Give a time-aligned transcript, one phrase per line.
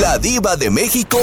[0.00, 1.18] La diva de México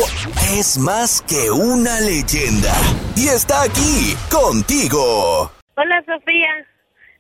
[0.58, 2.72] es más que una leyenda.
[3.18, 5.52] Y está aquí, contigo.
[5.76, 6.66] Hola Sofía,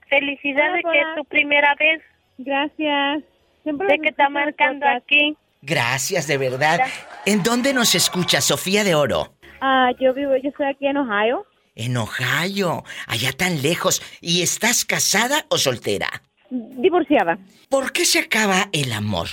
[0.09, 2.01] felicidades que es tu primera vez.
[2.37, 3.23] Gracias.
[3.63, 5.35] Siempre sé que está marcando aquí.
[5.61, 6.79] Gracias, de verdad.
[7.25, 9.33] ¿En dónde nos escucha Sofía de Oro?
[9.59, 11.45] Ah, yo vivo, yo estoy aquí en Ohio.
[11.75, 14.01] En Ohio, allá tan lejos.
[14.21, 16.07] ¿Y estás casada o soltera?
[16.49, 17.37] Divorciada.
[17.67, 19.27] ¿Por qué se acaba el amor?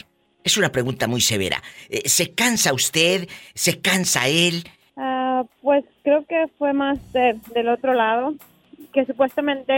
[0.44, 1.62] Es una pregunta muy severa.
[1.88, 3.28] Eh, ¿Se cansa usted?
[3.54, 4.64] ¿Se cansa él?
[4.96, 8.34] Ah, pues creo que fue más del otro lado,
[8.92, 9.72] que supuestamente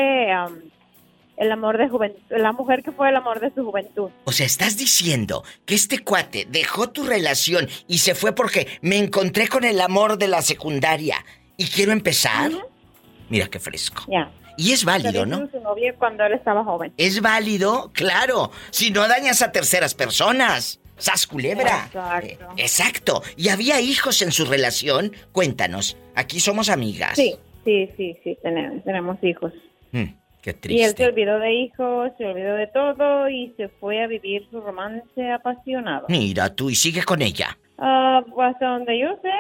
[1.37, 4.11] el amor de juventud, la mujer que fue el amor de su juventud.
[4.25, 8.99] O sea, estás diciendo que este cuate dejó tu relación y se fue porque me
[8.99, 11.25] encontré con el amor de la secundaria
[11.57, 12.53] y quiero empezar.
[13.29, 14.05] Mira qué fresco.
[14.09, 14.31] Ya.
[14.57, 15.49] Y es válido, ¿no?
[15.51, 16.93] su novia cuando él estaba joven.
[16.97, 18.51] Es válido, claro.
[18.71, 20.81] Si no dañas a terceras personas.
[20.97, 21.87] ¡Sas culebra!
[21.87, 22.55] Exacto.
[22.59, 23.23] exacto.
[23.37, 25.13] ¿Y había hijos en su relación?
[25.33, 25.97] Cuéntanos.
[26.15, 27.17] Aquí somos amigas.
[27.17, 28.37] Sí, sí, sí, sí.
[28.43, 29.55] Tenemos, hijos.
[29.93, 30.05] Mm,
[30.43, 30.83] qué triste.
[30.83, 34.47] Y él se olvidó de hijos, se olvidó de todo y se fue a vivir
[34.51, 36.05] su romance apasionado.
[36.11, 37.57] Mira tú, ¿y sigue con ella?
[37.77, 39.31] Pues hasta donde yo sé,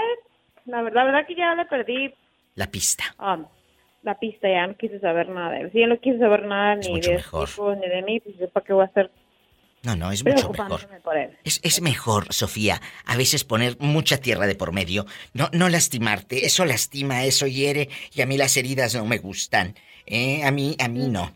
[0.64, 2.14] la verdad, la verdad que ya le perdí...
[2.54, 3.04] La pista.
[3.18, 3.38] Ah,
[4.02, 5.72] la pista, ya no quise saber nada de él.
[5.72, 7.22] Si ya no quise saber nada ni de
[7.80, 9.10] ni de mí, pues ¿para qué voy a hacer
[9.82, 10.80] no, no, es mucho mejor.
[11.42, 16.44] Es, es, mejor, Sofía, a veces poner mucha tierra de por medio, no, no lastimarte,
[16.44, 19.74] eso lastima, eso hiere, y a mí las heridas no me gustan.
[20.04, 20.44] ¿eh?
[20.44, 21.34] A mí, a mí no.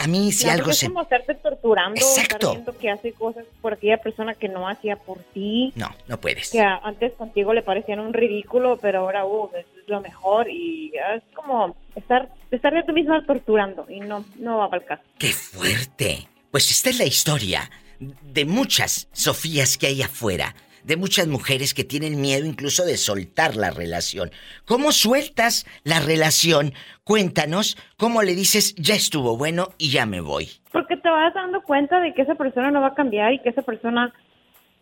[0.00, 0.86] A mí si algo se...
[0.86, 2.52] Es como estarte torturando, Exacto.
[2.52, 5.74] viendo que hace cosas por aquella persona que no hacía por ti.
[5.76, 6.50] No, no puedes.
[6.50, 11.22] Que antes contigo le parecían un ridículo, pero ahora, uh, es lo mejor y es
[11.34, 15.02] como estar, estar de tú misma torturando y no, no va para el caso.
[15.18, 16.28] ¡Qué fuerte!
[16.50, 17.70] Pues esta es la historia
[18.00, 20.54] de muchas Sofías que hay afuera,
[20.90, 24.30] de muchas mujeres que tienen miedo incluso de soltar la relación.
[24.66, 26.72] ¿Cómo sueltas la relación?
[27.04, 30.48] Cuéntanos cómo le dices, ya estuvo bueno y ya me voy.
[30.72, 33.50] Porque te vas dando cuenta de que esa persona no va a cambiar y que
[33.50, 34.12] esa persona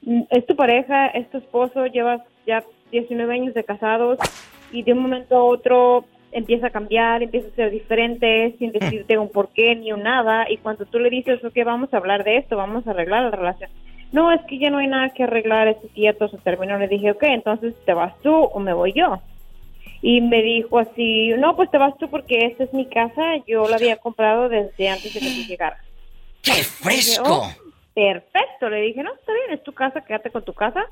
[0.01, 4.19] mm, es tu pareja, es tu esposo, llevas ya 19 años de casados
[4.73, 9.19] y de un momento a otro empieza a cambiar, empieza a ser diferente, sin decirte
[9.19, 12.39] un porqué ni un nada, y cuando tú le dices, ok, vamos a hablar de
[12.39, 13.71] esto, vamos a arreglar la relación,
[14.13, 17.11] no, es que ya no hay nada que arreglar, este todo se terminó, le dije,
[17.11, 19.21] ok, entonces te vas tú o me voy yo.
[20.01, 23.69] Y me dijo así, no, pues te vas tú porque esta es mi casa, yo
[23.69, 25.85] la había comprado desde antes de que tú llegaras.
[26.43, 27.25] ¡Qué fresco!
[27.27, 27.53] Oh,
[27.95, 30.85] perfecto, le dije, no, está bien, es tu casa, quédate con tu casa.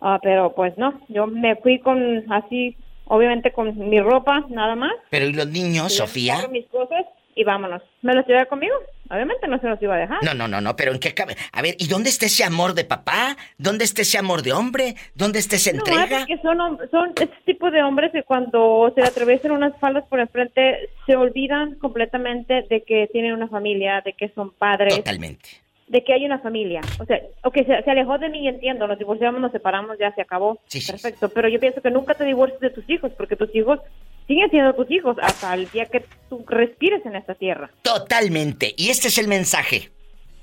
[0.00, 2.76] Ah, pero pues no, yo me fui con así
[3.06, 4.92] obviamente con mi ropa, nada más.
[5.10, 6.48] Pero ¿y los niños, Sofía?
[6.48, 7.82] mis cosas y vámonos.
[8.02, 8.74] ¿Me los lleva conmigo?
[9.10, 10.24] Obviamente no se los iba a dejar.
[10.24, 11.36] No, no, no, no, pero ¿en qué cabe?
[11.52, 13.36] A ver, ¿y dónde está ese amor de papá?
[13.58, 14.94] ¿Dónde está ese amor de hombre?
[15.14, 16.20] ¿Dónde está esa entrega?
[16.20, 16.58] No, que son,
[16.90, 21.74] son este tipo de hombres que cuando se atraviesan unas faldas por enfrente se olvidan
[21.76, 24.96] completamente de que tienen una familia, de que son padres.
[24.96, 26.80] Totalmente de que hay una familia.
[26.98, 30.22] O sea, ok, se, se, alejó de mí entiendo, nos divorciamos, nos separamos, ya se
[30.22, 30.58] acabó.
[30.66, 33.80] Sí, Perfecto, pero yo pienso que nunca te divorcies de tus hijos, porque tus hijos
[34.26, 37.70] siguen siendo tus hijos hasta el día que tú respires en esta tierra.
[37.82, 38.74] Totalmente.
[38.76, 39.90] Y este es el mensaje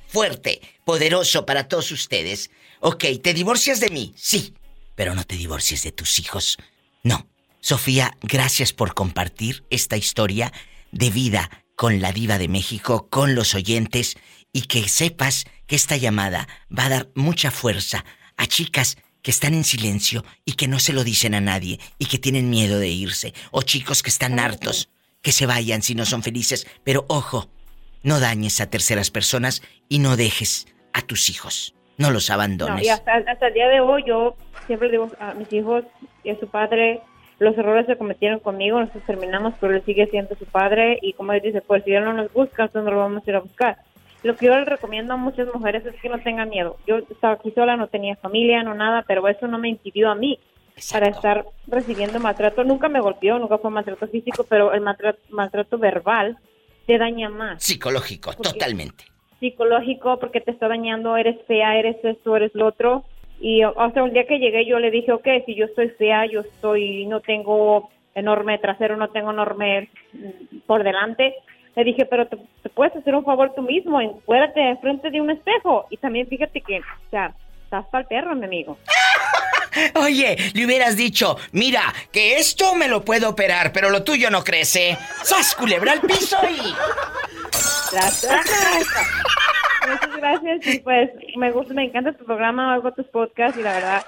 [0.08, 2.52] fuerte, poderoso para todos ustedes.
[2.82, 4.14] Ok, ¿te divorcias de mí?
[4.16, 4.54] Sí,
[4.96, 6.58] pero no te divorcies de tus hijos.
[7.04, 7.28] No.
[7.62, 10.52] Sofía, gracias por compartir esta historia
[10.92, 14.18] de vida con la diva de México, con los oyentes
[14.52, 18.04] y que sepas que esta llamada va a dar mucha fuerza
[18.36, 22.06] a chicas que están en silencio y que no se lo dicen a nadie y
[22.06, 24.90] que tienen miedo de irse, o chicos que están hartos,
[25.22, 27.48] que se vayan si no son felices, pero ojo,
[28.04, 32.86] no dañes a terceras personas y no dejes a tus hijos, no los abandones.
[32.86, 34.36] y hasta, el día de hoy yo
[34.68, 35.86] siempre digo a mis hijos
[36.24, 37.02] y a su padre,
[37.40, 41.00] los errores se cometieron conmigo, nosotros terminamos, pero él sigue siendo su padre.
[41.02, 43.30] Y como él dice, pues si él no nos busca, entonces no lo vamos a
[43.32, 43.78] ir a buscar
[44.24, 46.78] lo que yo le recomiendo a muchas mujeres es que no tengan miedo.
[46.86, 50.16] Yo estaba aquí sola, no tenía familia, no nada, pero eso no me impidió a
[50.16, 50.40] mí
[50.92, 52.64] para estar recibiendo maltrato.
[52.64, 56.38] Nunca me golpeó, nunca fue maltrato físico, pero el maltrato, verbal
[56.86, 57.64] te daña más.
[57.64, 59.06] Psicológico, totalmente.
[59.40, 63.04] Psicológico, porque te está dañando, eres fea, eres esto, eres lo otro.
[63.40, 66.28] Y o sea, un día que llegué yo le dije, ok, si yo estoy fea,
[66.28, 71.34] yo estoy, no tengo enorme trasero, no tengo enorme mm, por delante,
[71.76, 72.38] le dije, pero te,
[72.74, 75.88] puedes hacer un favor tú mismo, encuérdate frente de un espejo.
[75.90, 77.34] Y también fíjate que, o sea,
[77.64, 78.78] estás para el perro, mi amigo.
[79.96, 84.44] Oye, le hubieras dicho, mira, que esto me lo puedo operar, pero lo tuyo no
[84.44, 84.98] crece.
[85.24, 86.74] ¡Sas, culebra al piso y...
[87.90, 88.46] Tras, tras,
[89.90, 90.68] muchas gracias.
[90.68, 94.06] Y pues me gusta, me encanta tu programa, hago tus podcasts y la verdad,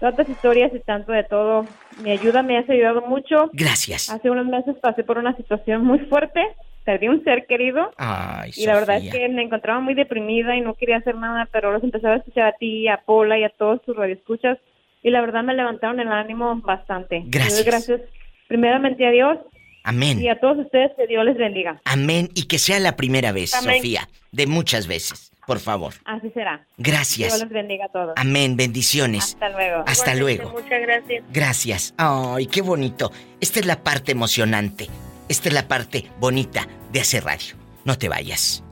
[0.00, 1.66] todas tus historias y tanto de todo,
[2.00, 3.50] me ayuda, me has ayudado mucho.
[3.52, 4.10] Gracias.
[4.10, 6.40] Hace unos meses pasé por una situación muy fuerte,
[6.84, 7.90] perdí un ser querido.
[7.96, 9.20] Ay, Y la verdad es Sofía.
[9.20, 12.46] que me encontraba muy deprimida y no quería hacer nada, pero los empezaba a escuchar
[12.46, 14.58] a ti, a Paula y a todos tus radioescuchas.
[15.02, 17.22] Y la verdad me levantaron el ánimo bastante.
[17.26, 17.56] Gracias.
[17.56, 18.00] doy gracias
[18.48, 19.38] primeramente a Dios
[19.82, 20.20] Amén.
[20.20, 21.80] y a todos ustedes que Dios les bendiga.
[21.84, 22.28] Amén.
[22.34, 23.76] Y que sea la primera vez, Amén.
[23.76, 24.08] Sofía.
[24.32, 25.30] De muchas veces.
[25.46, 25.92] Por favor.
[26.06, 26.66] Así será.
[26.78, 27.38] Dios Gracias.
[27.40, 28.14] les bendiga a todos.
[28.16, 28.56] Amén.
[28.56, 29.34] Bendiciones.
[29.34, 29.84] Hasta luego.
[29.86, 30.58] Hasta Igualmente, luego.
[30.62, 31.24] Muchas gracias.
[31.30, 31.94] Gracias.
[31.98, 33.12] Ay, qué bonito.
[33.42, 34.88] Esta es la parte emocionante.
[35.28, 37.56] Esta es la parte bonita de hacer radio.
[37.84, 38.62] No te vayas.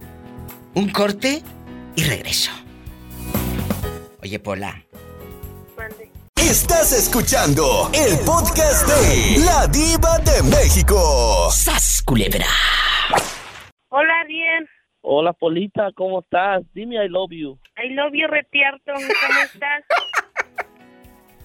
[0.75, 1.43] Un corte
[1.97, 2.51] y regreso.
[4.23, 4.85] Oye, Pola.
[6.37, 11.49] Estás escuchando el podcast de La Diva de México.
[11.51, 12.47] ¡Sas, culebra!
[13.89, 14.67] Hola, bien.
[15.03, 16.63] Hola, Polita, ¿cómo estás?
[16.75, 17.59] Dime I love you.
[17.77, 18.93] I love you, Retierto.
[18.93, 19.85] ¿Cómo estás?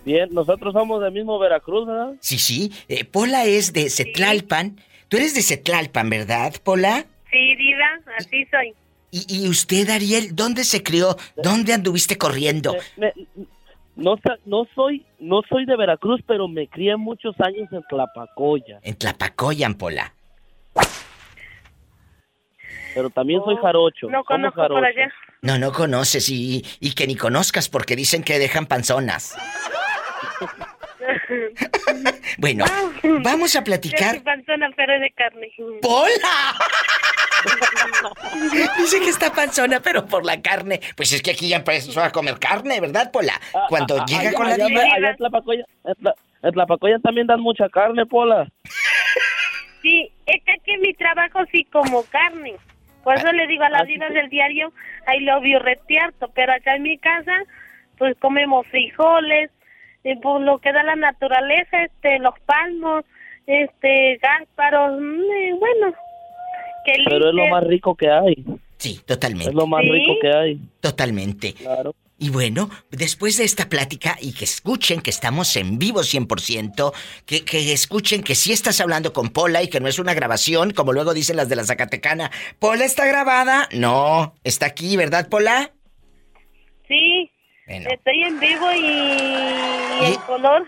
[0.05, 2.13] Bien, nosotros somos del mismo Veracruz, ¿verdad?
[2.21, 2.71] Sí, sí.
[2.87, 4.79] eh, Pola es de Cetlalpan.
[5.09, 7.05] Tú eres de Cetlalpan, ¿verdad, Pola?
[7.31, 8.73] Sí, Diva, así soy.
[9.11, 11.15] Y, y usted, Ariel, ¿dónde se crió?
[11.41, 12.73] ¿Dónde anduviste corriendo?
[12.97, 13.45] Me- me-
[13.95, 14.15] no,
[14.45, 18.79] no soy no soy de Veracruz, pero me crié muchos años en Tlapacoya.
[18.83, 20.13] En Tlapacoyan, Pola.
[22.93, 24.07] Pero también soy jarocho.
[24.09, 24.87] No conozco por jarochos.
[24.97, 25.11] allá.
[25.41, 29.35] No, no conoces y, y que ni conozcas porque dicen que dejan panzonas.
[32.37, 32.65] Bueno,
[33.23, 34.21] vamos a platicar.
[34.23, 35.49] panzona, pero es de carne.
[35.81, 36.55] ¡Pola!
[38.77, 40.79] Dice que está panzona, pero por la carne.
[40.95, 43.33] Pues es que aquí ya empezó a comer carne, ¿verdad, Pola?
[43.53, 44.81] Ah, Cuando ah, llega allá- con la allá, diva.
[44.81, 48.47] allá en Tlapacoya, en Tla- en Tlapacoya también dan mucha carne, Pola.
[49.83, 52.55] Sí, es que aquí en mi trabajo sí como carne.
[53.03, 54.73] Por eso le digo a las Ah, divas del diario,
[55.07, 56.29] I love you, Retierto.
[56.35, 57.31] Pero acá en mi casa,
[57.97, 59.49] pues comemos frijoles,
[60.03, 63.03] y pues lo que da la naturaleza, este, los palmos,
[63.45, 65.93] este, gásparos, mm, eh, bueno.
[66.85, 68.45] Que Pero es lo más rico que hay.
[68.77, 69.51] Sí, Es totalmente.
[69.53, 69.91] lo más ¿Sí?
[69.91, 70.59] rico que hay.
[70.79, 71.53] Totalmente.
[71.53, 71.93] Claro.
[72.19, 76.91] Y bueno, después de esta plática y que escuchen que estamos en vivo 100%,
[77.27, 80.71] que, que escuchen que sí estás hablando con Pola y que no es una grabación,
[80.71, 82.31] como luego dicen las de la Zacatecana.
[82.57, 83.67] ¿Pola está grabada?
[83.71, 85.71] No, está aquí, ¿verdad, Pola?
[86.87, 87.29] Sí,
[87.67, 88.79] Bueno, estoy en vivo y,
[90.01, 90.65] y en color.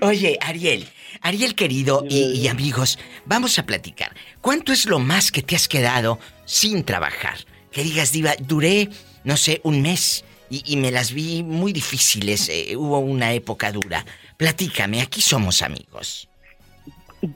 [0.02, 0.88] oye, Ariel,
[1.20, 4.12] Ariel querido y, y amigos, vamos a platicar.
[4.40, 7.38] ¿Cuánto es lo más que te has quedado sin trabajar?
[7.70, 8.88] Que digas, Diva, duré,
[9.22, 13.70] no sé, un mes y, y me las vi muy difíciles, eh, hubo una época
[13.70, 14.04] dura.
[14.36, 16.28] Platícame, aquí somos amigos.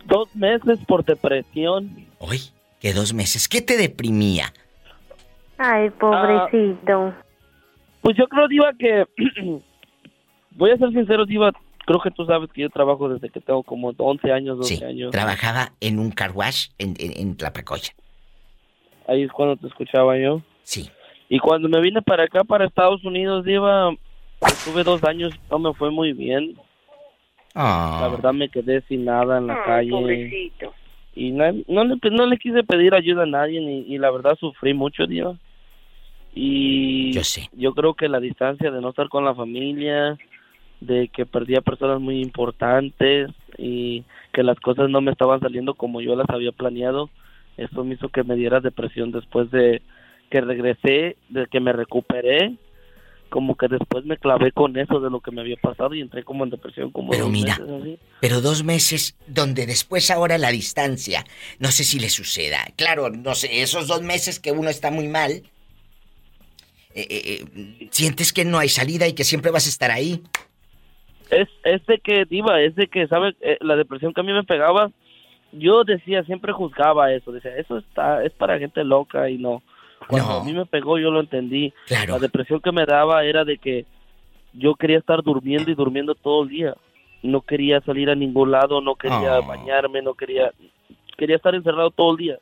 [0.07, 2.09] Dos meses por depresión.
[2.19, 2.43] Hoy,
[2.81, 4.53] que dos meses, ¿qué te deprimía?
[5.59, 7.15] Ay, pobrecito.
[8.01, 9.07] Pues yo creo, Diva, que...
[10.53, 11.53] voy a ser sincero, Diva.
[11.87, 14.85] Creo que tú sabes que yo trabajo desde que tengo como 11 años, 12 Sí,
[14.85, 15.11] años.
[15.11, 17.91] trabajaba en un car wash en, en, en Tlapacoya.
[19.07, 20.41] Ahí es cuando te escuchaba yo.
[20.63, 20.89] Sí.
[21.29, 23.91] Y cuando me vine para acá, para Estados Unidos, Diva,
[24.41, 26.57] estuve dos años, no me fue muy bien.
[27.55, 29.91] Ah, La verdad me quedé sin nada en la calle.
[29.91, 30.73] pobrecito.
[31.15, 34.37] Y no, no, le, no le quise pedir ayuda a nadie y, y la verdad
[34.41, 35.37] sufrí mucho, Diva.
[36.35, 37.49] Y Yo sé.
[37.53, 40.19] yo creo que la distancia de no estar con la familia,
[40.81, 46.01] de que perdía personas muy importantes y que las cosas no me estaban saliendo como
[46.01, 47.09] yo las había planeado,
[47.57, 49.81] eso me hizo que me diera depresión después de
[50.31, 52.57] que regresé, de que me recuperé,
[53.31, 56.25] como que después me clavé con eso de lo que me había pasado y entré
[56.25, 57.99] como en depresión como Pero dos mira, meses así.
[58.21, 61.25] pero dos meses donde después ahora la distancia,
[61.61, 62.59] no sé si le suceda.
[62.77, 65.43] Claro, no sé, esos dos meses que uno está muy mal,
[66.95, 70.23] eh, eh, eh, sientes que no hay salida y que siempre vas a estar ahí.
[71.31, 73.35] es, es de que, Diva, es de que, ¿sabe?
[73.41, 74.91] Eh, la depresión que a mí me pegaba,
[75.53, 79.63] yo decía, siempre juzgaba eso, decía, eso está, es para gente loca y no.
[80.09, 80.41] Cuando No.
[80.41, 81.73] a mí me pegó, yo lo entendí.
[81.87, 82.15] Claro.
[82.15, 83.87] La depresión que me daba era de que
[84.53, 86.75] yo quería estar durmiendo y durmiendo todo el día.
[87.23, 89.47] No quería salir a ningún lado, no quería Oh.
[89.47, 90.53] bañarme, no quería,
[91.17, 92.39] quería estar encerrado todo el día.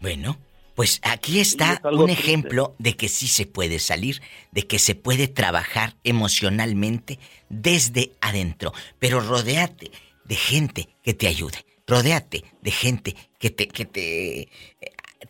[0.00, 0.36] Bueno,
[0.80, 2.22] pues aquí está es un triste.
[2.22, 7.18] ejemplo de que sí se puede salir, de que se puede trabajar emocionalmente
[7.50, 9.90] desde adentro, pero rodéate
[10.24, 14.48] de gente que te ayude, rodéate de gente que te, que te eh,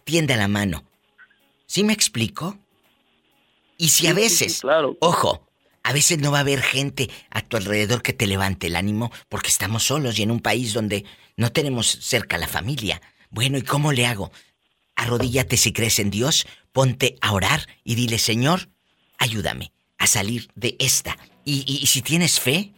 [0.05, 0.85] tienda la mano.
[1.67, 2.57] ¿Sí me explico?
[3.77, 4.97] Y si a Sí, sí, sí, veces, claro.
[5.01, 5.49] ojo,
[5.83, 9.11] a veces no va a haber gente a tu alrededor que te levante el ánimo
[9.29, 11.05] porque estamos solos y en un país donde
[11.37, 13.03] no tenemos cerca la familia.
[13.31, 14.31] Bueno, ¿y cómo le hago?
[15.01, 18.69] Arrodíllate si crees en Dios, ponte a orar y dile, Señor,
[19.19, 21.17] ayúdame a salir de esta.
[21.45, 22.73] Y, y, si tienes fe,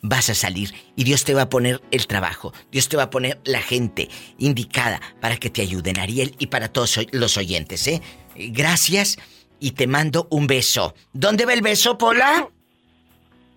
[0.00, 3.10] vas a salir y Dios te va a poner el trabajo, Dios te va a
[3.10, 4.08] poner la gente
[4.38, 8.00] indicada para que te ayuden, Ariel, y para todos los oyentes, ¿eh?
[8.34, 9.18] Gracias
[9.60, 10.94] y te mando un beso.
[11.12, 12.48] ¿Dónde va el beso, Pola?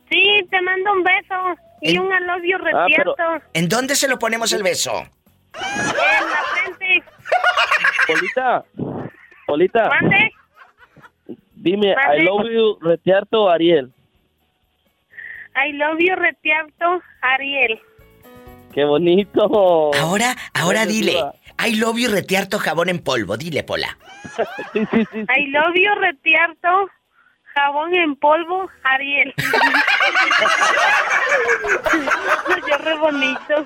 [0.09, 1.35] Sí, te mando un beso
[1.81, 4.91] y un alobio ah, ¿En dónde se lo ponemos el beso?
[5.53, 7.03] En la frente.
[8.07, 8.65] Polita,
[9.47, 9.89] Polita.
[9.89, 10.31] ¿Mande?
[11.55, 13.91] Dime, I love you, Retiarto Ariel.
[15.55, 17.79] I love you, Retiarto Ariel.
[18.73, 19.91] Qué bonito.
[19.95, 21.23] Ahora, ahora dile.
[21.59, 23.37] I love you, Retiarto jabón en polvo.
[23.37, 23.97] Dile, Pola.
[24.73, 26.89] sí, sí, sí, I love you, Retiarto
[27.53, 29.33] jabón en polvo, Ariel.
[32.69, 33.65] Yo re bonito.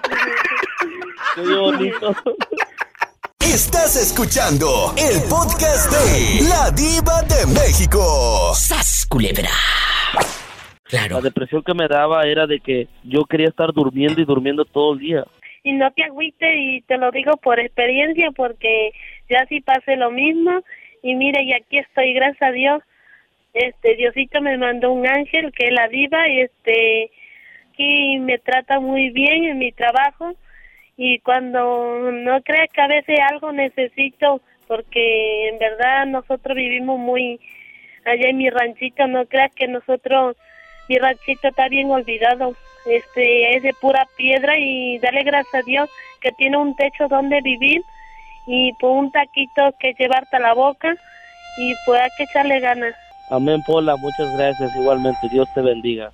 [1.36, 2.16] Qué bonito.
[3.54, 8.02] Estás escuchando el podcast de La Diva de México.
[8.56, 9.54] ¡Sas, culebra!
[10.84, 11.18] Claro.
[11.18, 14.94] La depresión que me daba era de que yo quería estar durmiendo y durmiendo todo
[14.94, 15.26] el día.
[15.64, 18.92] Y no te agüite y te lo digo por experiencia porque
[19.30, 20.64] ya sí pasé lo mismo
[21.04, 22.82] y mire y aquí estoy, gracias a Dios.
[23.54, 27.12] Este Diosito me mandó un ángel que es la diva y este
[27.78, 30.36] y me trata muy bien en mi trabajo
[30.98, 37.40] y cuando no creas que a veces algo necesito porque en verdad nosotros vivimos muy
[38.06, 40.38] allá en mi ranchito no creas que nosotros
[40.88, 45.90] mi ranchito está bien olvidado este es de pura piedra y dale gracias a Dios
[46.22, 47.82] que tiene un techo donde vivir
[48.48, 50.96] y por un taquito que llevarte a la boca
[51.58, 52.94] y pues hay que echarle ganas.
[53.32, 56.12] Amén Pola muchas gracias igualmente Dios te bendiga.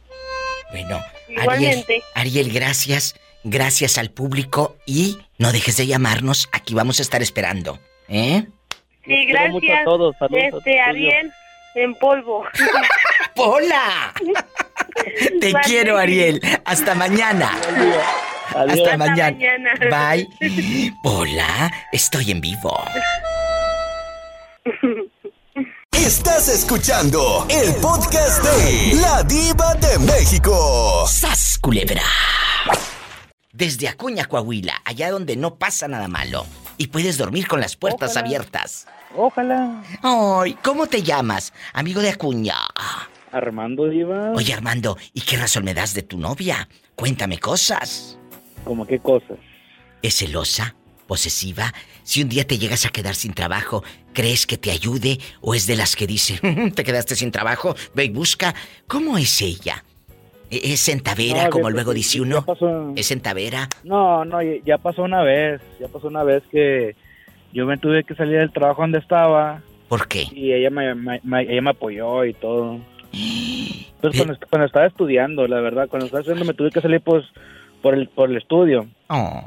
[0.71, 2.01] Bueno Igualmente.
[2.15, 6.49] Ariel gracias Gracias al público y no dejes de llamarnos.
[6.51, 7.79] Aquí vamos a estar esperando.
[8.07, 8.45] ¿Eh?
[9.05, 9.81] Sí, gracias.
[9.81, 10.15] A todos.
[10.31, 11.31] este, Ariel,
[11.75, 12.45] en polvo.
[13.35, 14.13] ¡Pola!
[15.39, 16.39] Te quiero, Ariel.
[16.65, 17.57] Hasta mañana.
[18.53, 19.73] Hasta, mañana.
[19.89, 20.27] Bye.
[21.03, 22.77] Hola, estoy en vivo.
[25.91, 31.05] Estás escuchando el podcast de La Diva de México.
[31.07, 32.03] ¡Sas, culebra!
[33.53, 36.45] Desde Acuña, Coahuila, allá donde no pasa nada malo.
[36.77, 38.87] Y puedes dormir con las puertas abiertas.
[39.15, 39.83] Ojalá.
[40.01, 42.55] Ay, ¿cómo te llamas, amigo de Acuña?
[43.31, 44.31] Armando Diva.
[44.31, 46.67] Oye, Armando, ¿y qué razón me das de tu novia?
[46.95, 48.17] Cuéntame cosas.
[48.63, 49.37] ¿Cómo qué cosas?
[50.01, 50.75] ¿Es celosa?
[51.07, 51.73] ¿Posesiva?
[52.03, 55.19] Si un día te llegas a quedar sin trabajo, ¿crees que te ayude?
[55.41, 56.39] ¿O es de las que dice,
[56.75, 58.55] te quedaste sin trabajo, ve y busca?
[58.87, 59.83] ¿Cómo es ella?
[60.51, 62.45] ¿E-, ¿Es en Tavera, como luego dice uno?
[62.95, 63.69] ¿Es en Tavera?
[63.83, 65.61] No, no, ya pasó una vez.
[65.79, 66.95] Ya pasó una vez que
[67.53, 69.61] yo me tuve que salir del trabajo donde estaba.
[69.87, 70.25] ¿Por qué?
[70.31, 72.79] Y ella me, ella me apoyó y todo.
[74.01, 74.17] Pues
[74.49, 77.23] cuando, estaba estudiando, la verdad, cuando estaba estudiando me tuve que salir pues
[77.83, 78.87] por el, por el estudio.
[79.09, 79.45] Oh.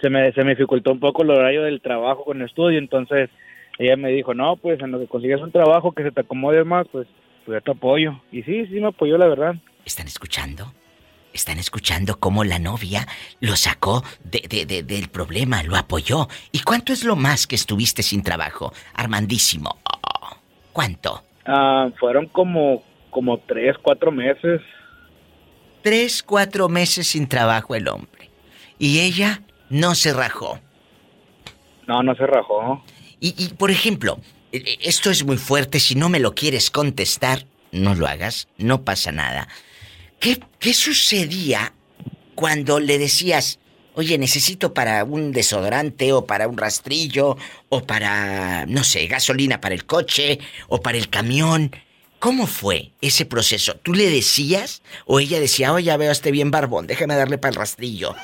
[0.00, 3.30] se, me, se me dificultó un poco el horario del trabajo con el estudio, entonces
[3.78, 6.64] ella me dijo, no, pues en lo que consigues un trabajo que se te acomode
[6.64, 7.06] más, pues,
[7.46, 8.20] pues yo te apoyo.
[8.32, 9.54] Y sí, sí me apoyó, la verdad.
[9.88, 10.74] ¿Están escuchando?
[11.32, 13.08] ¿Están escuchando cómo la novia
[13.40, 16.28] lo sacó de, del problema, lo apoyó?
[16.52, 19.78] ¿Y cuánto es lo más que estuviste sin trabajo, Armandísimo?
[20.74, 21.22] ¿Cuánto?
[21.46, 24.60] Ah, fueron como, como tres, cuatro meses.
[25.82, 28.30] Tres, cuatro meses sin trabajo el hombre.
[28.78, 29.40] Y ella
[29.70, 30.60] no se rajó.
[31.86, 32.84] No, no se rajó.
[33.20, 34.20] Y, y por ejemplo,
[34.52, 38.48] e, e, esto es muy fuerte, si no me lo quieres contestar, no lo hagas,
[38.58, 39.48] no pasa nada.
[40.20, 41.72] ¿Qué, sucedía
[42.34, 43.60] cuando le decías,
[43.94, 47.36] oye, necesito para un desodorante o para un rastrillo
[47.68, 51.70] o para, no sé, gasolina para el coche o para el camión?
[52.18, 53.76] ¿Cómo fue ese proceso?
[53.76, 57.50] ¿Tú le decías o ella decía, oye, veo a este bien barbón, déjame darle para
[57.50, 58.16] el rastrillo?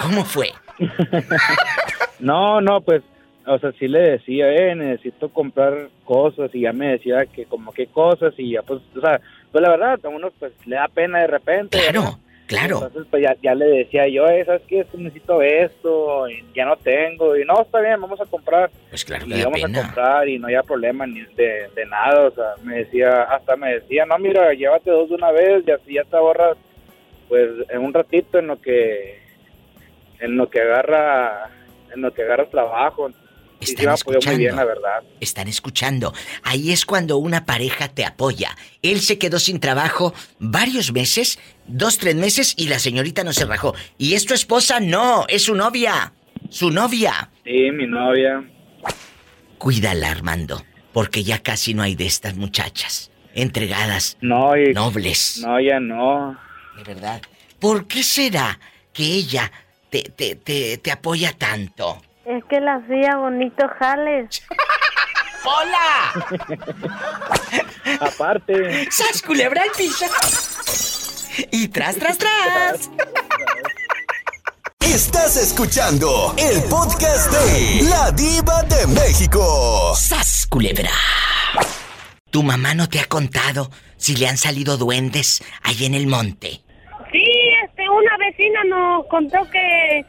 [0.00, 0.52] ¿Cómo fue?
[2.18, 3.02] no, no, pues,
[3.46, 7.72] o sea, sí le decía, eh, necesito comprar cosas y ya me decía que como
[7.72, 9.20] qué cosas y ya pues, o sea,
[9.56, 11.78] pues la verdad, a uno pues le da pena de repente.
[11.78, 12.74] Claro, claro.
[12.74, 14.84] Entonces pues ya, le decía yo, ¿sabes qué?
[14.92, 18.70] Necesito esto, y ya no tengo, y no, está bien, vamos a comprar.
[18.90, 22.52] Pues claro, y vamos a comprar y no había problema ni de, nada, o sea,
[22.64, 26.04] me decía, hasta me decía, no, mira, llévate dos de una vez y así ya
[26.04, 26.58] te ahorras,
[27.26, 29.22] pues en un ratito en lo que,
[30.20, 31.48] en lo que agarra,
[31.94, 33.10] en lo que agarras trabajo.
[33.60, 34.30] Están escuchando.
[34.30, 35.02] Muy bien, la verdad.
[35.20, 36.14] Están escuchando.
[36.42, 38.56] Ahí es cuando una pareja te apoya.
[38.82, 43.44] Él se quedó sin trabajo varios meses, dos, tres meses, y la señorita no se
[43.44, 43.74] rajó.
[43.98, 44.80] ¿Y es tu esposa?
[44.80, 46.12] No, es su novia.
[46.50, 47.30] Su novia.
[47.44, 48.44] Sí, mi novia.
[49.58, 55.40] Cuídala, Armando, porque ya casi no hay de estas muchachas entregadas, no, nobles.
[55.44, 56.36] No, ya no.
[56.76, 57.22] De verdad.
[57.60, 58.58] ¿Por qué será
[58.92, 59.52] que ella
[59.90, 62.02] te, te, te, te apoya tanto?
[62.26, 64.42] Es que la hacía bonito jales.
[65.44, 66.26] ¡Hola!
[68.00, 68.90] Aparte.
[68.90, 70.06] ¡Sas culebra el piso!
[71.52, 72.90] Y tras, tras, tras.
[74.80, 79.94] Estás escuchando el podcast de La Diva de México.
[79.94, 80.90] ¡Sas culebra!
[82.32, 86.60] ¿Tu mamá no te ha contado si le han salido duendes ahí en el monte?
[87.12, 87.24] Sí,
[87.64, 90.04] este, una vecina nos contó que,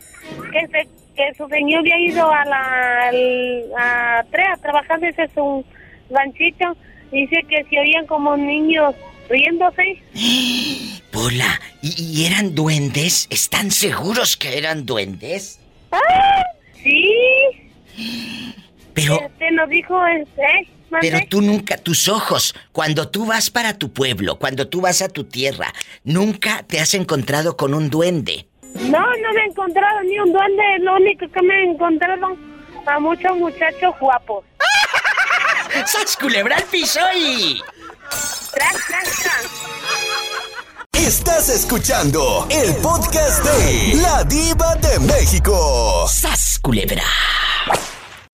[0.51, 5.27] que, se, que su señor había ido a la al- a, tre- a trabajar desde
[5.33, 5.65] su
[6.09, 6.77] ranchito.
[7.11, 8.95] Dice que se oían como niños
[9.29, 10.01] riéndose.
[11.11, 13.27] Pola, ¿y, y eran duendes?
[13.29, 15.59] ¿Están seguros que eran duendes?
[15.91, 16.43] ¡Ah!
[16.83, 17.09] Sí,
[18.93, 21.09] Pero, este nos dijo, este, ¿mande?
[21.11, 25.09] pero tú nunca, tus ojos, cuando tú vas para tu pueblo, cuando tú vas a
[25.09, 28.45] tu tierra, nunca te has encontrado con un duende.
[28.89, 29.06] No,
[29.77, 32.37] encontrado ni un duende, lo único que me he encontrado
[32.85, 34.43] a muchos muchachos guapos.
[35.85, 37.61] ¡Sas culebra al piso y...
[38.53, 39.47] Tras, tras, tras.
[40.93, 46.07] Estás escuchando el podcast de La Diva de México.
[46.07, 47.03] ¡Sas culebra!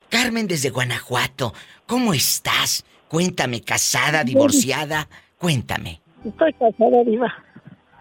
[0.09, 1.53] Carmen desde Guanajuato,
[1.87, 2.85] ¿cómo estás?
[3.09, 6.01] Cuéntame, casada, divorciada, cuéntame.
[6.23, 7.33] Estoy casada, Diva.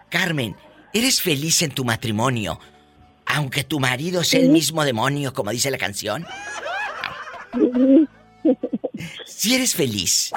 [0.09, 0.55] Carmen,
[0.93, 2.59] ¿eres feliz en tu matrimonio?
[3.25, 6.25] Aunque tu marido sea el mismo demonio, como dice la canción.
[9.25, 10.31] Si eres feliz.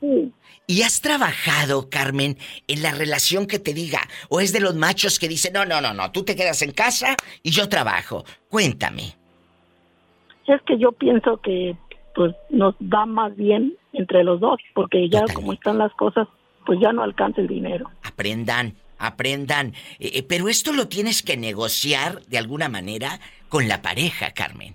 [0.00, 0.32] Sí.
[0.66, 2.38] ¿Y has trabajado, Carmen,
[2.68, 4.00] en la relación que te diga?
[4.28, 6.72] ¿O es de los machos que dicen, no, no, no, no, tú te quedas en
[6.72, 8.24] casa y yo trabajo?
[8.48, 9.14] Cuéntame.
[10.46, 11.76] Es que yo pienso que
[12.14, 15.34] pues nos da más bien entre los dos, porque ya Totalmente.
[15.34, 16.28] como están las cosas,
[16.64, 17.90] pues ya no alcanza el dinero.
[18.02, 18.74] Aprendan,
[19.06, 19.74] aprendan.
[19.98, 24.74] Eh, eh, pero esto lo tienes que negociar de alguna manera con la pareja, Carmen.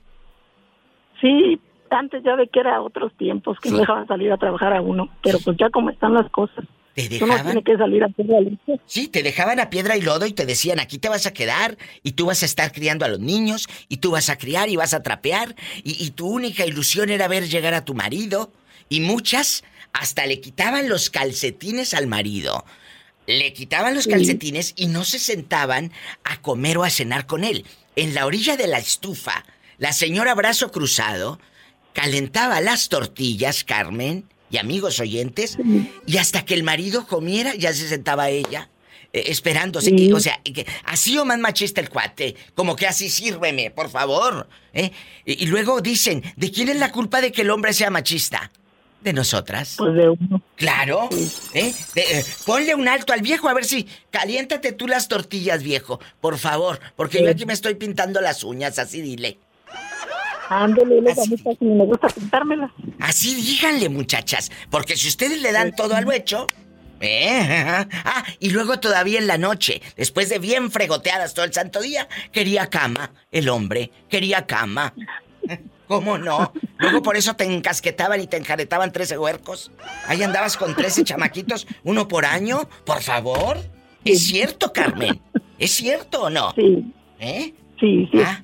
[1.22, 1.60] Sí,
[1.90, 3.74] antes ya ve que era otros tiempos que Sí.
[3.74, 7.04] no dejaban salir a trabajar a uno, pero pues ya como están las cosas, ¿Te
[7.24, 7.46] uno dejaban?
[7.46, 8.74] tiene que salir a hacer la lucha.
[8.86, 11.78] Sí, te dejaban a piedra y lodo y te decían, aquí te vas a quedar
[12.04, 14.76] y tú vas a estar criando a los niños y tú vas a criar y
[14.76, 18.52] vas a trapear y, y tu única ilusión era ver llegar a tu marido
[18.90, 19.64] y muchas
[19.94, 22.64] hasta le quitaban los calcetines al marido.
[23.28, 25.92] Le quitaban los calcetines y no se sentaban
[26.24, 27.66] a comer o a cenar con él.
[27.96, 29.46] En la orilla de la estufa,
[29.78, 31.40] la señora brazo cruzado
[31.94, 35.58] calentaba las tortillas, Carmen, y amigos oyentes,
[36.06, 38.70] y hasta que el marido comiera ya se sentaba ella.
[39.14, 43.10] eh, esperándose, que- o sea, que así o más machista el cuate, como que así
[43.10, 44.50] sírveme, por favor.
[44.74, 44.92] ¿eh?
[45.26, 48.52] Y, y luego dicen, ¿de quién es la culpa de que el hombre sea machista?
[49.02, 49.76] De nosotras.
[49.78, 50.42] Pues de uno.
[50.56, 51.08] Claro.
[51.54, 51.74] ¿eh?
[51.96, 53.88] De- eh, ponle un alto al viejo a ver si.
[54.10, 56.00] Caliéntate tú las tortillas, viejo.
[56.20, 56.80] Por favor.
[56.96, 59.40] Porque yo aquí me estoy pintando las uñas, así dile.
[60.50, 61.36] Ándele, luego a Así.
[61.60, 62.72] ni me gusta pintármelas.
[63.00, 64.50] Así díganle, muchachas.
[64.70, 66.48] Porque si ustedes le dan todo a lo hecho.
[67.00, 67.86] ¿eh?
[67.92, 72.08] Ah, y luego todavía en la noche, después de bien fregoteadas todo el santo día,
[72.32, 73.12] quería cama.
[73.32, 74.94] El hombre quería cama.
[75.88, 76.52] ¿Cómo no?
[76.80, 79.72] Luego por eso te encasquetaban y te enjaretaban 13 huercos.
[80.08, 82.68] Ahí andabas con 13 chamaquitos, uno por año.
[82.86, 83.58] Por favor.
[84.04, 85.22] ¿Es cierto, Carmen?
[85.58, 86.54] ¿Es cierto o no?
[86.56, 87.54] Sí, ¿Eh?
[87.80, 88.20] sí, sí.
[88.24, 88.44] Ah,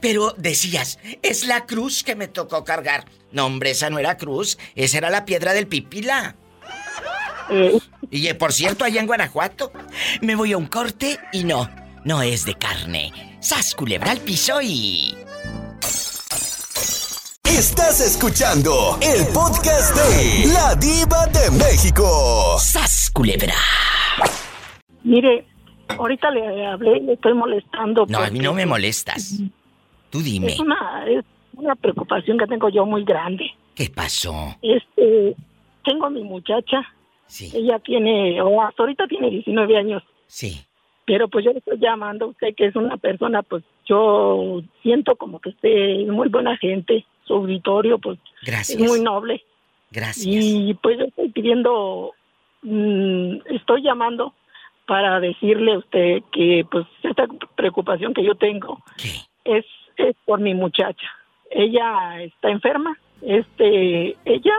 [0.00, 3.04] pero decías, es la cruz que me tocó cargar.
[3.30, 6.36] No, hombre, esa no era cruz, esa era la piedra del pipila.
[7.50, 7.78] Eh,
[8.10, 9.72] Y eh, por cierto, allá en Guanajuato,
[10.20, 11.68] me voy a un corte y no,
[12.04, 13.12] no es de carne.
[13.40, 15.14] Sas culebra al piso y.
[17.62, 22.58] Estás escuchando el podcast de La Diva de México.
[22.58, 23.54] ¡Sas culebra!
[25.04, 25.46] mire,
[25.90, 28.04] ahorita le hablé y le estoy molestando.
[28.08, 29.40] No, a mí no me molestas.
[30.10, 33.44] Tú dime, Es una, es una preocupación que tengo yo muy grande.
[33.76, 34.56] ¿qué pasó?
[34.60, 35.36] Este,
[35.84, 36.82] tengo a mi muchacha,
[37.28, 40.60] Sí, ella tiene, o hasta ahorita tiene 19 años, sí.
[41.06, 45.14] pero pues yo le estoy llamando a usted que es una persona, pues yo siento
[45.14, 48.80] como que usted es muy buena gente, su auditorio pues Gracias.
[48.80, 49.42] es muy noble.
[49.90, 50.26] Gracias.
[50.26, 52.12] Y pues yo estoy pidiendo,
[52.62, 54.34] mm, estoy llamando
[54.86, 59.10] para decirle a usted que pues esta preocupación que yo tengo ¿Qué?
[59.44, 59.64] es,
[59.96, 61.06] es por mi muchacha.
[61.50, 62.98] Ella está enferma.
[63.20, 64.54] Este, ella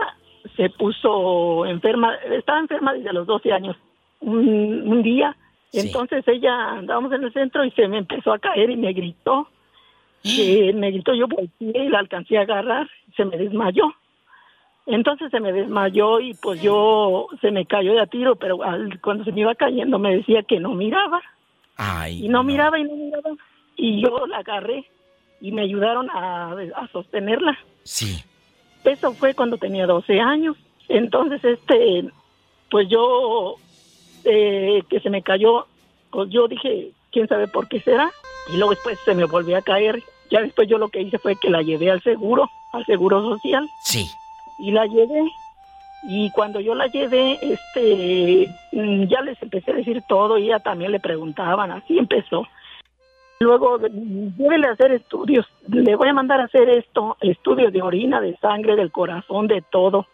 [0.56, 3.76] se puso enferma, estaba enferma desde los 12 años.
[4.20, 5.36] Un, un día,
[5.70, 5.80] Sí.
[5.80, 9.48] entonces ella andábamos en el centro y se me empezó a caer y me gritó.
[10.24, 13.94] Que me gritó, yo volteé y la alcancé a agarrar, se me desmayó.
[14.86, 18.58] Entonces se me desmayó y pues yo se me cayó de a tiro, pero
[19.02, 21.20] cuando se me iba cayendo me decía que no miraba.
[21.76, 23.30] Ay, y no, miraba y no miraba.
[23.76, 24.84] Y yo la agarré
[25.40, 27.58] y me ayudaron a, a sostenerla.
[27.82, 28.22] Sí.
[28.84, 30.56] Eso fue cuando tenía 12 años.
[30.88, 32.04] Entonces, este,
[32.70, 33.56] pues yo,
[34.24, 35.66] eh, que se me cayó,
[36.10, 38.10] pues yo dije, quién sabe por qué será.
[38.52, 40.02] Y luego después se me volvió a caer.
[40.34, 43.70] Ya después yo lo que hice fue que la llevé al seguro, al seguro social.
[43.84, 44.10] Sí.
[44.58, 45.30] Y la llevé.
[46.08, 50.58] Y cuando yo la llevé, este, mm, ya les empecé a decir todo y ella
[50.58, 52.48] también le preguntaban, así empezó.
[53.38, 58.36] Luego, debe hacer estudios, le voy a mandar a hacer esto, estudios de orina, de
[58.38, 60.08] sangre, del corazón, de todo.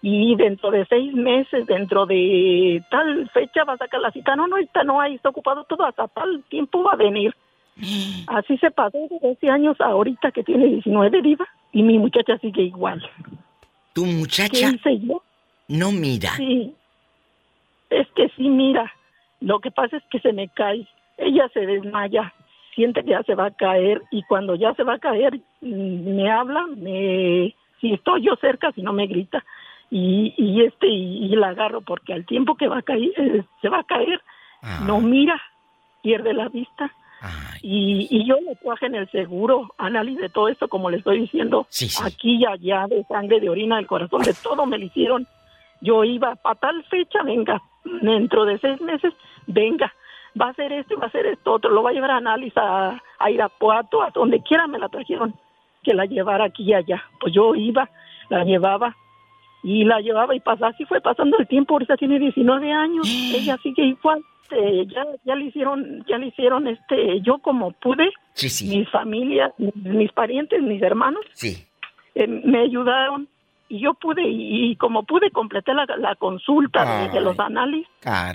[0.00, 4.34] Y dentro de seis meses, dentro de tal fecha va a sacar la cita.
[4.34, 7.34] No, no, está, no hay, está ocupado todo, hasta tal tiempo va a venir.
[8.26, 12.62] Así se pasó de 12 años ahorita que tiene 19, diva, y mi muchacha sigue
[12.62, 13.02] igual.
[13.92, 14.70] ¿Tu muchacha?
[14.70, 15.22] ¿Qué hice yo?
[15.68, 16.30] No mira.
[16.36, 16.74] Sí,
[17.90, 18.92] es que sí mira.
[19.40, 20.86] Lo que pasa es que se me cae.
[21.16, 22.32] Ella se desmaya
[22.78, 26.14] siente que ya se va a caer y cuando ya se va a caer mm,
[26.14, 29.44] me habla, me si estoy yo cerca, si no me grita
[29.90, 33.68] y, y este y, la agarro porque al tiempo que va a caer eh, se
[33.68, 34.22] va a caer,
[34.86, 35.00] no ah.
[35.00, 35.40] mira,
[36.02, 36.92] pierde la vista.
[37.62, 41.20] Y, y, yo le traje en el seguro análisis de todo esto, como le estoy
[41.20, 41.66] diciendo,
[42.04, 45.26] aquí y allá, de sangre, de orina, del corazón, de todo me lo hicieron.
[45.80, 47.60] Yo iba a tal fecha, venga,
[48.02, 49.12] dentro de seis meses,
[49.46, 49.92] venga
[50.40, 52.16] va a hacer esto y va a hacer esto otro, lo va a llevar a
[52.16, 55.34] análisis a, a Irapuato, a donde quiera me la trajeron,
[55.82, 57.02] que la llevara aquí y allá.
[57.20, 57.88] Pues yo iba,
[58.28, 58.96] la llevaba
[59.62, 63.56] y la llevaba y pasaba, así fue pasando el tiempo, ahorita tiene 19 años, ella
[63.62, 64.22] sigue igual.
[64.50, 68.78] Este, ya ya le hicieron ya le hicieron este yo como pude sí, sí.
[68.78, 71.66] mis familias mis parientes mis hermanos sí.
[72.14, 73.28] Eh, me ayudaron
[73.70, 77.86] y yo pude, y, como pude, completé la, la consulta de, los análisis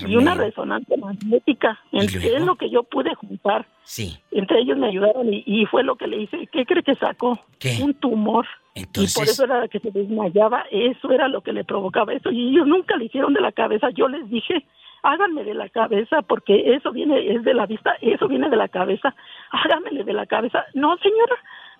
[0.06, 1.80] y una resonancia magnética.
[1.92, 3.66] Es lo que yo pude juntar.
[3.84, 4.16] Sí.
[4.30, 6.48] Entre ellos me ayudaron y, fue lo que le hice.
[6.52, 7.40] ¿Qué cree que sacó?
[7.82, 8.46] Un tumor.
[8.76, 9.16] Entonces...
[9.16, 10.66] Y por eso era que se desmayaba.
[10.70, 12.30] Eso era lo que le provocaba eso.
[12.32, 13.90] Y ellos nunca le hicieron de la cabeza.
[13.90, 14.66] Yo les dije,
[15.04, 18.68] háganme de la cabeza porque eso viene, es de la vista, eso viene de la
[18.68, 19.14] cabeza.
[19.52, 20.66] Háganmele de la cabeza.
[20.74, 21.36] No, señora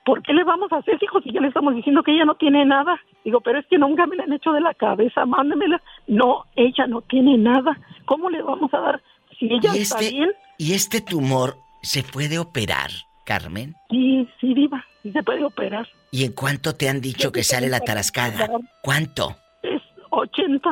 [0.06, 2.36] ¿por qué le vamos a hacer, hijo, si ya le estamos diciendo que ella no
[2.36, 3.00] tiene nada?
[3.24, 5.82] Digo, pero es que nunca me la han hecho de la cabeza, mándemela.
[6.08, 7.78] No, ella no tiene nada.
[8.06, 9.02] ¿Cómo le vamos a dar
[9.40, 10.32] si ella está este, bien?
[10.58, 12.90] ¿Y este tumor se puede operar,
[13.26, 13.76] Carmen?
[13.90, 15.88] Sí, sí, viva, sí se puede operar.
[16.12, 18.50] ¿Y en cuánto te han dicho que sale la tarascada?
[18.82, 19.36] ¿Cuánto?
[19.64, 20.70] Es 80.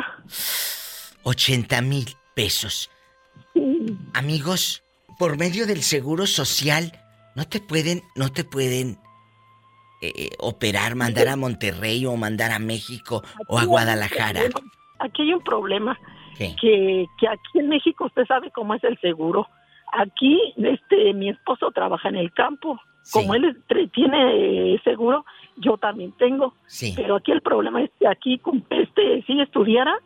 [1.24, 2.90] 80 mil pesos.
[4.14, 4.84] Amigos,
[5.18, 6.92] por medio del seguro social,
[7.36, 8.98] no te pueden, no te pueden
[10.02, 14.42] eh, eh, operar, mandar a Monterrey o mandar a México o a Guadalajara?
[14.98, 15.98] Aquí hay un problema.
[16.38, 19.48] Que, que aquí en México usted sabe cómo es el seguro.
[19.94, 22.80] Aquí este mi esposo trabaja en el campo.
[23.12, 23.62] Como él
[23.94, 25.24] tiene seguro,
[25.58, 26.56] yo también tengo.
[26.96, 28.42] Pero aquí el problema es que aquí
[28.72, 30.00] este si estudiara,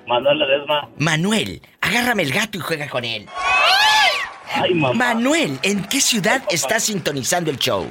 [0.08, 0.89] Manuel Ledesma.
[0.97, 3.28] Manuel, agárrame el gato y juega con él.
[4.51, 5.13] Ay, mamá.
[5.13, 7.88] Manuel, ¿en qué ciudad estás sintonizando el show?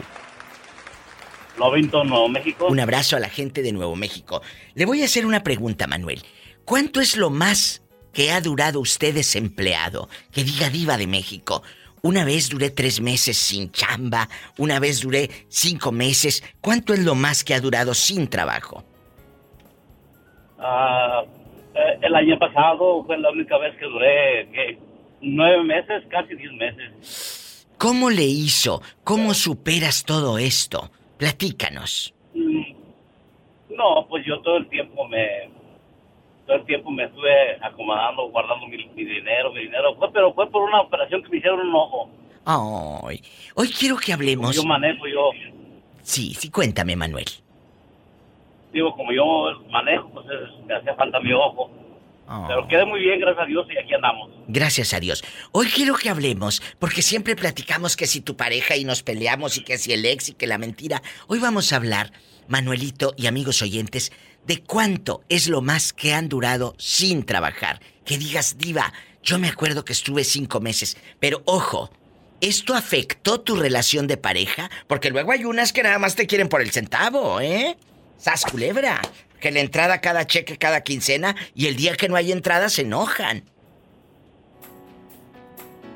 [1.59, 2.66] Lovington, Nuevo México.
[2.68, 4.42] Un abrazo a la gente de Nuevo México.
[4.75, 6.23] Le voy a hacer una pregunta, Manuel.
[6.64, 10.09] ¿Cuánto es lo más que ha durado usted desempleado?
[10.33, 11.62] Que diga diva de México.
[12.03, 16.44] Una vez duré tres meses sin chamba, una vez duré cinco meses.
[16.61, 18.85] ¿Cuánto es lo más que ha durado sin trabajo?
[20.61, 21.23] Ah,
[21.75, 24.79] eh, el año pasado fue la única vez que duré ¿qué?
[25.20, 27.66] Nueve meses, casi diez meses.
[27.78, 28.83] ¿Cómo le hizo?
[29.04, 30.90] ¿Cómo superas todo esto?
[31.16, 32.12] Platícanos.
[32.35, 32.62] Mm,
[33.70, 35.50] No, pues yo todo el tiempo me
[36.46, 39.94] todo el tiempo me estuve acomodando, guardando mi, mi dinero, mi dinero.
[39.96, 42.11] Fue, pero fue por una operación que me hicieron un ojo.
[43.07, 43.22] Ay,
[43.54, 44.57] hoy quiero que hablemos.
[44.57, 45.31] Yo manejo, yo
[46.02, 47.26] Sí, sí, cuéntame, Manuel.
[48.72, 49.24] digo, como yo
[49.70, 51.70] manejo, pues es- me hacía falta mi ojo.
[52.28, 52.44] Oh.
[52.48, 54.28] Pero quedé muy bien, gracias a Dios, y aquí andamos.
[54.51, 55.23] Gracias a Dios.
[55.53, 59.61] Hoy quiero que hablemos, porque siempre platicamos que si tu pareja y nos peleamos y
[59.63, 61.03] que si el ex y que la mentira.
[61.27, 62.13] Hoy vamos a hablar,
[62.49, 64.11] Manuelito y amigos oyentes,
[64.47, 67.83] de cuánto es lo más que han durado sin trabajar.
[68.07, 71.91] Que digas, diva, yo me acuerdo que estuve cinco meses, pero ojo,
[72.41, 74.71] ¿esto afectó tu relación de pareja?
[74.87, 77.77] Porque luego hay unas que nada más te quieren por el centavo, ¿eh?
[78.17, 79.03] Sas culebra.
[79.41, 82.83] Que la entrada cada cheque cada quincena y el día que no hay entrada se
[82.83, 83.45] enojan.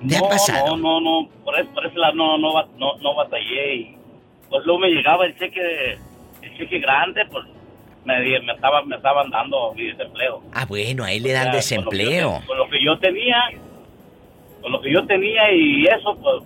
[0.08, 0.76] ¿Te ha no, pasado?
[0.76, 3.74] No, no, no, por eso, por ese lado no, no, no, no batallé.
[3.74, 3.96] Y,
[4.50, 5.98] pues luego me llegaba el cheque,
[6.42, 7.44] el cheque grande, pues
[8.04, 10.42] me, di- me, estaba, me estaban dando mi desempleo.
[10.52, 12.42] Ah, bueno, a él le dan O sea, desempleo.
[12.46, 13.60] Con lo, que yo, te- con lo que yo tenía,
[14.60, 16.42] con lo que yo tenía y eso, pues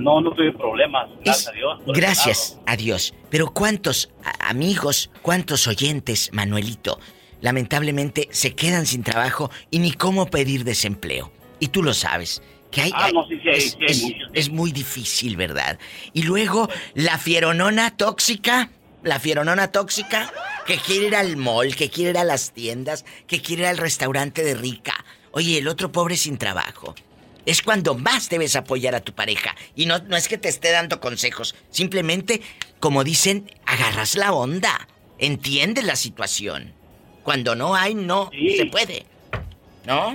[0.00, 1.80] no, no tuve problemas, gracias Es- a Dios.
[1.86, 3.14] gracias a Dios.
[3.30, 6.98] Pero ¿cuántos amigos, cuántos oyentes, Manuelito,
[7.40, 11.30] lamentablemente se quedan sin trabajo y ni cómo pedir desempleo?
[11.60, 12.42] Y tú lo sabes.
[12.70, 15.78] Que hay, Ah, no, sí, sí es, sí es- muy difícil, ¿verdad?
[16.12, 18.70] Y luego, la fieronona tóxica,
[19.02, 20.30] la fieronona tóxica,
[20.66, 23.78] que quiere ir al mall, que quiere ir a las tiendas, que quiere ir al
[23.78, 24.92] restaurante de rica.
[25.30, 26.94] Oye, el otro pobre sin trabajo.
[27.46, 29.56] Es cuando más debes apoyar a tu pareja.
[29.74, 31.54] Y no, no es que te esté dando consejos.
[31.70, 32.42] Simplemente,
[32.80, 34.86] como dicen, agarras la onda.
[35.18, 36.74] Entiendes la situación.
[37.22, 39.06] Cuando no hay, no se puede.
[39.86, 40.14] ¿No?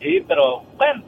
[0.00, 1.02] Sí, pero bueno,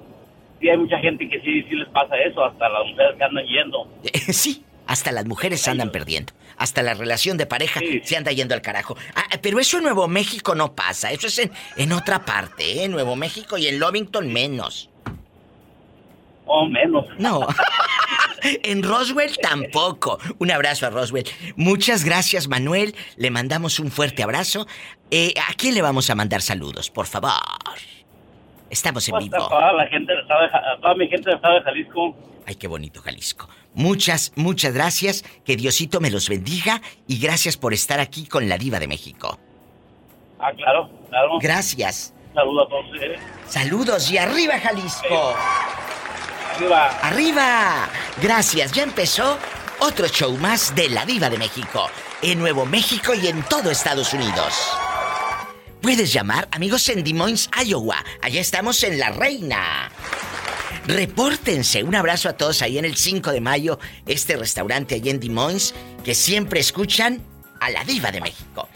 [0.60, 3.44] sí hay mucha gente que sí, sí les pasa eso, hasta las mujeres que andan
[3.46, 3.88] yendo.
[4.32, 6.32] sí, hasta las mujeres se andan perdiendo.
[6.56, 8.00] Hasta la relación de pareja Sí.
[8.02, 8.96] se anda yendo al carajo.
[9.14, 11.12] Ah, pero eso en Nuevo México no pasa.
[11.12, 12.84] Eso es en, en otra parte, ¿eh?
[12.84, 14.90] En Nuevo México y en Lovington menos.
[16.46, 17.06] O menos.
[17.18, 17.46] No.
[18.40, 20.20] En Roswell tampoco.
[20.38, 21.24] Un abrazo a Roswell.
[21.56, 22.94] Muchas gracias, Manuel.
[23.16, 24.68] Le mandamos un fuerte abrazo.
[25.10, 27.32] Eh, ¿A quién le vamos a mandar saludos, por favor?
[28.70, 29.48] Estamos en vivo.
[29.48, 30.48] toda la gente del estado de
[30.80, 32.16] toda mi gente del estado de Jalisco.
[32.46, 33.48] Ay, qué bonito Jalisco.
[33.74, 35.24] Muchas, muchas gracias.
[35.44, 39.38] Que Diosito me los bendiga y gracias por estar aquí con la Diva de México.
[40.38, 41.38] Ah, claro, claro.
[41.40, 42.14] Gracias.
[42.34, 43.20] Saludos a todos ustedes.
[43.46, 45.34] Saludos y arriba Jalisco.
[46.54, 46.88] Arriba.
[47.02, 47.88] ¡Arriba!
[48.20, 49.38] Gracias, ya empezó
[49.80, 51.88] otro show más de La Diva de México,
[52.22, 54.76] en Nuevo México y en todo Estados Unidos.
[55.80, 58.04] Puedes llamar, amigos, en Des Moines, Iowa.
[58.20, 59.92] Allá estamos en La Reina.
[60.86, 61.84] Repórtense.
[61.84, 65.30] Un abrazo a todos ahí en el 5 de mayo, este restaurante allá en Des
[65.30, 65.72] Moines,
[66.04, 67.22] que siempre escuchan
[67.60, 68.68] a La Diva de México.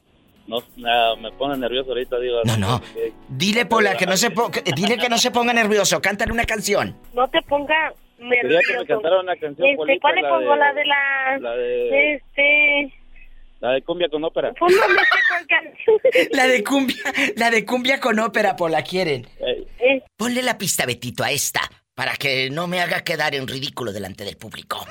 [0.47, 2.43] No, ah, me pone nervioso ahorita, digo.
[2.45, 2.83] No, no.
[3.29, 6.01] Dile, Pola, que no se po- dile que no se ponga nervioso.
[6.03, 6.95] Cántale una canción.
[7.15, 8.87] No te ponga Quería que me nervioso.
[8.87, 10.51] cantara una canción, Este, ¿Cuál le la pongo?
[10.53, 11.39] de- La de la...
[11.41, 12.95] La de, Este...
[13.65, 14.53] la de cumbia con ópera.
[14.59, 14.75] Pues.
[16.33, 16.97] La de cumbia,
[17.37, 19.27] la de cumbia con ópera, Pola, quieren.
[19.41, 21.61] Eh, Eh, Ponle la pista, Betito, a esta,
[21.95, 24.87] para que no me haga quedar en ridículo delante del público.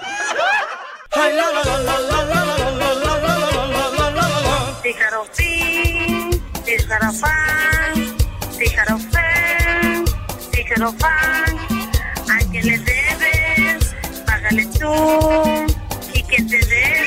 [12.30, 13.96] ¿A quién le debes?
[14.26, 15.68] Págale tú.
[16.14, 17.03] ¿Y quién te debe?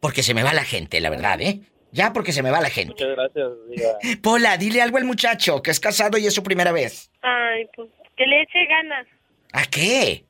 [0.00, 1.60] Porque se me va la gente, la verdad, ¿eh?
[1.92, 2.92] Ya, porque se me va la gente.
[2.92, 3.88] muchas gracias, diga.
[4.22, 7.10] Pola, dile algo al muchacho, que es casado y es su primera vez.
[7.22, 9.06] Ay, pues que le eche ganas.
[9.52, 10.24] ¿A qué?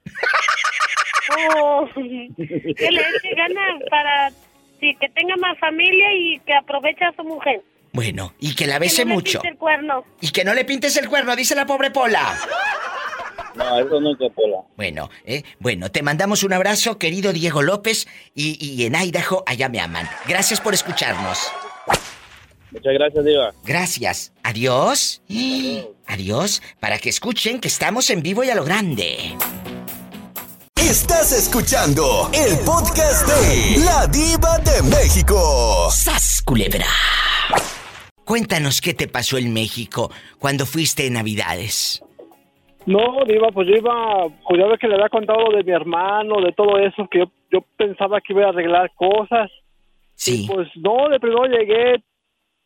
[1.56, 4.30] Oh, que le eche ganas para
[4.80, 7.61] sí, que tenga más familia y que aproveche a su mujer.
[7.92, 9.40] Bueno, y que la Que bese no le mucho.
[9.40, 10.04] pinte el cuerno.
[10.20, 12.38] Y que no le pintes el cuerno, dice la pobre Pola.
[13.61, 14.57] No, eso nunca, Pola.
[14.77, 15.42] Bueno, ¿eh?
[15.59, 20.09] Bueno, te mandamos un abrazo, querido Diego López, y, y en Idaho allá me aman.
[20.27, 21.38] Gracias por escucharnos.
[22.70, 23.53] Muchas gracias, diga.
[23.64, 24.33] Gracias.
[24.42, 25.23] Adiós.
[26.07, 29.37] Adiós, para que escuchen que estamos en vivo y a lo grande.
[30.77, 35.90] Estás escuchando el podcast de La Diva de México.
[35.90, 36.87] ¡Sas, culebra!
[38.25, 42.01] Cuéntanos qué te pasó en México cuando fuiste en Navidades.
[42.87, 46.40] No, Diva, pues yo iba, pues ya ves que le había contado de mi hermano,
[46.40, 49.51] de todo eso, que yo, yo pensaba que iba a arreglar cosas.
[50.14, 50.47] Sí.
[50.51, 52.03] Pues no, de primero llegué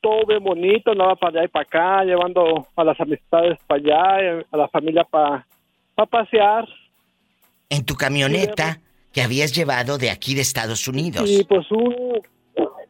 [0.00, 4.20] todo bien bonito, andaba para allá y para acá, llevando a las amistades para allá,
[4.20, 5.46] eh, a la familia para
[6.10, 6.68] pasear.
[7.70, 8.78] En tu camioneta
[9.12, 11.30] que habías llevado de aquí de Estados Unidos.
[11.30, 12.20] Y pues un,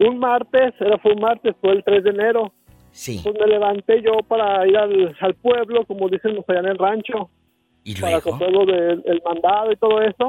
[0.01, 2.53] un martes, era fue un martes, fue el 3 de enero.
[2.95, 3.21] Sí.
[3.25, 7.29] Pues me levanté yo para ir al, al pueblo, como dicen allá en el rancho.
[7.83, 8.31] ¿Y para luego?
[8.31, 10.29] comprar lo del el mandado y todo eso.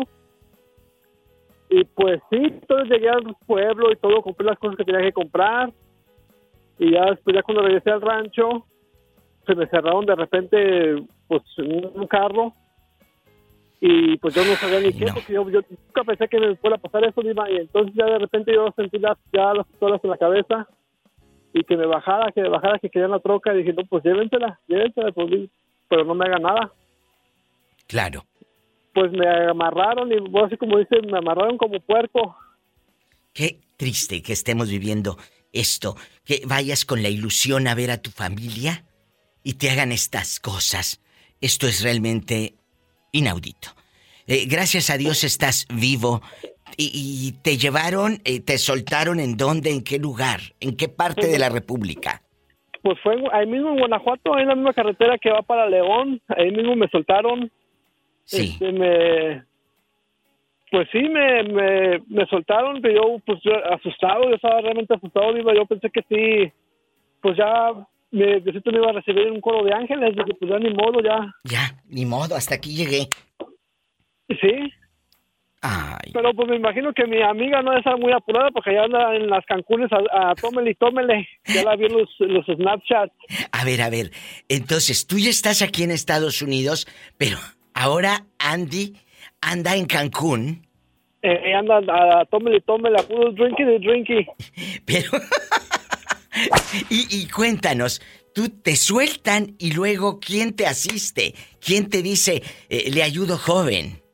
[1.70, 5.14] Y pues sí, entonces llegué al pueblo y todo, compré las cosas que tenía que
[5.14, 5.72] comprar.
[6.80, 8.66] Y ya después, ya cuando regresé al rancho,
[9.46, 12.52] se me cerraron de repente, pues, un un carro.
[13.80, 16.78] Y pues yo no sabía ni qué, porque yo, yo nunca pensé que me fuera
[16.78, 20.04] a pasar eso, Diva, Y entonces ya de repente yo sentí las, ya las pistolas
[20.04, 20.68] en la cabeza.
[21.58, 23.54] Y que me bajara, que me bajara, que querían la troca.
[23.54, 25.50] Y dije, no, pues llévensela, llévensela, pues,
[25.88, 26.72] pero no me haga nada
[27.88, 28.26] Claro.
[28.94, 32.36] pues me amarraron y bueno, así como dicen, me amarraron como puerco.
[33.34, 35.18] Qué triste que estemos viviendo
[35.54, 38.84] esto, que vayas con la ilusión a ver a tu familia
[39.44, 41.00] y te hagan estas cosas.
[41.42, 42.56] Esto es realmente
[43.12, 43.70] inaudito.
[44.28, 46.22] Eh, gracias a Dios estás vivo
[46.78, 46.92] y,
[47.28, 51.40] y te llevaron, eh, te soltaron en dónde, en qué lugar, en qué parte de
[51.40, 52.22] la República.
[52.82, 56.22] Pues fue ahí mismo en Guanajuato, ahí en la misma carretera que va para León,
[56.28, 57.52] ahí mismo me soltaron.
[58.26, 58.52] Sí.
[58.54, 59.44] Este, me,
[60.72, 65.34] pues sí, me, me, me soltaron, pero yo, pues yo asustado, yo estaba realmente asustado,
[65.34, 66.52] digo, yo pensé que sí,
[67.22, 67.72] pues ya
[68.12, 70.74] me, Diosito me iba a recibir en un coro de ángeles, dije, pues ya ni
[70.74, 71.34] modo, ya.
[71.44, 73.08] Ya, ni modo, hasta aquí llegué.
[74.28, 74.72] Sí,
[75.68, 79.16] Ay, pero pues me imagino que mi amiga no estar muy apurada porque ya anda
[79.16, 81.28] en las Cancunes a, a tómele y tómele.
[81.46, 83.12] Ya la vi en los, los Snapchat.
[83.52, 84.12] a ver, a ver.
[84.48, 86.88] Entonces, tú ya estás aquí en Estados Unidos,
[87.18, 87.38] pero
[87.74, 88.94] ahora Andy
[89.42, 90.68] anda en Cancún.
[91.24, 94.28] Eh, anda a, a tómele y tómele, a puro drinking y drinking.
[94.86, 95.10] Pero.
[96.92, 98.00] y, y cuéntanos,
[98.36, 101.34] tú te sueltan y luego, ¿quién te asiste?
[101.60, 104.05] ¿Quién te dice, eh, le ayudo joven?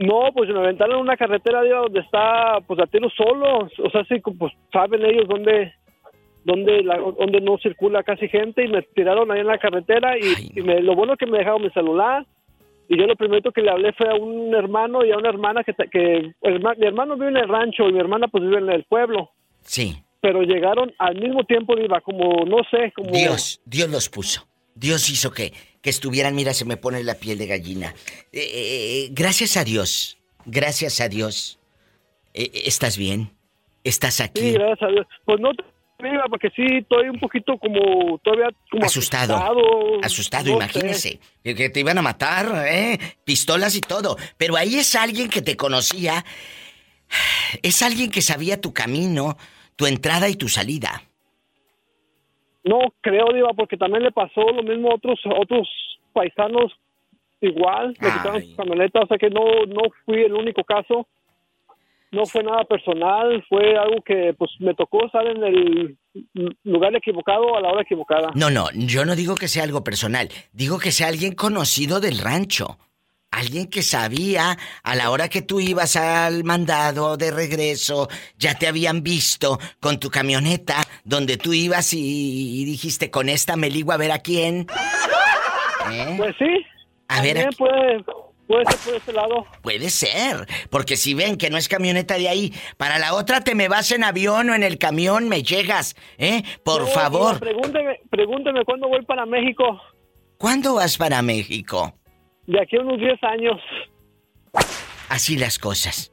[0.00, 3.68] No, pues me aventaron en una carretera Diva, donde está, pues a tiro solo.
[3.84, 8.82] O sea, sí, pues saben ellos dónde, la- dónde no circula casi gente y me
[8.82, 12.24] tiraron ahí en la carretera y, y me- lo bueno que me dejaron mi celular.
[12.88, 15.62] Y yo lo primero que le hablé fue a un hermano y a una hermana
[15.62, 18.70] que, que herma- mi hermano vive en el rancho y mi hermana pues vive en
[18.70, 19.30] el pueblo.
[19.60, 19.94] Sí.
[20.22, 23.10] Pero llegaron al mismo tiempo, Diva, como, no sé, como...
[23.10, 24.46] Dios, Dios los puso.
[24.74, 25.52] Dios hizo que,
[25.82, 27.94] que estuvieran, mira, se me pone la piel de gallina.
[28.32, 31.58] Eh, eh, gracias a Dios, gracias a Dios.
[32.34, 33.32] eh, estás bien,
[33.84, 34.40] estás aquí.
[34.40, 35.06] Sí, gracias a Dios.
[35.24, 35.64] Pues no te
[36.02, 39.36] Diva, porque sí estoy un poquito como todavía como Asustado.
[39.36, 41.20] asustado, Asustado, no imagínese.
[41.44, 41.54] sé.
[41.54, 42.98] Que te iban a matar, ¿eh?
[43.22, 44.16] Pistolas y todo.
[44.38, 46.24] Pero ahí es alguien que te conocía.
[47.62, 49.36] Es alguien que sabía tu camino,
[49.76, 51.02] tu entrada y tu salida.
[52.64, 55.68] No creo, Diva, porque también le pasó lo mismo a otros, otros
[56.12, 56.72] paisanos
[57.40, 61.06] igual, le quitaron su camioneta, o sea que no, no fui el único caso.
[62.12, 65.96] No fue nada personal, fue algo que pues me tocó estar en el
[66.64, 68.32] lugar equivocado a la hora equivocada.
[68.34, 70.28] No, no, yo no digo que sea algo personal.
[70.52, 72.78] Digo que sea alguien conocido del rancho.
[73.30, 78.08] Alguien que sabía a la hora que tú ibas al mandado de regreso,
[78.38, 83.54] ya te habían visto con tu camioneta donde tú ibas y, y dijiste con esta
[83.56, 84.66] me ligo a ver a quién.
[85.92, 86.14] ¿Eh?
[86.16, 86.66] Pues sí.
[87.08, 88.04] A ver, puede,
[88.48, 89.46] puede ser por ese lado.
[89.62, 93.54] Puede ser, porque si ven que no es camioneta de ahí, para la otra te
[93.54, 96.42] me vas en avión o en el camión, me llegas, ¿eh?
[96.64, 97.38] Por No, favor.
[97.40, 99.80] Pregúnteme, pregúnteme cuándo voy para México.
[100.36, 101.94] ¿Cuándo vas para México?
[102.50, 103.60] De aquí a unos 10 años.
[105.08, 106.12] Así las cosas.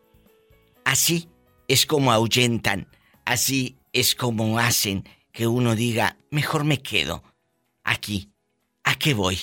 [0.85, 1.29] Así
[1.67, 2.85] es como ahuyentan.
[3.25, 7.23] Así es como hacen que uno diga, mejor me quedo
[7.83, 8.29] aquí.
[8.83, 9.38] ¿A qué voy?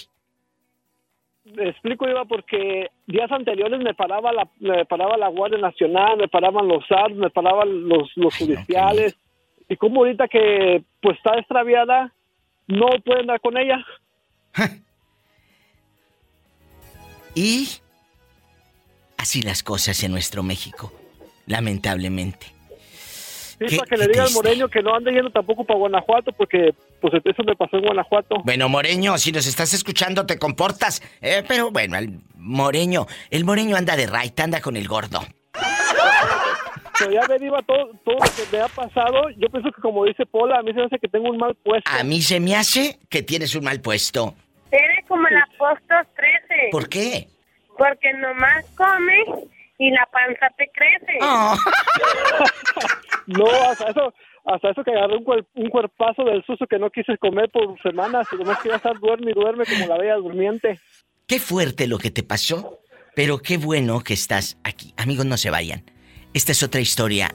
[1.45, 6.29] Me explico, Iba, porque días anteriores me paraba la, me paraba la Guardia Nacional, me
[6.29, 9.19] paraban los SARS, me paraban los, los judiciales.
[9.69, 12.13] y como ahorita que pues está extraviada,
[12.69, 13.85] no pueden dar con ella.
[17.35, 17.69] Y
[19.17, 20.93] así las cosas en nuestro México,
[21.47, 22.47] lamentablemente.
[23.59, 24.33] Sí, Qué- para que qué le diga al.
[24.33, 28.37] Moreño que no ande yendo tampoco para Guanajuato, porque pues eso me pasó en Guanajuato.
[28.45, 31.03] Bueno, Moreño, si nos estás escuchando, te comportas.
[31.21, 35.21] Eh, pero bueno, el Moreño, el Moreño anda de right, anda con el gordo.
[36.99, 40.05] Pero ya ver, Iba, todo, todo lo que me ha pasado, yo pienso que como
[40.05, 41.91] dice Pola, a mí se me hace que tengo un mal puesto.
[41.91, 44.35] A mí se me hace que tienes un mal puesto.
[44.71, 46.69] Eres como el apóstol 13.
[46.73, 47.29] ¿Por qué?
[47.79, 49.49] Porque nomás comes
[49.79, 51.19] y la panza te crece.
[51.21, 51.57] Oh.
[53.27, 54.13] No, hasta eso,
[54.45, 57.81] hasta eso que agarré un, cuer- un cuerpazo del susto que no quise comer por
[57.81, 60.79] semanas, y nomás quería estar duerme y duerme como la bella durmiente.
[61.27, 62.81] Qué fuerte lo que te pasó,
[63.15, 64.93] pero qué bueno que estás aquí.
[64.99, 65.91] Amigos, no se vayan.
[66.35, 67.35] Esta es otra historia,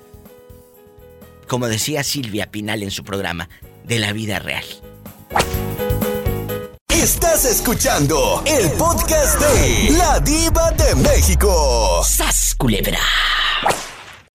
[1.48, 3.50] como decía Silvia Pinal en su programa,
[3.86, 4.64] de la vida real.
[6.90, 12.02] Estás escuchando el podcast de La Diva de México.
[12.04, 12.98] ¡Sas, culebra!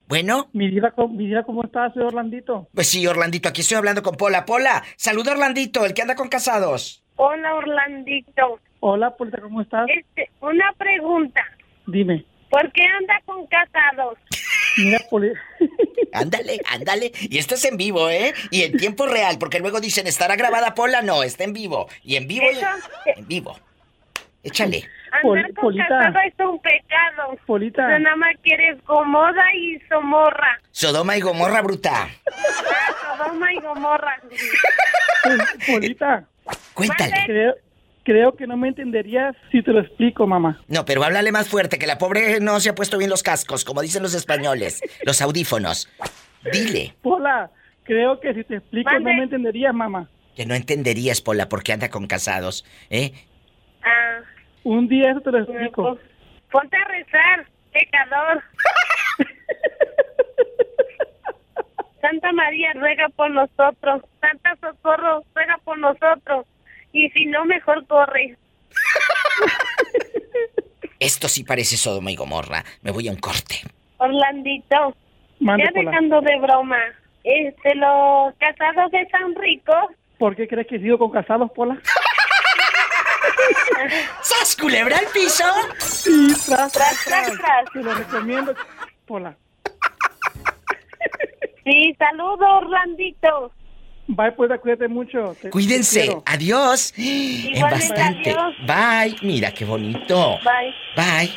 [0.09, 0.49] Bueno.
[0.53, 2.69] Mi vida, ¿cómo- mi vida, ¿cómo estás, soy Orlandito?
[2.73, 4.47] Pues sí, Orlandito, aquí estoy hablando con Pola.
[4.47, 7.03] Pola, saluda a Orlandito, el que anda con casados.
[7.17, 8.61] Hola, Orlandito.
[8.81, 9.87] Hola, Polita, ¿cómo estás?
[9.89, 11.43] Este, una pregunta.
[11.87, 12.25] Dime.
[12.51, 14.19] ¿Por qué anda con casados?
[14.77, 15.33] Mira, Poli...
[16.13, 17.11] Ándale, ándale.
[17.23, 18.33] Y esto es en vivo, ¿eh?
[18.53, 21.03] Y en tiempo real, porque luego dicen, ¿estará grabada Pola?
[21.03, 21.89] No, está en vivo.
[22.05, 22.67] Y en vivo, Eso,
[23.17, 23.59] en vivo.
[24.45, 24.85] Échale.
[25.11, 25.89] Andar con Polita.
[25.89, 27.37] casado es un pecado.
[27.47, 27.83] Polita.
[27.83, 30.61] Tú nada más quieres Gomoda y Somorra.
[30.71, 32.09] Sodoma y Gomorra bruta.
[32.09, 34.21] Ah, Sodoma y Gomorra.
[35.67, 36.25] Polita.
[36.75, 37.55] Cuéntale.
[38.05, 40.61] Creo que no me entenderías si te lo explico, mamá.
[40.69, 43.65] No, pero háblale más fuerte, que la pobre no se ha puesto bien los cascos,
[43.65, 45.89] como dicen los españoles, los audífonos.
[46.53, 47.51] Dile Pola,
[47.85, 50.09] creo que si te explico no me entenderías, mamá.
[50.37, 53.13] que no entenderías, Pola, por qué anda con casados, ¿eh?
[53.83, 54.21] Ah,
[54.65, 55.99] Un día eso te lo explico.
[56.51, 58.43] ponte a rezar, pecador.
[62.01, 64.03] Santa María ruega por nosotros.
[64.21, 66.47] Santa Socorro ruega por nosotros.
[66.95, 68.39] Y si no, mejor corre.
[71.01, 72.65] Esto sí parece Sodoma y Gomorra.
[72.83, 73.57] Me voy a un corte.
[73.99, 74.97] Orlandito,
[75.41, 75.91] Mande, ya Pola.
[75.91, 76.79] dejando de broma,
[77.25, 79.85] este, los casados están ricos.
[80.19, 81.79] ¿Por qué crees que sigo con casados, Pola?
[84.23, 85.45] ¡Sas, culebra al piso!
[85.79, 87.65] Sí, tras, Tras, tras, tras.
[87.73, 88.55] Te lo recomiendo,
[89.07, 89.37] Pola.
[91.65, 93.53] Sí, saludos, Orlandito.
[94.07, 95.35] Bye, pues cuídate mucho.
[95.51, 96.17] Cuídense.
[96.27, 96.93] Adiós.
[96.97, 98.37] Igualmente, en bastante.
[98.67, 99.17] Bye.
[99.23, 100.39] Mira qué bonito.
[100.45, 100.75] Bye.
[100.97, 101.35] Bye.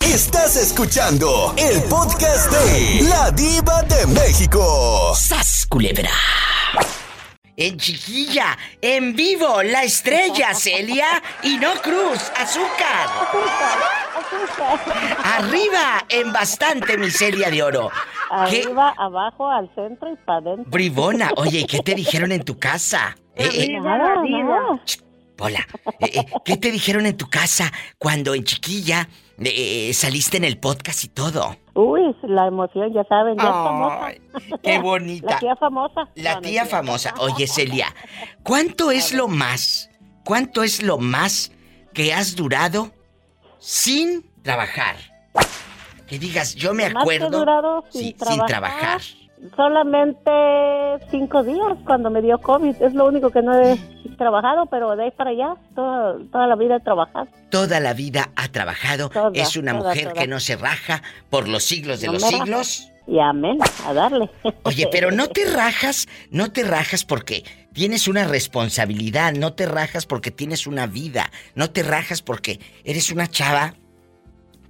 [0.00, 5.14] Estás escuchando el podcast de La Diva de México.
[5.14, 6.10] ¡Sas culebra!
[7.58, 13.08] En chiquilla, en vivo, la estrella Celia y no Cruz, azúcar.
[15.24, 17.90] Arriba, en bastante, mi Celia de oro.
[18.50, 18.62] ¿Qué?
[18.62, 20.70] Arriba, abajo, al centro y para adentro.
[20.70, 23.16] Bribona, oye, ¿y qué te dijeron en tu casa?
[23.34, 24.82] Eh, eh, Nada, nada.
[25.38, 25.66] Hola,
[26.00, 29.08] eh, eh, ¿qué te dijeron en tu casa cuando en chiquilla
[29.92, 31.56] saliste en el podcast y todo?
[31.78, 34.12] Uy, la emoción, ya saben, ya es famosa.
[34.62, 35.32] Qué bonita.
[35.34, 36.08] La tía famosa.
[36.14, 37.14] La No, tía famosa.
[37.18, 37.94] Oye, Celia,
[38.42, 39.90] ¿cuánto es lo más?
[40.24, 41.52] ¿Cuánto es lo más
[41.92, 42.92] que has durado
[43.58, 44.96] sin trabajar?
[46.06, 47.38] Que digas, yo me Lo más que acuerdo.
[47.38, 48.38] durado sin sí, trabajar.
[48.38, 49.00] sin trabajar.
[49.54, 50.30] Solamente
[51.10, 52.82] cinco días cuando me dio COVID.
[52.82, 53.76] Es lo único que no he
[54.16, 57.28] trabajado, pero de ahí para allá, toda, toda la vida he trabajado.
[57.50, 59.10] Toda la vida ha trabajado.
[59.10, 62.22] Toda, es una toda, mujer que no se raja por los siglos de No los
[62.22, 62.92] siglos.
[63.06, 64.28] Y amén, a darle.
[64.64, 70.06] Oye, pero no te rajas, no te rajas porque tienes una responsabilidad, no te rajas
[70.06, 73.74] porque tienes una vida, no te rajas porque eres una chava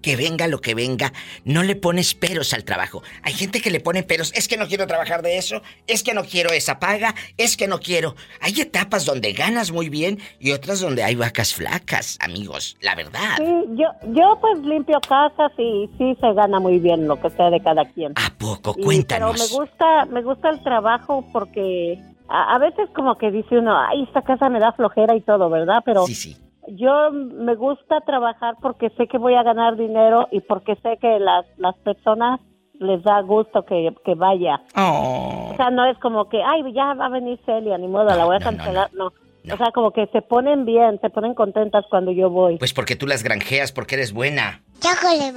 [0.07, 1.13] que venga lo que venga,
[1.45, 3.03] no le pones peros al trabajo.
[3.25, 6.15] Hay gente que le pone peros, es que no quiero trabajar de eso, es que
[6.15, 8.15] no quiero esa paga, es que no quiero.
[8.41, 13.35] Hay etapas donde ganas muy bien y otras donde hay vacas flacas, amigos, la verdad.
[13.39, 17.51] Sí, yo, yo pues limpio casas y sí se gana muy bien lo que sea
[17.51, 18.13] de cada quien.
[18.15, 18.77] ¿A poco?
[18.79, 19.33] Y- Cuéntanos.
[19.33, 21.99] Pero me gusta, me gusta el trabajo porque
[22.29, 25.51] a, a veces como que dice uno, ay, esta casa me da flojera y todo,
[25.51, 25.83] ¿verdad?
[25.85, 26.37] Pero Sí, sí.
[26.69, 31.19] Yo me gusta trabajar porque sé que voy a ganar dinero y porque sé que
[31.19, 32.41] las, las personas
[32.79, 34.61] les da gusto que, que vaya.
[34.77, 35.51] Oh.
[35.53, 38.25] O sea, no es como que, ay, ya va a venir Celia, ni modo, la
[38.25, 38.91] voy a cancelar.
[38.93, 42.59] No, O sea, como que se ponen bien, se ponen contentas cuando yo voy.
[42.59, 44.63] Pues porque tú las granjeas, porque eres buena.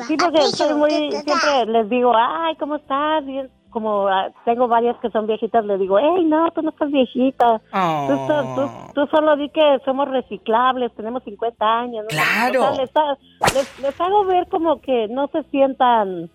[0.08, 3.24] Sí, porque soy muy, siempre les digo, ay, ¿cómo estás?
[3.28, 6.70] Y es como ah, tengo varias que son viejitas, les digo, hey, no, tú no
[6.72, 7.62] estás viejita.
[7.72, 12.04] Tú, tú- tú- tú solo di que somos reciclables, tenemos 50 años.
[12.04, 12.08] ¿no?
[12.10, 12.62] Claro.
[12.72, 16.30] O sea, les, ha- les- les hago ver como que no se sientan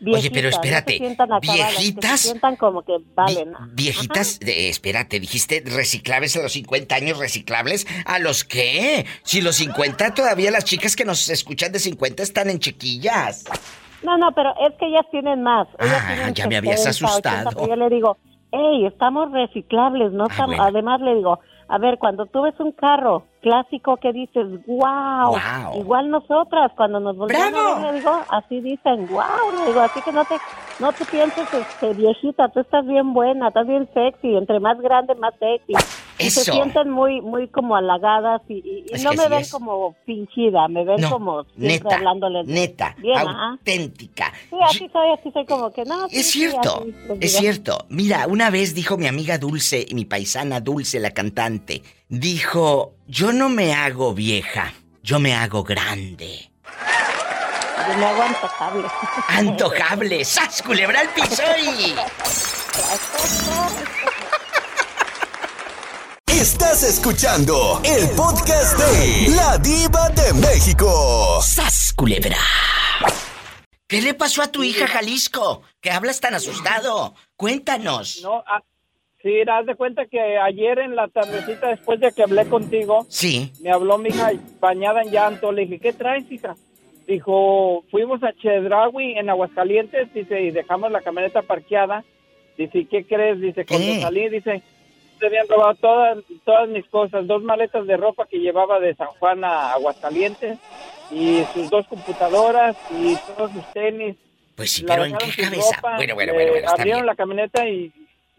[0.00, 0.24] viejitas.
[0.24, 2.20] Oye, pero espérate, No se sientan acabadas, que ¿viejitas?
[2.20, 3.52] se sientan como que valen.
[3.74, 7.86] Viejitas, eh, espérate, dijiste reciclables a los 50 años, reciclables.
[8.06, 9.04] ¿A los qué?
[9.22, 13.44] Si los 50 todavía las chicas que nos escuchan de 50 están en chiquillas.
[14.02, 15.68] No, no, pero es que ellas tienen más.
[15.78, 17.66] Ellas Ah, tienen ya me habías 70, 80, asustado.
[17.68, 18.16] yo le digo,
[18.52, 20.26] hey, estamos reciclables, ¿no?
[20.26, 20.62] estamos- bueno.
[20.64, 21.38] Además le digo,
[21.68, 25.80] a ver, cuando tú ves un carro clásico que dices, wow, Guau.
[25.80, 30.00] igual nosotras, cuando nos volvemos a ver, le digo, así dicen, wow, le digo, así
[30.04, 30.36] que no te,
[30.78, 35.14] no te pienses, este, viejita, tú estás bien buena, estás bien sexy, entre más grande,
[35.16, 35.74] más sexy.
[36.18, 39.50] Y se sienten muy, muy como halagadas y, y- y Es no me ven es.
[39.50, 43.52] como finchida, me ven No, como neta, hablándoles neta, bien, ajá.
[43.52, 44.30] auténtica.
[44.50, 46.10] Sí, así soy, así soy como que no.
[46.10, 47.86] sí, Es sí, cierto, así es cierto.
[47.88, 51.80] Mira, una vez dijo mi amiga Dulce, y mi paisana Dulce, la cantante,
[52.10, 56.50] dijo, yo no me hago vieja, yo me hago grande.
[57.88, 58.88] Yo me hago antojable.
[59.28, 61.94] Antojable, ¡sas, culebra al piso y...
[66.26, 71.40] Estás escuchando el podcast de La Diva de México.
[71.42, 72.38] ¡Sas, culebra!
[73.86, 75.62] ¿Qué le pasó a tu hija Jalisco?
[75.80, 77.14] Que hablas tan asustado.
[77.36, 78.20] Cuéntanos.
[78.22, 78.60] No, ah,
[79.22, 83.52] sí, haz de cuenta que ayer en la tardecita, después de que hablé contigo, Sí.
[83.62, 85.52] me habló mi hija bañada en llanto.
[85.52, 86.56] Le dije, ¿qué traes, hija?
[87.06, 92.04] Dijo, fuimos a Chedraui en Aguascalientes, dice, y dejamos la camioneta parqueada.
[92.56, 93.40] Dice, ¿y qué crees?
[93.40, 94.62] Dice, cuando salí, dice,
[95.18, 99.08] se habían robado todas, todas mis cosas, dos maletas de ropa que llevaba de San
[99.18, 100.58] Juan a Aguascalientes,
[101.10, 104.14] y sus dos computadoras, y todos sus tenis.
[104.54, 105.76] Pues sí, pero ¿en qué cabeza?
[105.76, 107.06] ropa, Bueno, bueno, bueno, bueno, Abrieron bien.
[107.06, 107.90] la camioneta y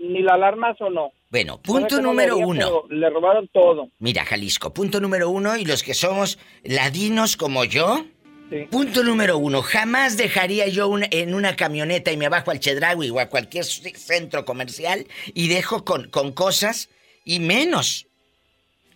[0.01, 1.11] ni la alarma sonó.
[1.29, 2.83] Bueno, No punto cómo número haría, uno.
[2.89, 3.89] Le robaron todo.
[3.99, 8.05] Mira, Jalisco, punto número uno, y los que somos ladinos como yo,
[8.49, 8.67] Sí.
[8.69, 13.09] punto número uno, jamás dejaría yo una- en una camioneta y me bajo al Chedraui
[13.09, 16.89] o a cualquier centro comercial y dejo con, con cosas,
[17.23, 18.07] y menos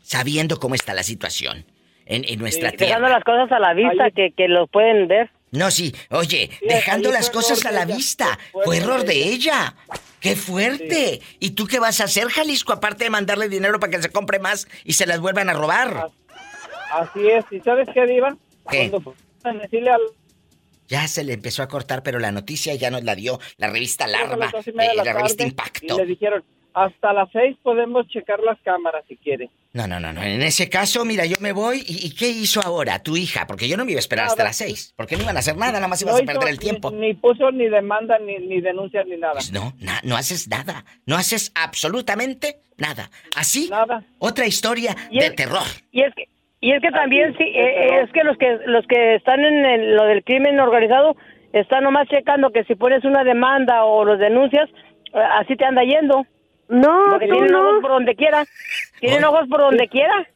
[0.01, 1.65] sabiendo cómo está la situación
[2.05, 2.85] en, en nuestra tierra.
[2.97, 5.29] Dejando las cosas a la vista que, que lo pueden ver.
[5.51, 8.37] No, sí, oye, Sí, dejando las cosas a la vista.
[8.65, 9.73] Fue error de ella.
[10.19, 11.21] ¡Qué fuerte!
[11.39, 14.39] ¿Y tú qué vas a hacer, Jalisco, aparte de mandarle dinero para que se compre
[14.39, 16.09] más y se las vuelvan a robar?
[16.91, 17.45] Así es.
[17.51, 18.35] ¿Y sabes qué, Diva?
[18.69, 18.91] ¿Qué?
[19.41, 20.01] Cuando decirle al...
[20.87, 24.05] Ya se le empezó a cortar, pero la noticia ya nos la dio la revista
[24.05, 25.95] Alarma, de eh, la, revista tarde, Impacto.
[25.95, 26.43] Y le dijeron,
[26.75, 29.49] hasta las seis podemos checar las cámaras si quiere.
[29.73, 30.21] No, no, no, no.
[30.21, 31.77] En ese caso, mira, yo me voy.
[31.87, 33.47] ¿Y, y qué hizo ahora tu hija?
[33.47, 34.49] Porque yo no me iba a esperar hasta Nada.
[34.49, 34.93] las seis.
[34.97, 36.91] Porque no iban a hacer nada, nada más ibas No a hizo perder el tiempo.
[36.91, 39.33] Ni, puso ni demanda ni, ni denuncia ni nada.
[39.35, 40.85] Pues no, na- no haces nada.
[41.05, 43.09] No haces absolutamente nada.
[43.35, 43.69] Así,
[44.19, 45.63] otra historia de terror.
[45.91, 46.27] Y es que,
[46.61, 49.95] y es que también sí, eh, es que los que los que están en el-
[49.95, 51.15] lo del crimen organizado
[51.53, 54.69] están nomás checando que si pones una demanda o los denuncias,
[55.13, 56.25] eh, así te anda yendo.
[56.67, 57.69] No, Porque tú tienen no.
[57.69, 58.45] ojos por donde quiera.
[58.99, 60.27] Tienen ojos por donde quiera.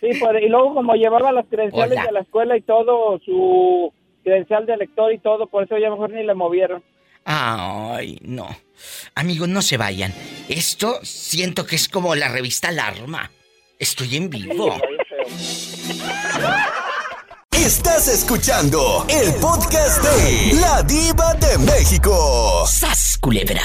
[0.00, 2.06] Sí, pues, y luego como llevaba las credenciales Hola.
[2.06, 6.10] de la escuela y todo, su credencial de lector y todo, por eso ya mejor
[6.10, 6.82] ni le movieron.
[7.24, 8.46] Ay, no.
[9.16, 10.12] Amigos, no se vayan.
[10.48, 13.30] Esto siento que es como la revista Alarma.
[13.80, 14.76] Estoy en vivo.
[17.50, 22.64] Estás escuchando el podcast de La Diva de México.
[22.66, 23.62] ¡Sas, culebra!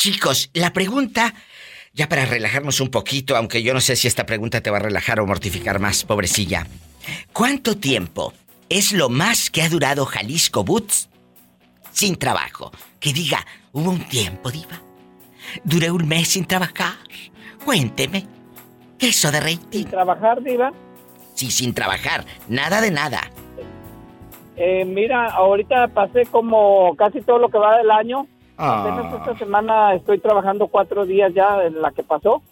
[0.00, 1.34] Chicos, la pregunta,
[1.92, 4.80] ya para relajarnos un poquito, aunque yo no sé si esta pregunta te va a
[4.80, 6.66] relajar o mortificar más, pobrecilla.
[7.34, 8.32] ¿Cuánto tiempo
[8.70, 11.10] es lo más que ha durado Jalisco Boots
[11.92, 12.72] sin trabajo?
[12.98, 14.80] Que diga, hubo un tiempo, diva.
[15.64, 16.94] Duré un mes sin trabajar.
[17.62, 18.26] Cuénteme.
[18.98, 19.80] ¿Qué es eso de rating?
[19.80, 20.72] ¿Sin trabajar, diva?
[21.34, 22.24] Sí, sin trabajar.
[22.48, 23.20] Nada de nada.
[24.56, 28.26] Eh, mira, ahorita pasé como casi todo lo que va del año.
[28.62, 28.84] Ah.
[28.84, 32.42] Apenas esta semana estoy trabajando cuatro días ya en la que pasó,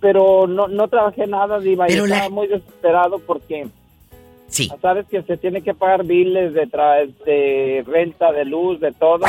[0.00, 3.68] pero no, no trabajé nada, Diva, Pero y la- estaba muy desesperado porque
[4.48, 4.70] sí.
[4.82, 9.24] sabes que se tiene que pagar biles de, tra- de renta, de luz, de todo,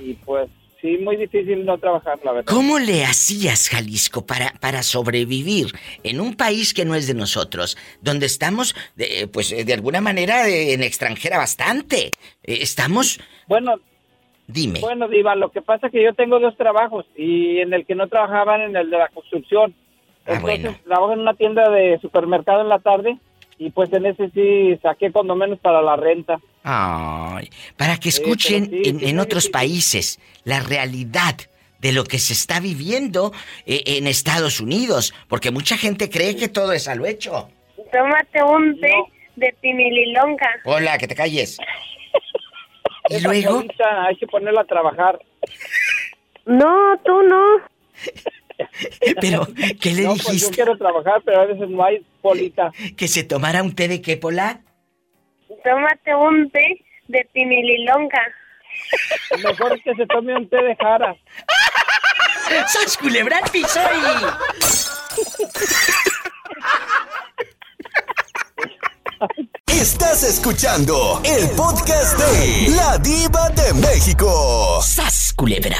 [0.00, 2.52] y pues sí, muy difícil no trabajar, la verdad.
[2.52, 5.68] ¿Cómo le hacías, Jalisco, para, para sobrevivir
[6.02, 10.48] en un país que no es de nosotros, donde estamos, de, pues, de alguna manera
[10.48, 12.12] eh, en extranjera bastante?
[12.42, 13.18] Eh, Estamos...
[13.48, 13.76] Bueno...
[14.52, 14.80] Dime.
[14.80, 17.94] Bueno, Diva, lo que pasa es que yo tengo dos trabajos y en el que
[17.94, 19.74] no trabajaban en el de la construcción.
[20.26, 23.18] Ah, Entonces trabajo en una tienda de supermercado en la tarde
[23.58, 26.38] y pues en ese sí saqué cuando menos para la renta.
[26.64, 31.36] Ay, para que escuchen sí, en, sí, en otros países la realidad
[31.78, 33.32] de lo que se está viviendo
[33.66, 37.48] eh, en Estados Unidos, porque mucha gente cree que todo es a lo hecho.
[37.90, 38.92] Tómate un té
[39.36, 40.48] de timililonga.
[40.64, 41.58] Hola, que te calles.
[43.08, 43.52] ¿Y Esa luego?
[43.56, 45.18] solita hay que ponerla a trabajar.
[46.46, 47.42] No, tú no.
[49.20, 49.46] Pero,
[49.80, 50.54] ¿qué le No, pues yo dijiste?
[50.54, 52.70] quiero trabajar, pero a veces no hay polita.
[52.96, 54.60] ¿Que se tomara un té de qué, Pola?
[55.64, 58.22] Tómate un té de timililonga.
[59.42, 61.16] Mejor es que se tome un té de jara.
[62.68, 63.80] ¡Sas culebra al piso
[69.80, 74.80] Estás escuchando el podcast de La Diva de México.
[74.82, 75.78] ¡Sas culebra!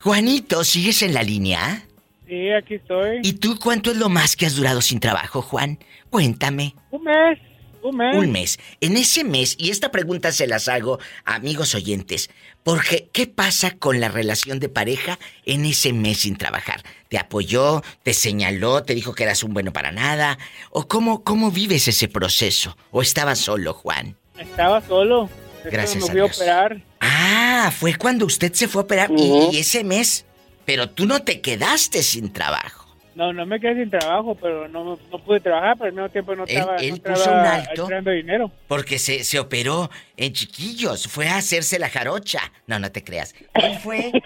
[0.00, 1.86] Juanito, ¿sigues en la línea?
[2.28, 3.20] Sí, aquí estoy.
[3.22, 5.78] ¿Y tú cuánto es lo más que has durado sin trabajo, Juan?
[6.10, 6.74] Cuéntame.
[6.90, 7.38] Un mes,
[7.82, 8.16] un mes.
[8.16, 8.58] Un mes.
[8.80, 12.30] En ese mes, y esta pregunta se las hago a amigos oyentes,
[12.62, 16.82] porque ¿qué pasa con la relación de pareja en ese mes sin trabajar?
[17.10, 17.82] ¿Te apoyó?
[18.04, 18.84] ¿Te señaló?
[18.84, 20.38] ¿Te dijo que eras un bueno para nada?
[20.70, 22.76] ¿O cómo, cómo vives ese proceso?
[22.92, 24.16] ¿O estabas solo, Juan?
[24.38, 25.28] Estaba solo.
[25.64, 26.36] Gracias Me a fui a Dios.
[26.36, 26.80] operar.
[27.00, 30.24] Ah, fue cuando usted se fue a operar y- ese mes,
[30.64, 32.78] pero tú no te quedaste sin trabajo.
[33.16, 36.36] No, no me quedé sin trabajo, pero no, no pude trabajar, pero al mismo tiempo
[36.36, 37.88] no Él- estaba, él no puso un alto.
[38.12, 38.52] dinero.
[38.68, 42.40] Porque se, se operó en chiquillos, fue a hacerse la jarocha.
[42.68, 43.34] No, no te creas.
[43.54, 44.12] Él fue.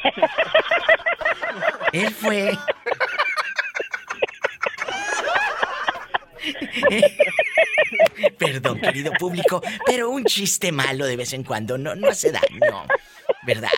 [1.95, 2.51] Él fue.
[8.39, 12.87] Perdón, querido público, pero un chiste malo de vez en cuando no, no hace daño.
[13.47, 13.71] ¿Verdad?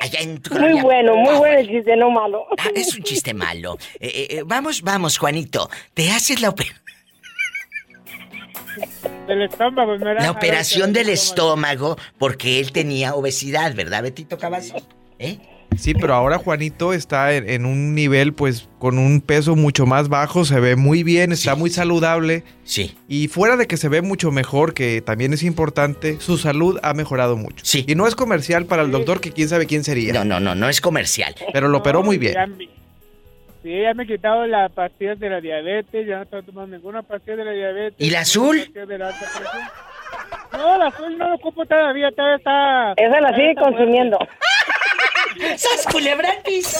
[0.00, 2.46] Allá en tu Muy bueno, muy bueno el chiste, no malo.
[2.58, 3.76] Ah, es un chiste malo.
[4.00, 5.68] Eh, eh, eh, vamos, vamos, Juanito.
[5.92, 6.72] Te haces la, ope-
[9.26, 14.38] Del estómago, no era la operación del del estómago porque él tenía obesidad, ¿verdad, Betito
[14.38, 14.86] Cavazos?
[15.18, 15.38] ¿Eh?
[15.78, 20.08] Sí, pero ahora Juanito está en, en un nivel, pues, con un peso mucho más
[20.08, 22.44] bajo, se ve muy bien, está muy saludable.
[22.64, 22.96] Sí.
[23.08, 26.94] Y fuera de que se ve mucho mejor, que también es importante, su salud ha
[26.94, 27.64] mejorado mucho.
[27.64, 27.84] Sí.
[27.88, 30.12] Y no es comercial para el doctor, que quién sabe quién sería.
[30.12, 31.34] No, no, no, no es comercial.
[31.52, 32.34] Pero lo operó muy bien.
[32.34, 32.68] Ya me-
[33.62, 37.00] Sí, ya me he quitado las pastillas de la diabetes, ya no estoy tomando ninguna
[37.00, 37.94] pastilla de la diabetes.
[37.98, 38.58] ¿Y la azul?
[38.58, 39.62] pastilla de la alta presión.
[40.52, 42.92] No, la azul no lo ocupo todavía, todavía está...
[42.92, 44.18] Esa la sigue consumiendo.
[45.56, 46.78] ¡Sas culebra al piso!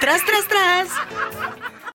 [0.00, 0.88] ¡Tras, tras, tras!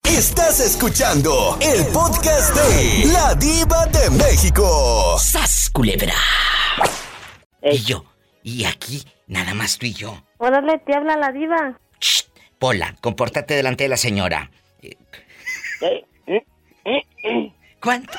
[0.04, 5.18] Estás escuchando el podcast de La Diva de México.
[5.18, 6.14] ¡Sas culebra!
[7.62, 8.04] Y yo.
[8.42, 10.22] Y aquí, nada más tú y yo.
[10.38, 11.78] Órale, te habla la diva.
[12.58, 14.50] Pola, compórtate delante de la señora.
[17.80, 18.18] ¿Cuánto?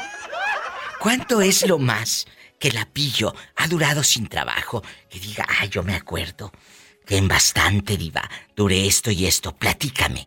[1.00, 2.26] ¿Cuánto es lo más
[2.64, 4.82] que la pillo ha durado sin trabajo?
[5.10, 6.50] Que diga, ay, yo me acuerdo
[7.06, 8.22] que en bastante, diva,
[8.56, 9.52] duré esto y esto.
[9.52, 10.22] Platícame.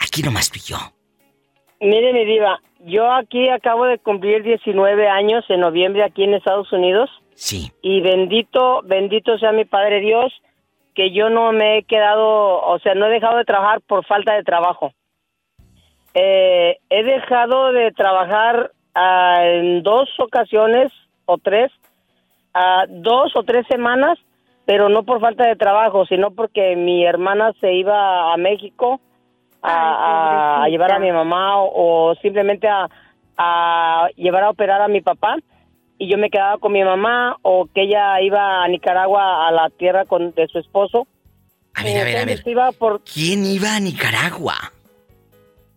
[0.00, 0.78] Aquí nomás pillo.
[1.80, 6.72] Mire, mi diva, yo aquí acabo de cumplir 19 años en noviembre aquí en Estados
[6.72, 7.08] Unidos.
[7.36, 7.70] Sí.
[7.82, 10.32] Y bendito, bendito sea mi Padre Dios,
[10.92, 14.34] que yo no me he quedado, o sea, no he dejado de trabajar por falta
[14.34, 14.92] de trabajo.
[16.14, 20.90] Eh, he dejado de trabajar ah, en dos ocasiones
[21.26, 21.70] o tres,
[22.54, 24.18] ah, dos o tres semanas,
[24.64, 29.00] pero no por falta de trabajo, sino porque mi hermana se iba a México
[29.62, 32.88] a, a- a llevar a mi mamá o, o simplemente a,
[33.36, 35.36] a llevar a operar a mi papá
[35.98, 39.70] y yo me quedaba con mi mamá o que ella iba a Nicaragua a la
[39.70, 41.06] tierra con de su esposo.
[41.74, 42.42] A ver, a ver, a ver.
[42.46, 44.54] Iba por ¿Quién iba a Nicaragua?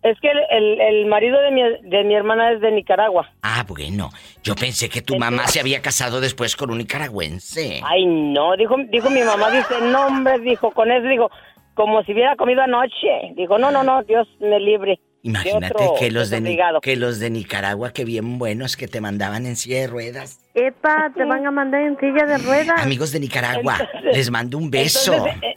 [0.02, 3.30] Es que el, el, el marido de mi, de mi hermana es de Nicaragua.
[3.42, 4.10] Ah, bueno.
[4.42, 7.80] Yo pensé que tu mamá se había casado después con un nicaragüense.
[7.84, 11.30] Ay, no, dijo, dijo mi mamá, dice, no, hombre, dijo, con eso, dijo,
[11.74, 13.34] como si hubiera comido anoche.
[13.36, 14.98] Dijo, no, no, no, Dios me libre.
[15.22, 19.44] Imagínate otro que los de que los de Nicaragua, que bien buenos, que te mandaban
[19.44, 20.40] en silla de ruedas.
[20.54, 22.80] Epa, te van a mandar en silla de ruedas.
[22.82, 25.12] Amigos de Nicaragua, Entonces- les mando un beso.
[25.12, 25.54] Entonces, eh,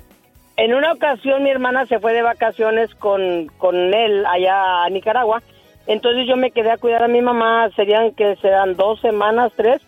[0.57, 5.41] en una ocasión mi hermana se fue de vacaciones con, con él allá a Nicaragua.
[5.87, 9.81] Entonces yo me quedé a cuidar a mi mamá, serían que serán dos semanas, tres,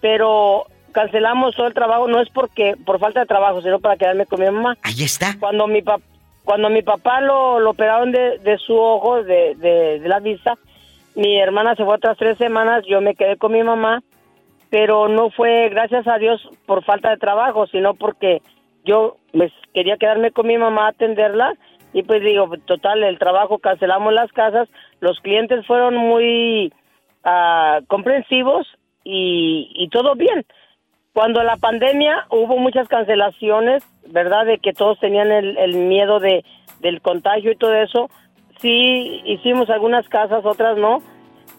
[0.00, 4.24] pero cancelamos todo el trabajo, no es porque por falta de trabajo, sino para quedarme
[4.24, 4.78] con mi mamá.
[4.82, 5.36] Ahí está.
[5.38, 6.02] Cuando mi papá
[6.46, 10.54] cuando mi papá lo, lo operaron de, de su ojo, de, de, de la vista,
[11.16, 14.00] mi hermana se fue otras tres semanas, yo me quedé con mi mamá,
[14.70, 18.42] pero no fue, gracias a Dios, por falta de trabajo, sino porque
[18.84, 21.54] yo pues, quería quedarme con mi mamá a atenderla
[21.92, 24.68] y pues digo, total, el trabajo, cancelamos las casas,
[25.00, 26.72] los clientes fueron muy
[27.24, 28.66] ah, comprensivos
[29.02, 30.44] y, y todo bien.
[31.14, 34.44] Cuando la pandemia hubo muchas cancelaciones, ¿verdad?
[34.44, 36.44] De que todos tenían el, el miedo de,
[36.80, 38.10] del contagio y todo eso.
[38.60, 40.98] Sí, hicimos algunas casas, otras no,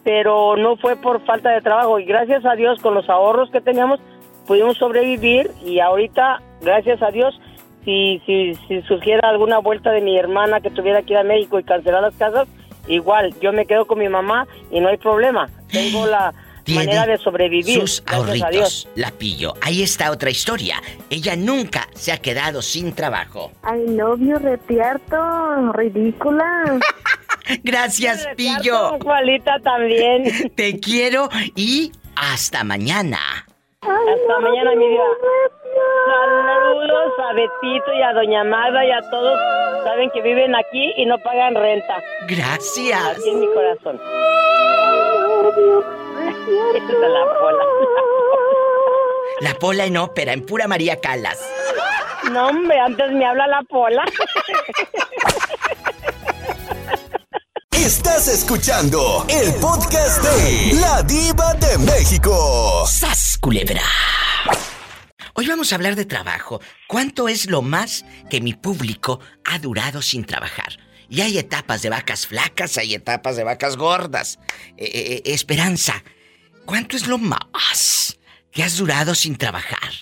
[0.04, 1.98] pero no fue por falta de trabajo.
[1.98, 3.98] Y gracias a Dios, con los ahorros que teníamos,
[4.46, 5.50] pudimos sobrevivir.
[5.64, 7.40] Y ahorita, gracias a Dios,
[7.84, 11.58] si, si, si surgiera alguna vuelta de mi hermana que tuviera que ir a México
[11.58, 12.48] y cancelar las casas,
[12.86, 15.48] igual, yo me quedo con mi mamá y no hay problema.
[15.70, 16.34] Tengo la
[16.74, 17.80] manera de sobrevivir.
[17.80, 18.50] Sus gracias a Dios.
[18.50, 18.88] ahorritos.
[18.94, 19.54] La pillo.
[19.62, 20.76] Ahí está otra historia.
[21.10, 23.52] Ella nunca se ha quedado sin trabajo.
[23.62, 26.78] Ay, novio retierto, ridícula.
[27.64, 28.98] Gracias, pillo.
[29.00, 30.50] Juanita también.
[30.54, 33.18] Te quiero y hasta mañana.
[33.80, 35.02] Hasta mañana, mi vida.
[36.46, 39.38] Saludos a Betito y a Doña Magda y a todos.
[39.84, 42.02] Saben que viven aquí y no pagan renta.
[42.28, 43.18] Gracias.
[43.18, 44.00] Aquí en mi corazón.
[46.74, 47.64] Esta es la bola.
[49.40, 51.38] La pola en ópera, en pura María Calas.
[52.32, 54.04] No, hombre, antes me habla la pola.
[57.70, 62.84] Estás escuchando el podcast de La Diva de México.
[62.86, 63.82] ¡Sas, culebra!
[65.40, 66.60] Hoy vamos a hablar de trabajo.
[66.88, 70.70] ¿Cuánto es lo más que mi público ha durado sin trabajar?
[71.08, 74.40] Y hay etapas de vacas flacas, hay etapas de vacas gordas.
[74.76, 76.02] Eh, eh, eh, Esperanza,
[76.66, 78.18] ¿cuánto es lo más
[78.50, 79.92] que has durado sin trabajar?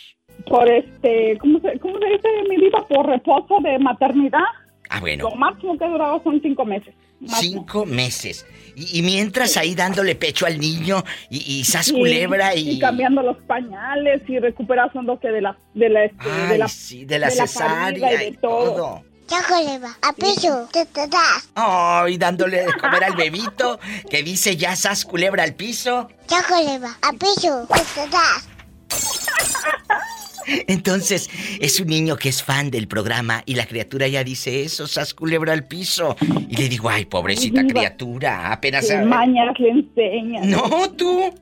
[0.47, 2.87] Por este, ¿cómo se, cómo se dice mi diva?
[2.89, 4.41] Por reposo de maternidad.
[4.89, 5.29] Ah, bueno.
[5.29, 6.95] Lo máximo que he durado son cinco meses.
[7.41, 8.47] Cinco meses.
[8.75, 12.79] Y, y mientras ahí dándole pecho al niño y, y sas culebra y...
[12.79, 17.29] cambiando los pañales y recuperación de la de la, este, de la, sí, de la
[17.31, 18.75] de la cesárea barriga y y de todo.
[18.75, 19.05] todo.
[19.29, 21.49] Ya culebra, a piso, te te das.
[21.55, 26.09] Ay, dándole de comer al bebito que dice ya sas culebra al piso.
[26.29, 28.49] Ya culebra, a piso, te te das.
[30.67, 31.31] Entonces,
[31.61, 35.15] es un niño que es fan del programa y la criatura ya dice eso, sas
[35.15, 36.17] culebra al piso.
[36.49, 40.51] Y le digo, ay, pobrecita Diva, criatura, apenas ¿Qué mañas le enseñan?
[40.51, 41.33] No, tú.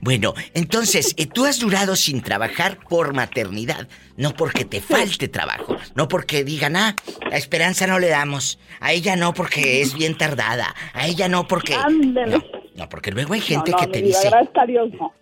[0.00, 5.76] Bueno, entonces, eh, tú has durado sin trabajar por maternidad, no porque te falte trabajo,
[5.94, 6.96] no porque digan, ah,
[7.30, 11.46] a Esperanza no le damos, a ella no porque es bien tardada, a ella no
[11.46, 11.74] porque...
[11.74, 12.38] Ándele.
[12.38, 12.44] No,
[12.74, 15.12] no, porque luego hay gente no, no, que te dice, Gracias a Dios, no.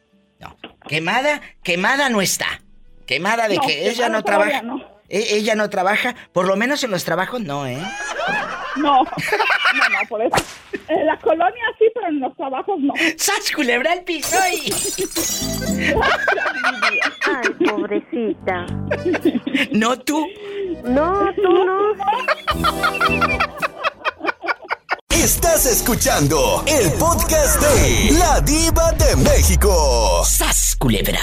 [0.89, 2.61] Quemada, quemada no está,
[3.07, 4.63] quemada de No, que ella no trabaja,
[5.09, 7.79] E- ella no trabaja, por lo menos en los trabajos no, ¿eh?
[8.77, 9.03] No,
[9.75, 10.35] no, no, por eso.
[10.89, 12.93] En la colonia sí, pero en los trabajos no.
[13.17, 14.73] ¡Sas, culebra al piso y...
[17.27, 18.67] Ay, pobrecita.
[19.73, 20.27] ¿No tú?
[20.85, 21.95] No, tú no.
[25.23, 30.23] Estás escuchando el podcast de La Diva de México.
[30.25, 31.21] ¡Sas, culebra!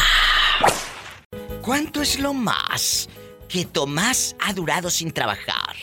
[1.62, 3.10] ¿Cuánto es lo más
[3.50, 5.76] que Tomás ha durado sin trabajar?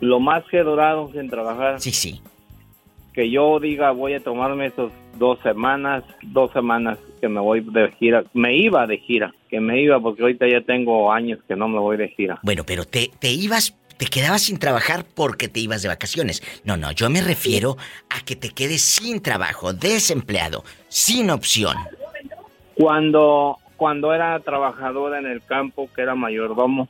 [0.00, 1.80] Lo más que he durado sin trabajar.
[1.80, 2.20] Sí, sí.
[3.14, 7.90] Que yo diga, voy a tomarme esas dos semanas, dos semanas que me voy de
[7.98, 8.22] gira.
[8.34, 11.78] Me iba de gira, que me iba porque ahorita ya tengo años que no me
[11.78, 12.38] voy de gira.
[12.42, 16.42] Bueno, pero te, te ibas, te quedabas sin trabajar porque te ibas de vacaciones.
[16.64, 17.76] No, no, yo me refiero
[18.10, 21.76] a que te quedes sin trabajo, desempleado, sin opción.
[22.74, 26.88] Cuando, cuando era trabajador en el campo, que era mayordomo,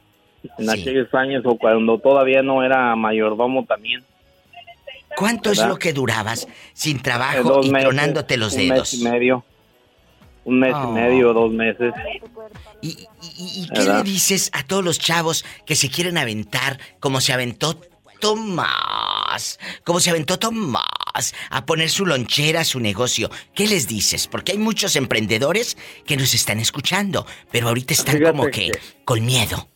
[0.58, 4.04] en aquellos años o cuando todavía no era mayordomo también.
[5.16, 8.92] ¿Cuánto es lo que durabas sin Eh, trabajo y meses, tronándote los un dedos?
[8.92, 9.44] mes y medio.
[10.46, 10.88] Un mes Oh.
[10.90, 11.92] y medio, dos meses.
[12.80, 14.04] ¿Y, y qué ¿Verdad?
[14.04, 17.80] le dices a todos los chavos que se quieren aventar como se aventó
[18.20, 19.58] Tomás?
[19.84, 23.28] Como se aventó Tomás a poner su lonchera, su negocio.
[23.54, 24.28] ¿Qué les dices?
[24.28, 25.76] Porque hay muchos emprendedores
[26.06, 28.72] que nos están escuchando, pero ahorita están Fíjate como que que-
[29.04, 29.68] con miedo.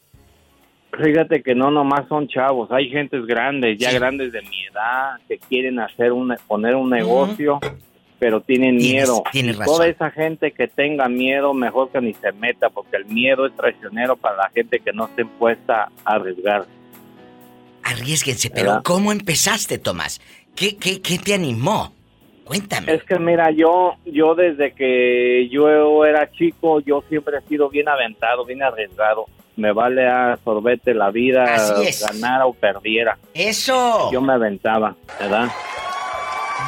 [1.02, 5.38] Fíjate que no nomás son chavos, hay gentes grandes, ya grandes de mi edad, que
[5.38, 7.58] quieren hacer un, poner un negocio,
[8.20, 9.22] pero tienen Tienes- miedo.
[9.32, 9.74] tienes razón.
[9.74, 13.56] Toda esa gente que tenga miedo, mejor que ni se meta, porque el miedo es
[13.56, 16.66] traicionero para la gente que no esté puesta a arriesgar.
[17.82, 18.82] Arriesguense, pero ¿Verdad?
[18.84, 20.20] ¿cómo empezaste, Tomás?
[20.54, 21.92] ¿Qué, qué, qué te animó?
[22.44, 22.92] Cuéntame.
[22.92, 27.88] Es que mira, yo, yo desde que yo era chico, yo siempre he sido bien
[27.88, 29.26] aventado, bien arriesgado.
[29.56, 31.44] Me vale a sorbete la vida,
[32.00, 33.18] ganara o perdiera.
[33.34, 34.10] ¡Eso!
[34.12, 35.48] Yo me aventaba, ¿verdad?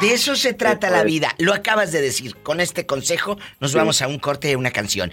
[0.01, 1.33] De eso se trata la vida.
[1.37, 2.35] Lo acabas de decir.
[2.43, 3.77] Con este consejo nos Sí.
[3.77, 5.11] vamos a un corte de una canción.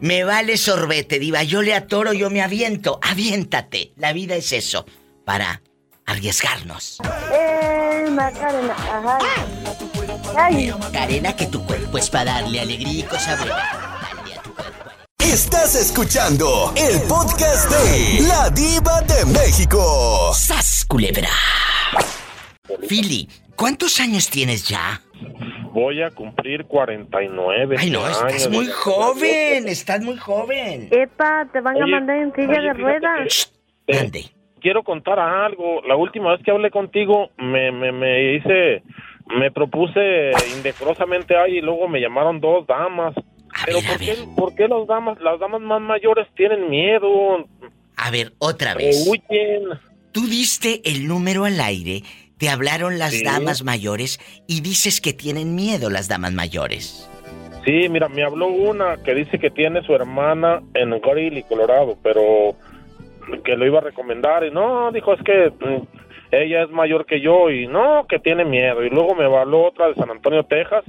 [0.00, 1.42] Me vale sorbete, diva.
[1.42, 2.98] Yo le atoro, yo me aviento.
[3.02, 3.92] Aviéntate.
[3.96, 4.86] La vida es eso.
[5.24, 5.62] Para
[6.06, 6.98] arriesgarnos.
[7.32, 9.18] Eh, Macarena, ajá.
[10.36, 10.72] Ay.
[10.78, 13.90] Macarena, que tu cuerpo es para darle alegría y cosa buena.
[15.18, 20.32] Estás escuchando el podcast de La Diva de México.
[20.34, 21.30] ¡Sas, culebra!
[22.88, 25.00] Fili, ¿cuántos años tienes ya?
[25.72, 27.76] Voy a cumplir 49.
[27.78, 28.50] Ay, no, estás años.
[28.50, 29.68] muy joven.
[29.68, 30.88] Estás muy joven.
[30.90, 33.52] Epa, te van a mandar en silla oye, de ruedas.
[33.88, 34.10] Eh,
[34.60, 35.82] quiero contar algo.
[35.86, 38.82] La última vez que hablé contigo, me, me, me hice,
[39.36, 43.14] me propuse indecorosamente ahí y luego me llamaron dos damas.
[43.66, 47.46] Pero ¿por, Qué, ¿por qué las damas, las damas más mayores tienen miedo?
[47.96, 49.06] A ver, otra vez.
[49.08, 49.68] Huyen.
[50.12, 52.02] Tú diste el número al aire,
[52.38, 53.24] te hablaron las Sí.
[53.24, 57.08] damas mayores y dices que tienen miedo las damas mayores.
[57.64, 62.54] Sí, mira, me habló una que dice que tiene su hermana en Greeley, Colorado, pero
[63.42, 65.82] que lo iba a recomendar y no, dijo es que mm,
[66.32, 68.84] ella es mayor que yo y no, que tiene miedo.
[68.84, 70.84] Y luego me habló otra de San Antonio, Texas,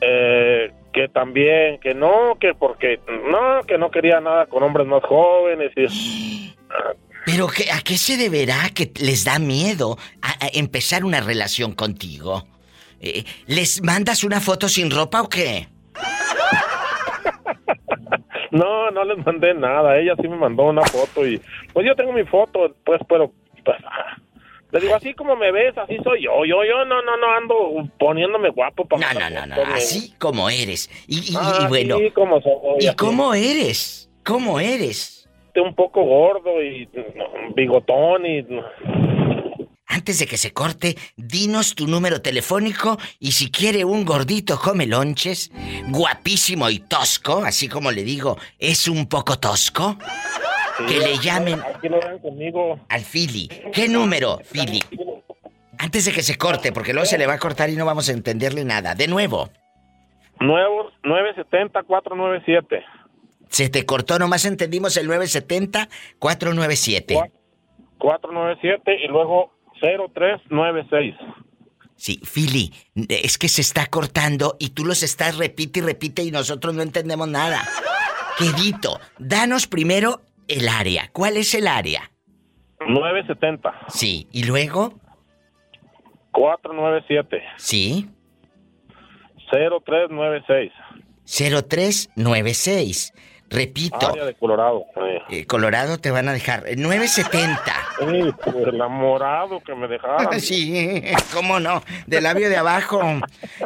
[0.00, 5.02] eh, que también, que no, que porque, no, que no quería nada con hombres más
[5.02, 5.72] jóvenes.
[5.76, 6.54] Y,
[7.30, 11.72] Pero ¿qué- ¿a qué se deberá que les da miedo a, a empezar una relación
[11.72, 12.46] contigo?
[13.00, 15.68] Eh, ¿Les mandas una foto sin ropa o qué?
[18.50, 21.40] no, no les mandé nada, ella sí me mandó una foto y
[21.72, 23.30] pues yo tengo mi foto, pues, pero
[23.64, 24.16] pues, ah,
[24.72, 27.54] le digo, así como me ves, así soy yo, yo, yo no, no, no ando
[27.98, 30.88] poniéndome guapo para No, no, no, no, así como eres.
[31.06, 32.96] Y, y- y Ah, bueno, sí, como soy, ¿y así.
[32.96, 34.10] cómo eres?
[34.24, 35.17] ¿Cómo eres?
[35.60, 36.88] Un poco gordo y
[37.54, 38.44] bigotón y
[39.86, 44.86] Antes de que se corte, dinos tu número telefónico y si quiere un gordito come
[44.86, 45.50] lonches,
[45.88, 49.96] guapísimo y tosco, así como le digo, es un poco tosco,
[50.86, 51.88] que le llamen Aquí
[52.22, 52.78] conmigo.
[52.88, 53.48] al Fili.
[53.72, 54.80] ¿Qué número, Fili?
[55.78, 58.08] Antes de que se corte, porque luego se le va a cortar y no vamos
[58.08, 58.94] a entenderle nada.
[58.94, 59.48] De nuevo,
[60.40, 62.84] nuevos 970-497.
[63.48, 67.30] Se te cortó, nomás entendimos el 970-497.
[67.98, 71.14] 497 y luego 0396.
[71.96, 72.72] Sí, Fili,
[73.08, 76.82] es que se está cortando y tú los estás repite y repite y nosotros no
[76.82, 77.66] entendemos nada.
[78.38, 81.10] Quedito, danos primero el área.
[81.12, 82.12] ¿Cuál es el área?
[82.86, 83.74] 970.
[83.88, 85.00] Sí, ¿y luego?
[86.30, 87.42] 497.
[87.56, 88.08] Sí.
[89.50, 90.70] 0396.
[91.24, 93.12] 0396.
[93.50, 94.10] Repito.
[94.10, 94.84] Área de Colorado.
[94.96, 95.22] eh.
[95.30, 96.64] Eh, Colorado te van a dejar.
[96.68, 97.62] eh, 970.
[97.98, 100.28] Sí, pues, el enamorado que me dejaron.
[100.40, 103.00] Sí, cómo no, del labio de abajo.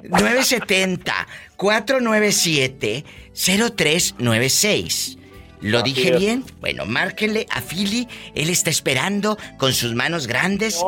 [0.04, 1.26] 970
[1.56, 3.04] 497
[3.34, 5.18] 0396.
[5.62, 6.20] ¿Lo Así dije es.
[6.20, 6.44] bien?
[6.60, 8.08] Bueno, márquenle a Philly.
[8.34, 10.84] Él está esperando con sus manos grandes.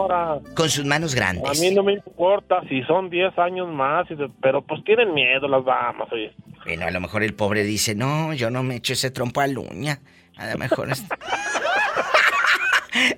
[0.54, 1.60] Con sus manos a grandes.
[1.60, 4.06] mí no me importa si son 10 años más,
[4.42, 6.32] pero pues tienen miedo las damas, oye.
[6.64, 9.46] Bueno, a lo mejor el pobre dice, no, yo no me echo ese trompo a
[9.46, 10.00] la uña.
[10.36, 11.04] A lo mejor es...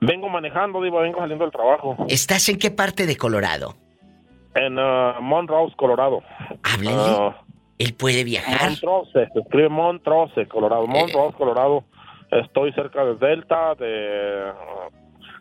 [0.00, 1.96] Vengo manejando, digo, vengo saliendo del trabajo.
[2.08, 3.76] ¿Estás en qué parte de Colorado?
[4.54, 6.22] En uh, Montrose, Colorado.
[6.62, 6.96] Háblenle.
[6.96, 7.42] Ah,
[7.78, 8.70] Él puede viajar.
[8.70, 10.88] Montrose, se escribe Montrose, Colorado.
[10.88, 11.84] Montrose, Colorado.
[12.32, 14.52] Estoy cerca de Delta, de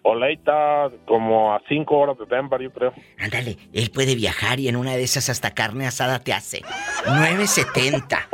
[0.04, 2.94] Oleita, como a 5 horas de Denver, yo creo.
[3.20, 6.62] Ándale, él puede viajar y en una de esas hasta carne asada te hace.
[7.06, 8.28] 970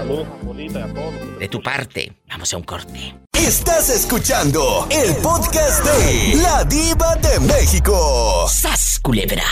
[1.38, 3.14] De tu parte, vamos a un corte.
[3.46, 8.46] Estás escuchando el podcast de La Diva de México.
[8.48, 9.42] ¡Sas, culebra!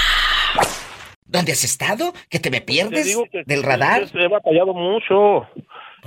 [1.27, 2.13] ¿Dónde has estado?
[2.31, 4.05] ¿Que te me Te pierdes digo que- del radar?
[4.15, 5.47] He batallado mucho.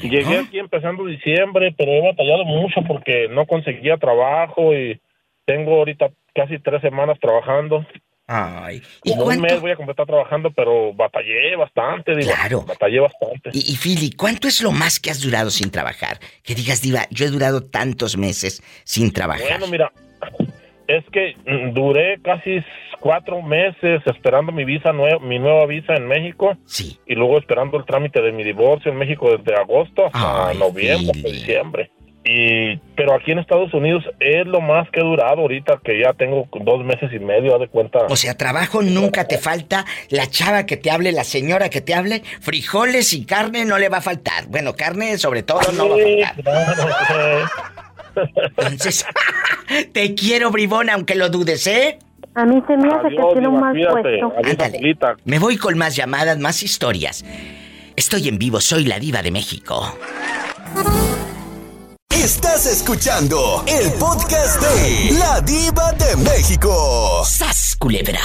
[0.02, 5.00] Llegué aquí empezando diciembre, pero he batallado mucho porque no conseguía trabajo y
[5.46, 7.86] tengo ahorita casi tres semanas trabajando.
[8.28, 9.44] Ay, ¿y Como un cuánto?
[9.44, 12.32] mes voy a completar trabajando, pero batallé bastante, digo.
[12.34, 12.62] Claro.
[12.64, 13.52] Batallé bastante.
[13.54, 16.20] Y, y Philly, ¿cuánto es lo más que has durado sin trabajar?
[16.44, 19.60] Que digas, Diva, yo he durado tantos meses sin trabajar.
[19.60, 19.92] Bueno, mira,
[20.88, 22.64] es que mm, duré casi
[23.00, 26.58] cuatro meses esperando mi visa nue- mi nueva visa en México.
[26.66, 26.98] Sí.
[27.06, 31.12] Y luego esperando el trámite de mi divorcio en México desde agosto hasta Ay, noviembre,
[31.16, 31.92] hasta diciembre.
[32.26, 36.14] Y pero aquí en Estados Unidos es lo más que he durado ahorita que ya
[36.14, 38.00] tengo dos meses y medio, haz de cuenta.
[38.10, 41.94] O sea, trabajo nunca te falta, la chava que te hable, la señora que te
[41.94, 44.48] hable, frijoles y carne no le va a faltar.
[44.48, 47.50] Bueno, carne sobre todo no va a faltar.
[48.58, 49.06] Entonces,
[49.94, 52.00] te quiero, bribón, aunque lo dudes, ¿eh?
[52.34, 54.34] A mí se me hace que Adiós, tiene un mal puesto.
[54.44, 54.98] Ándale.
[55.26, 57.24] Me voy con más llamadas, más historias.
[57.96, 59.96] Estoy en vivo, soy la diva de México.
[62.26, 67.22] Estás escuchando el podcast de La Diva de México.
[67.24, 68.20] ¡Sas, culebra!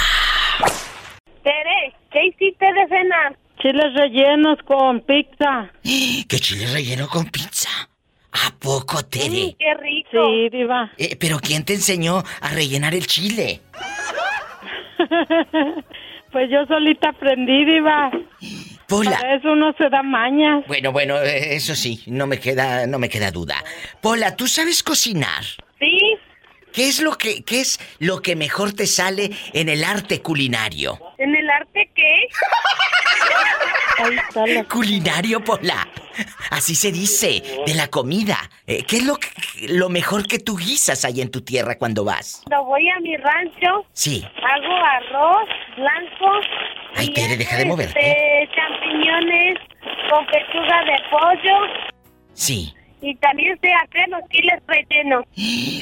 [1.43, 3.37] Tere, ¿qué hiciste de cenar?
[3.61, 5.71] Chiles rellenos con pizza.
[6.27, 7.69] ¿Qué chile relleno con pizza?
[8.31, 9.55] ¿A poco, Tere?
[9.59, 10.09] Qué rico.
[10.11, 10.91] Sí, diva.
[10.97, 13.61] Eh, ¿Pero quién te enseñó a rellenar el chile?
[16.31, 18.09] Pues yo solita aprendí, diva.
[18.91, 19.11] Pola.
[19.11, 20.65] Para eso uno se da mañas.
[20.67, 23.55] Bueno, bueno, eh, eso sí, no me queda, no me queda duda.
[24.01, 25.45] Pola, ¿tú sabes cocinar?
[26.73, 30.99] ¿Qué es lo que, qué es lo que mejor te sale en el arte culinario?
[31.17, 32.27] ¿En el arte qué?
[34.69, 35.87] Culinario, Pola.
[36.49, 38.37] Así se dice, de la comida.
[38.67, 39.29] Eh, ¿Qué es lo, que-
[39.69, 42.41] lo mejor que tú guisas ahí en tu tierra cuando vas?
[42.47, 44.25] Cuando voy a mi rancho, Sí.
[44.37, 46.31] hago arroz blanco.
[46.95, 47.99] Ay, y Tere, deja de moverte.
[47.99, 49.57] este, champiñones
[50.09, 51.57] con pechuga de pollo.
[52.33, 52.73] Sí.
[53.01, 55.25] Y también sé hacer los chiles rellenos.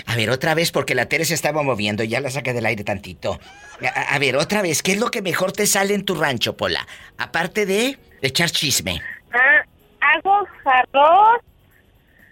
[0.06, 2.84] A ver, otra vez, porque la Tere se estaba moviendo, ya la saqué del aire
[2.84, 3.40] tantito.
[3.84, 6.56] A, a ver, otra vez, ¿qué es lo que mejor te sale en tu rancho,
[6.56, 6.88] Pola?
[7.18, 9.02] Aparte de echar chisme.
[9.34, 9.64] Ah,
[10.02, 11.42] hago arroz,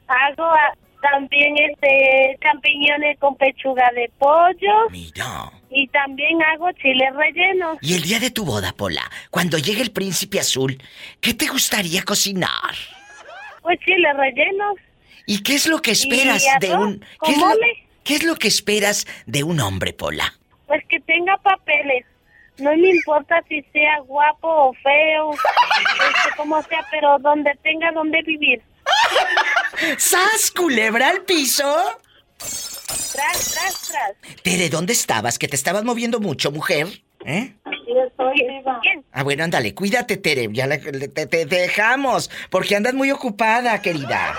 [0.07, 4.89] hago ah, también este champiñones con pechuga de pollo.
[4.89, 5.51] Mira.
[5.69, 7.77] Y también hago chiles rellenos.
[7.81, 10.81] Y el día de tu boda, Pola, cuando llegue el príncipe azul,
[11.19, 12.73] ¿qué te gustaría cocinar?
[13.67, 14.77] Pues chiles rellenos.
[15.25, 17.05] ¿Y qué es lo que esperas Y de un...
[17.25, 17.47] ¿qué es, lo,
[18.05, 20.33] qué es lo que esperas de un hombre, Pola?
[20.67, 22.05] Pues que tenga papeles.
[22.59, 28.21] No me importa si sea guapo o feo, este, como sea, pero donde tenga donde
[28.21, 28.61] vivir.
[29.97, 31.99] ¡Sas, culebra al piso!
[32.37, 34.41] Tras, tras, tras.
[34.43, 35.37] Tere, ¿dónde estabas?
[35.37, 36.87] Que te estabas moviendo mucho, mujer.
[37.25, 37.53] ¿Eh?
[37.65, 38.63] Aquí estoy.
[39.11, 40.47] Ah, bueno, ándale, cuídate, Tere.
[40.51, 44.35] Ya la- te dejamos, porque andas muy ocupada, querida.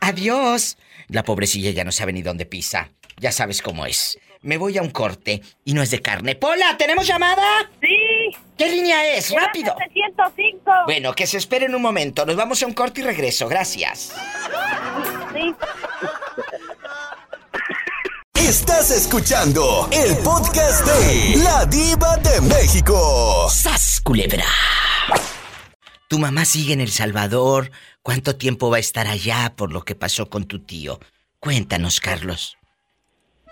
[0.00, 0.78] Adiós.
[1.08, 2.90] La pobrecilla ya no sabe ni dónde pisa.
[3.18, 4.18] Ya sabes cómo es.
[4.42, 6.34] Me voy a un corte y no es de carne.
[6.34, 6.76] ¡Pola!
[6.76, 7.68] ¿Tenemos llamada?
[7.80, 8.36] Sí.
[8.58, 9.30] ¿Qué línea es?
[9.34, 9.74] ¡Rápido!
[9.78, 10.70] 705.
[10.86, 12.26] Bueno, que se esperen un momento.
[12.26, 13.48] Nos vamos a un corte y regreso.
[13.48, 14.14] Gracias.
[15.34, 15.54] Sí.
[18.38, 23.48] Estás escuchando el podcast de La Diva de México.
[23.48, 24.44] ¡Sas, culebra!
[26.08, 27.70] Tu mamá sigue en El Salvador.
[28.02, 31.00] ¿Cuánto tiempo va a estar allá por lo que pasó con tu tío?
[31.40, 32.56] Cuéntanos, Carlos.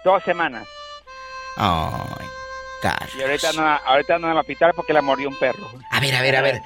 [0.04, 0.68] Dos semanas.
[1.56, 2.26] Ay,
[2.82, 3.14] Carlos.
[3.18, 5.72] Y ahorita no, ahorita no en el hospital porque la mordió un perro.
[5.90, 6.62] A ver, a ver, a ver.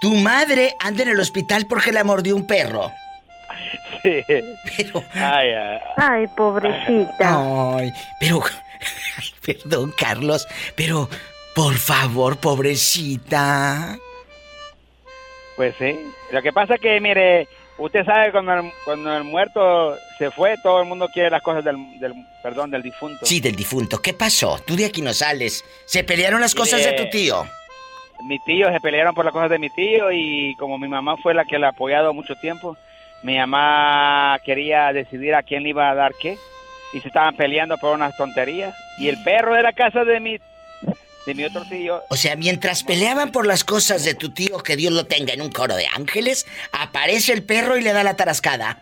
[0.00, 2.92] Tu madre anda en el hospital porque la mordió un perro.
[4.02, 4.24] Sí.
[4.76, 5.04] Pero.
[5.14, 5.78] Ay, ay.
[5.96, 7.76] Ay, pobrecita.
[7.76, 8.42] Ay, pero.
[9.16, 10.46] Ay, perdón, Carlos.
[10.74, 11.08] Pero,
[11.54, 13.96] por favor, pobrecita.
[15.56, 15.96] Pues sí.
[16.32, 17.46] Lo que pasa es que, mire,
[17.78, 21.64] usted sabe cuando el, cuando el muerto se fue, todo el mundo quiere las cosas
[21.64, 23.24] del, del perdón, del difunto.
[23.26, 24.00] Sí, del difunto.
[24.00, 24.58] ¿Qué pasó?
[24.66, 25.64] Tú de aquí no sales.
[25.84, 27.46] ¿Se pelearon las cosas de tu tío?
[28.24, 31.34] Mi tío se pelearon por las cosas de mi tío y como mi mamá fue
[31.34, 32.76] la que la ha apoyado mucho tiempo,
[33.22, 36.36] mi mamá quería decidir a quién le iba a dar qué
[36.92, 40.38] y se estaban peleando por unas tonterías y el perro de la casa de mi
[41.26, 44.74] de mi otro tío O sea, mientras peleaban por las cosas de tu tío, que
[44.76, 48.16] Dios lo tenga en un coro de ángeles, aparece el perro y le da la
[48.16, 48.78] tarascada.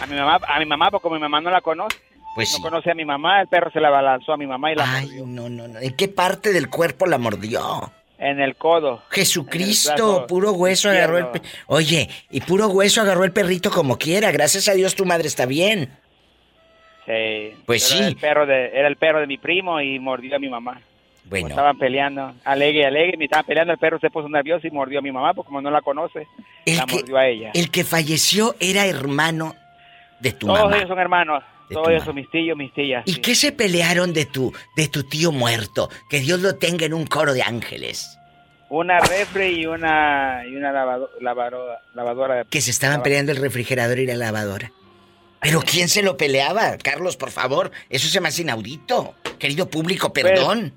[0.00, 1.98] a mi mamá a mi mamá porque mi mamá no la conoce
[2.34, 2.62] Pues no sí.
[2.62, 5.10] conoce a mi mamá el perro se la balanzó a mi mamá y la Ay,
[5.26, 5.78] no, no, no.
[5.80, 7.92] ¿En qué parte del cuerpo la mordió?
[8.20, 11.26] En el codo Jesucristo, el puro hueso agarró el...
[11.66, 14.30] Oye, y puro hueso agarró el perrito como quiera.
[14.30, 15.90] Gracias a Dios tu madre está bien.
[17.06, 17.54] Sí.
[17.66, 18.08] Pues Era sí.
[18.08, 20.80] El perro de, era el perro de mi primo y mordió a mi mamá.
[21.24, 21.48] Bueno.
[21.48, 25.02] Estaban peleando, alegue, alegue, me estaban peleando, el perro se puso nervioso y mordió a
[25.02, 26.26] mi mamá, porque como no la conoce,
[26.66, 27.50] la mordió a ella.
[27.54, 29.54] El que falleció era hermano
[30.18, 30.76] de tu Todos mamá.
[30.76, 33.02] ellos son hermanos, Ellos son mis tíos, mis tías.
[33.06, 35.88] ¿Y qué se pelearon de tu, de tu tío muerto?
[36.08, 38.16] Que Dios lo tenga en un coro de ángeles.
[38.68, 42.34] Una refri y una, y una lavado- lavaro- lavadora.
[42.36, 44.70] de- Que se estaban lava- peleando el refrigerador y la lavadora.
[45.40, 46.76] Pero ¿quién se lo peleaba?
[46.78, 47.70] Carlos, por favor.
[47.88, 49.14] Eso se me hace inaudito.
[49.38, 50.74] Querido público, perdón.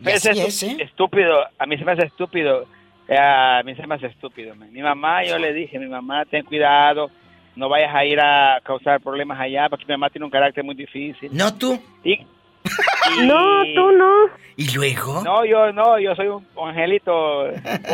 [0.00, 0.76] Y Pues así es es, ¿eh?
[0.80, 2.66] estúpido, a mí se me hace estúpido,
[3.08, 4.54] eh, a mí se me hace estúpido.
[4.54, 4.70] man.
[4.72, 7.10] Mi mamá, yo le dije, mi mamá, ten cuidado,
[7.56, 10.74] no vayas a ir a causar problemas allá, porque mi mamá tiene un carácter muy
[10.74, 11.30] difícil.
[11.32, 11.78] ¿No tú?
[12.04, 14.12] Y, y- No, tú no.
[14.56, 15.22] ¿Y luego?
[15.24, 17.44] No, yo no, yo soy un angelito,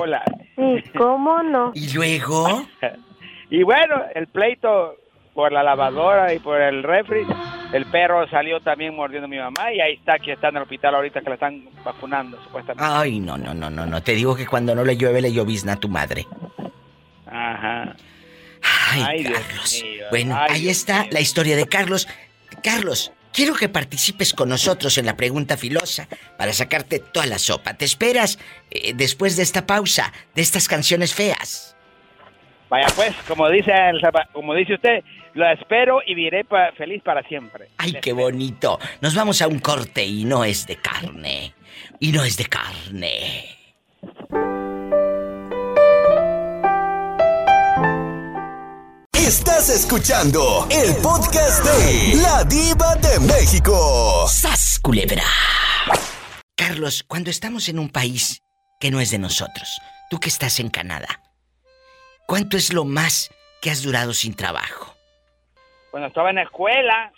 [0.01, 0.23] hola.
[0.57, 1.73] ¿Y cómo no?
[1.75, 2.67] ¿Y luego?
[3.51, 4.97] Y bueno, el pleito
[5.35, 7.21] por la lavadora y por el refri,
[7.75, 10.63] el perro salió también mordiendo a mi mamá y ahí está, que está en el
[10.63, 12.83] hospital ahorita que la están vacunando, supuestamente.
[12.83, 14.03] Ay, no, no, no, no, no.
[14.03, 16.27] Te digo que cuando no le llueve, le llovizna a tu madre.
[17.27, 17.95] Ajá.
[19.01, 19.83] Ay, Carlos.
[19.83, 22.09] mío, Bueno, ay, ahí está la historia de Carlos.
[22.63, 27.75] Carlos, quiero que participes con nosotros en la pregunta filosa para sacarte toda la sopa.
[27.75, 28.39] ¿Te esperas
[28.71, 31.77] eh, después de esta pausa, de estas canciones feas?
[32.69, 34.01] Vaya pues, como dice, el
[34.33, 37.69] como dice usted, lo espero y viré pa- feliz para siempre.
[37.77, 38.79] Ay, qué bonito.
[39.03, 41.55] Nos vamos a un corte y no es de carne.
[42.01, 43.45] Y no es de carne.
[49.23, 54.27] Estás escuchando el podcast de La Diva de México.
[54.27, 55.23] ¡Sas, culebra!
[56.57, 58.43] Carlos, cuando estamos en un país
[58.81, 61.21] que no es de nosotros, tú que estás en Canadá,
[62.27, 63.31] ¿cuánto es lo más
[63.63, 64.93] que has durado sin trabajo?
[65.93, 67.13] Cuando estaba en la escuela,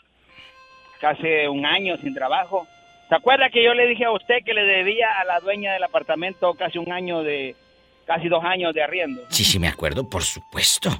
[1.00, 2.66] casi un año sin trabajo.
[3.08, 5.84] ¿Se acuerda que yo le dije a usted que le debía a la dueña del
[5.84, 7.56] apartamento casi un año de,
[8.06, 9.22] casi dos años de arriendo?
[9.30, 10.90] Sí, sí, me acuerdo, por supuesto.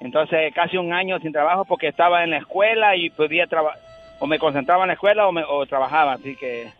[0.00, 3.78] Entonces, casi un año sin trabajo porque estaba en la escuela y podía trabajar,
[4.18, 6.70] o me concentraba en la escuela o, me, o trabajaba, así que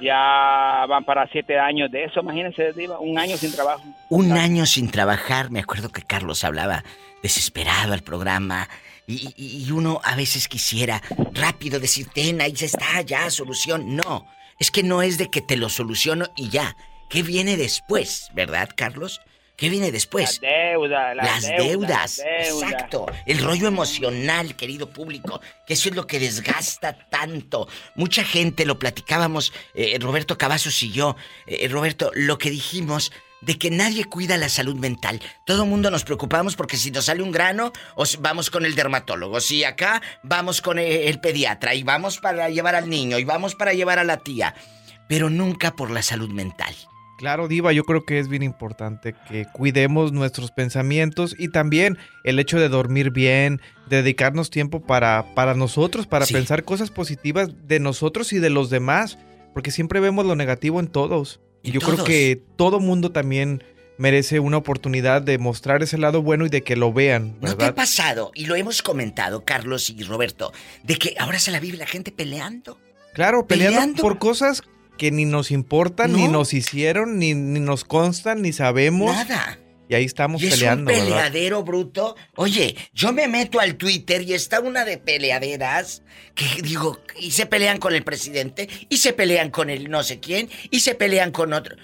[0.00, 3.82] ya van para siete años de eso, imagínense, un año sin trabajo.
[4.08, 6.84] Un año sin trabajar, me acuerdo que Carlos hablaba
[7.22, 8.68] desesperado al programa
[9.06, 11.02] y, y- uno a veces quisiera
[11.34, 13.96] rápido decir, ten, ahí está, ya, solución.
[13.96, 14.26] No,
[14.58, 16.76] es que no es de que te lo soluciono y ya.
[17.08, 19.20] ¿Qué viene después, verdad, Carlos?
[19.60, 20.40] ¿Qué viene después?
[20.40, 22.72] Las deudas, las, Las deudas, deudas, las deudas.
[22.72, 23.06] exacto.
[23.26, 27.68] El rollo emocional, querido público, que eso es lo que desgasta tanto.
[27.94, 31.14] Mucha gente, lo platicábamos, eh, Roberto Cavazos y yo,
[31.46, 33.12] eh, Roberto, lo que dijimos
[33.42, 35.20] de que nadie cuida la salud mental.
[35.44, 39.42] Todo mundo nos preocupamos porque si nos sale un grano, os vamos con el dermatólogo.
[39.42, 43.56] Si acá vamos con el, el pediatra y vamos para llevar al niño y vamos
[43.56, 44.54] para llevar a la tía,
[45.06, 46.74] pero nunca por la salud mental.
[47.20, 52.38] Claro, Diva, yo creo que es bien importante que cuidemos nuestros pensamientos y también el
[52.38, 53.60] hecho de dormir bien,
[53.90, 56.32] de dedicarnos tiempo para, para nosotros, para Sí.
[56.32, 59.18] pensar cosas positivas de nosotros y de los demás,
[59.52, 61.40] porque siempre vemos lo negativo en todos.
[61.62, 61.92] Y yo todos.
[61.96, 63.62] creo que todo mundo también
[63.98, 67.66] merece una oportunidad de mostrar ese lado bueno y de que lo vean, ¿No te
[67.66, 68.30] ha pasado?
[68.34, 72.12] Y lo hemos comentado, Carlos y Roberto, de que ahora se la vive la gente
[72.12, 72.78] peleando.
[73.12, 74.02] Claro, peleando, Peleando.
[74.02, 74.62] por cosas
[75.00, 76.32] que ni nos importan, ni No.
[76.32, 79.10] nos hicieron, ni, ni nos constan, ni sabemos.
[79.16, 79.58] Nada.
[79.88, 81.04] Y ahí estamos Y es peleando, un ¿verdad?
[81.06, 82.16] peleadero bruto.
[82.36, 86.02] Oye, yo me meto al Twitter y está una de peleaderas
[86.34, 90.20] que digo, y se pelean con el presidente, y se pelean con el no sé
[90.20, 91.76] quién, y se pelean con otro.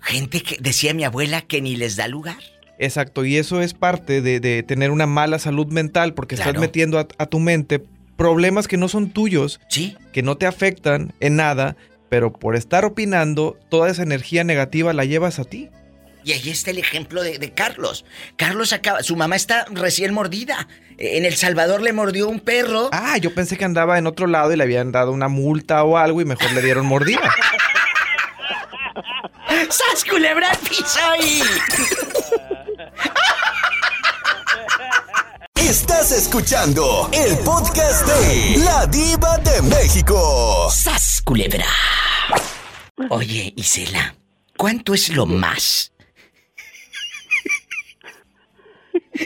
[0.00, 2.38] Gente que decía mi abuela que ni les da lugar.
[2.80, 6.50] Exacto, y eso es parte de, de tener una mala salud mental porque Claro.
[6.50, 7.80] estás metiendo a, a tu mente
[8.16, 9.96] problemas que no son tuyos, ¿Sí?
[10.12, 11.76] que no te afectan en nada,
[12.10, 15.70] pero por estar opinando, toda esa energía negativa la llevas a ti.
[16.22, 18.04] Y ahí está el ejemplo de, de Carlos.
[18.36, 20.68] Carlos acaba, su mamá está recién mordida.
[20.98, 22.90] En El Salvador le mordió un perro.
[22.92, 25.96] Ah, yo pensé que andaba en otro lado y le habían dado una multa o
[25.96, 27.22] algo y mejor le dieron mordida.
[29.70, 31.42] ¡Sas culebra al piso y-
[35.68, 40.68] Estás escuchando el podcast de La Diva de México.
[40.70, 41.66] ¡Sas culebra!
[43.10, 44.14] Oye, Isela,
[44.56, 45.92] ¿cuánto es lo más?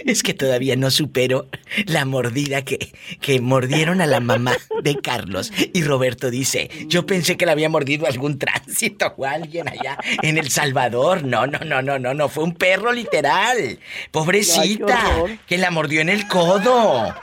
[0.05, 1.49] Es que todavía no supero
[1.87, 5.53] la mordida que, que mordieron a la mamá de Carlos.
[5.73, 10.39] Y Roberto dice, yo pensé que la había mordido algún tránsito o alguien allá en
[10.39, 11.25] El Salvador.
[11.25, 13.79] No, no, no, no, no, no, fue un perro literal.
[14.11, 17.15] Pobrecita, Ay, que la mordió en el codo.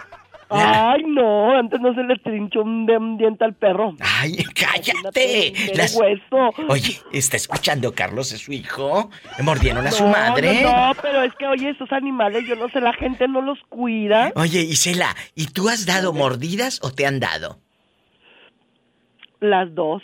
[0.52, 3.96] Ay, no, antes no se le trinchó un, diente al perro.
[4.00, 5.54] Ay, cállate.
[5.76, 6.54] Las- hueso.
[6.68, 8.32] Oye, ¿está escuchando Carlos?
[8.32, 9.10] ¿Es su hijo?
[9.42, 10.64] ¿Mordieron a su No, madre?
[10.64, 13.60] No, no, pero es que, oye, esos animales, yo no sé, la gente no los
[13.70, 14.32] cuida.
[14.36, 17.60] Oye, Isela, ¿y tú has dado mordidas o te han dado?
[19.40, 20.04] Las dos.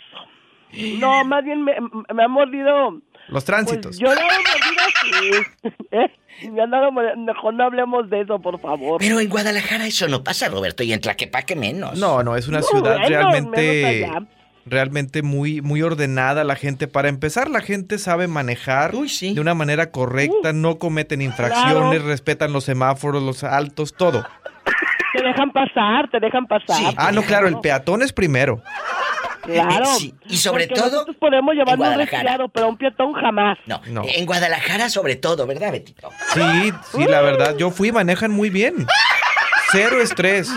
[0.99, 1.75] No, más bien me,
[2.13, 3.01] me han mordido.
[3.29, 3.97] Los tránsitos.
[3.97, 5.87] Pues yo no he mordido sí.
[5.91, 6.11] ¿Eh?
[7.17, 8.99] Mejor no hablemos de eso, por favor.
[8.99, 11.97] Pero en Guadalajara eso no pasa, Roberto, y en Tlaquepaque menos.
[11.97, 14.09] No, no, es una No, ciudad bueno, realmente
[14.69, 16.87] realmente muy muy ordenada la gente.
[16.89, 22.07] Para empezar, la gente sabe manejar de una manera correcta, no cometen infracciones, Claro.
[22.07, 24.25] respetan los semáforos, los altos, todo.
[25.13, 26.93] Te dejan pasar, te dejan pasar.
[26.97, 28.61] Ah, no, claro, el peatón es primero.
[29.53, 29.85] Claro.
[29.97, 32.21] Sí, y sobre Porque todo Nosotros podemos en llevarnos un Guadalajara.
[32.23, 33.57] resfriado, pero a un peatón jamás.
[33.65, 36.09] No, en Guadalajara sobre todo, ¿verdad, Betito?
[36.33, 38.85] Sí, sí, la verdad, yo fui, manejan muy bien.
[39.71, 40.49] Cero estrés,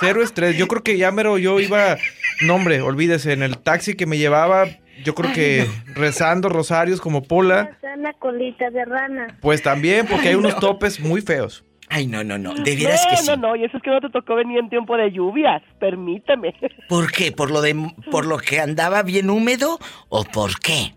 [0.00, 0.56] cero estrés.
[0.56, 1.96] Yo creo que ya mero yo iba,
[2.42, 4.66] no hombre, olvídese, en el taxi que me llevaba,
[5.04, 9.38] yo creo que rezando rosarios como Pola, Una colita de rana.
[9.40, 11.64] pues también, porque hay unos topes muy feos.
[11.90, 13.26] Ay, no, no, no, de no, veras que sí.
[13.28, 16.54] no, no, y eso es que no te tocó venir en tiempo de lluvias, permíteme.
[16.88, 17.32] ¿Por qué?
[17.32, 17.74] ¿Por lo de
[18.10, 19.78] por lo que andaba bien húmedo
[20.08, 20.94] o por qué?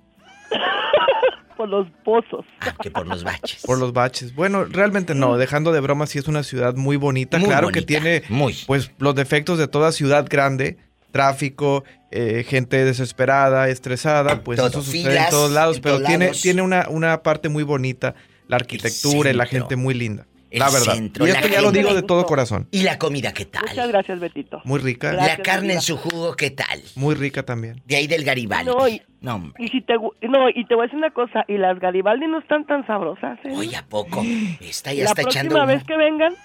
[1.58, 2.46] por los pozos.
[2.60, 3.64] Ah, que por los baches.
[3.66, 4.36] Por los baches.
[4.36, 7.38] Bueno, realmente no, dejando de broma, sí es una ciudad muy bonita.
[7.38, 8.24] Muy claro que tiene
[8.68, 10.78] pues los defectos de toda ciudad grande.
[11.12, 15.96] Tráfico, eh, gente desesperada, estresada, pues Todo, eso sucede en filas todos lados, en pero
[15.96, 16.42] todos tiene, lados.
[16.42, 18.16] tiene una, una parte muy bonita,
[18.48, 20.26] la arquitectura y la gente muy linda.
[20.52, 20.94] El la verdad.
[20.96, 22.68] centro, y la esto ya lo digo de todo corazón.
[22.72, 23.64] ¿Y la comida qué tal?
[23.70, 24.62] Muchas gracias, Betito.
[24.66, 25.14] Muy rica.
[25.14, 26.82] la carne en su jugo qué tal?
[26.96, 27.82] Muy rica también.
[27.86, 28.70] De ahí del Garibaldi.
[28.70, 29.64] No, y, No, hombre.
[29.64, 32.40] y si te, no, y te voy a decir una cosa, y las Garibaldi no
[32.40, 33.54] están tan sabrosas, ¿eh?
[33.56, 34.22] Oye, ¿a poco?
[34.60, 35.68] Esta ya la está echando próxima humo.
[35.74, 36.36] vez que vengan,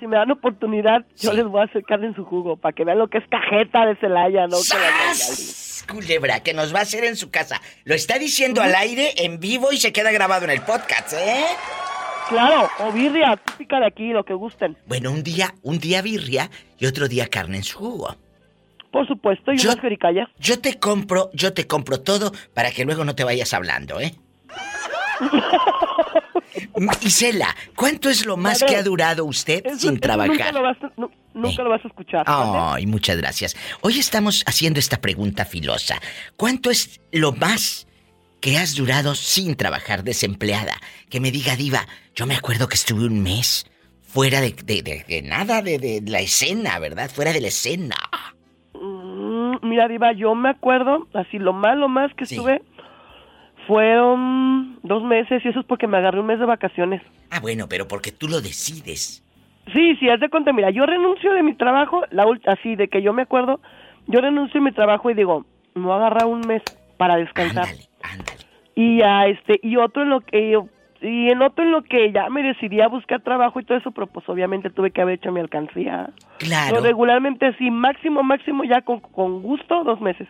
[0.00, 2.84] si me dan oportunidad, yo les voy a hacer carne en su jugo, para que
[2.84, 4.56] vean lo que es cajeta de Celaya, ¿no?
[5.90, 7.60] Culebra, que nos va a hacer en su casa.
[7.84, 11.44] Lo está diciendo al aire, en vivo y se queda grabado en el podcast, ¿eh?
[12.28, 14.76] Claro, o birria, típica de aquí, lo que gusten.
[14.86, 18.16] Bueno, un día, un día birria y otro día carne en su jugo.
[18.92, 20.28] Por supuesto, y Yo- unas jericayas.
[20.38, 24.14] Yo te compro, yo te compro todo para que luego no te vayas hablando, ¿eh?
[27.02, 30.30] Isela, ¿cuánto es lo más Madre, que ha durado usted Eso- sin trabajar?
[30.30, 32.24] Nunca lo vas a, nu- nunca lo vas a escuchar.
[32.26, 33.56] Ay, muchas gracias.
[33.80, 36.00] Hoy estamos haciendo esta pregunta filosa.
[36.36, 37.86] ¿Cuánto es lo más
[38.40, 40.74] que has durado sin trabajar desempleada?
[41.10, 43.66] Que me diga, Diva, yo me acuerdo que estuve un mes
[44.02, 47.10] fuera de, de- de- de nada de, de la escena, ¿verdad?
[47.10, 47.96] Fuera de la escena.
[48.74, 52.62] Mm, mira, Diva, yo me acuerdo, así lo más, lo más que estuve
[53.66, 57.02] fueron dos meses y eso es porque me agarré un mes de vacaciones.
[57.30, 59.22] Ah, bueno, pero porque tú lo decides.
[59.74, 63.02] Sí, sí, haz de cuenta, mira, yo renuncio de mi trabajo, la así de que
[63.02, 63.60] yo me acuerdo,
[64.06, 65.44] yo renuncio de mi trabajo y digo,
[65.74, 66.62] me voy a agarrar un mes
[66.96, 67.68] para descansar.
[68.74, 70.68] Y a este, y otro en lo que yo-
[71.00, 73.90] y en otro en lo que ya me decidí a buscar trabajo y todo eso,
[73.92, 76.10] pero pues obviamente tuve que haber hecho mi alcancía.
[76.38, 76.70] Claro.
[76.74, 80.26] Pero regularmente así, máximo, máximo ya con, con gusto, dos meses.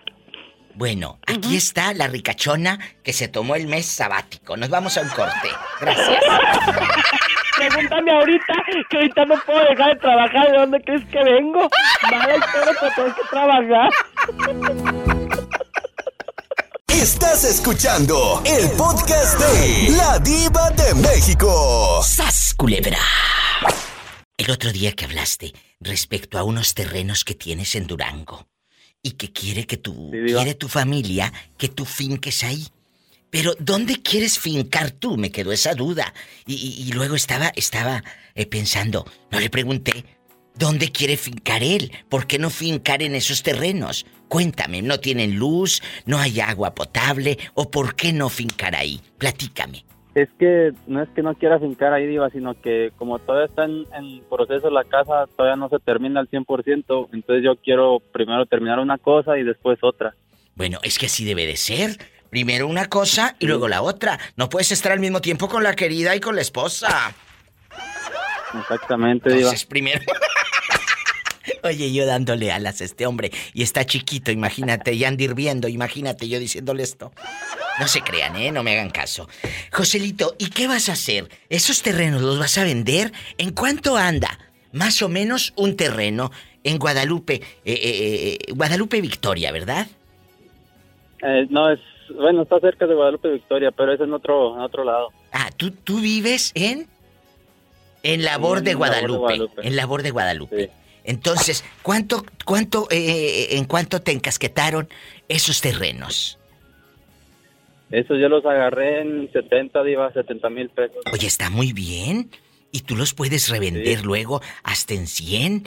[0.75, 4.57] Bueno, aquí está la ricachona que se tomó el mes sabático.
[4.57, 5.49] Nos vamos a un corte.
[5.81, 6.23] Gracias.
[7.57, 8.55] Pregúntame ahorita,
[8.89, 10.53] que ahorita no puedo dejar de trabajar.
[10.53, 11.69] ¿De dónde crees que vengo?
[12.03, 15.18] Historia, pero tengo que trabajar.
[16.99, 22.03] Estás escuchando el podcast de La Diva de México.
[22.03, 22.99] ¡Sas, culebra!
[24.37, 28.49] El otro día que hablaste respecto a unos terrenos que tienes en Durango
[29.03, 32.67] y que quiere que tu, quiere tu familia que tú finques ahí.
[33.31, 35.17] Pero ¿dónde quieres fincar tú?
[35.19, 36.13] Me quedó esa duda.
[36.47, 38.03] Y, y- y luego estaba, estaba
[38.35, 40.05] eh, pensando, no le pregunté,
[40.59, 41.93] ¿dónde quiere fincar él?
[42.09, 44.07] ¿Por qué no fincar en esos terrenos?
[44.29, 45.83] Cuéntame, ¿no tienen luz?
[46.05, 47.39] ¿No hay agua potable?
[47.55, 49.01] ¿O por qué no fincar ahí?
[49.17, 49.85] Platícame.
[50.15, 53.65] Es que no es que no quiera fincar ahí, Diva, sino que como todavía está
[53.65, 58.45] en, en proceso la casa, todavía no se termina al 100%, entonces yo quiero primero
[58.47, 60.15] terminar una cosa y después otra.
[60.57, 61.99] Bueno, es que así debe de ser.
[62.31, 64.19] Primero una cosa y luego la otra.
[64.37, 67.15] No puedes estar al mismo tiempo con la querida y con la esposa.
[68.59, 69.41] Exactamente, Diva.
[69.41, 70.01] Entonces, primero.
[71.63, 76.29] Oye, yo dándole alas a este hombre y está chiquito, imagínate, y anda hirviendo, imagínate
[76.29, 77.13] yo diciéndole esto.
[77.81, 78.51] No se crean, ¿eh?
[78.51, 79.29] No me hagan caso.
[79.73, 81.29] Joselito, ¿y qué vas a hacer?
[81.49, 83.13] ¿Esos terrenos los vas a vender?
[83.39, 84.39] ¿En cuánto anda?
[84.73, 86.31] Más o menos un terreno
[86.65, 89.87] en Guadalupe, eh, eh, eh, Guadalupe Victoria, ¿verdad?
[91.23, 91.81] Eh, no, es,
[92.15, 95.09] bueno, está cerca de Guadalupe Victoria, pero es en otro, en otro lado.
[95.33, 96.89] Ah, ¿tú, tú vives en?
[98.03, 98.75] En labor de.
[98.75, 99.51] Guadalupe.
[99.63, 100.71] En labor de Guadalupe.
[101.09, 104.91] Entonces, ¿cuánto, cuánto, eh, en cuánto te encasquetaron
[105.27, 106.39] esos terrenos?
[107.91, 110.99] Esos yo los agarré en 70, Diva, 70 mil pesos.
[111.11, 112.31] Oye, está muy bien.
[112.73, 115.67] Y tú los puedes revender luego hasta en 100,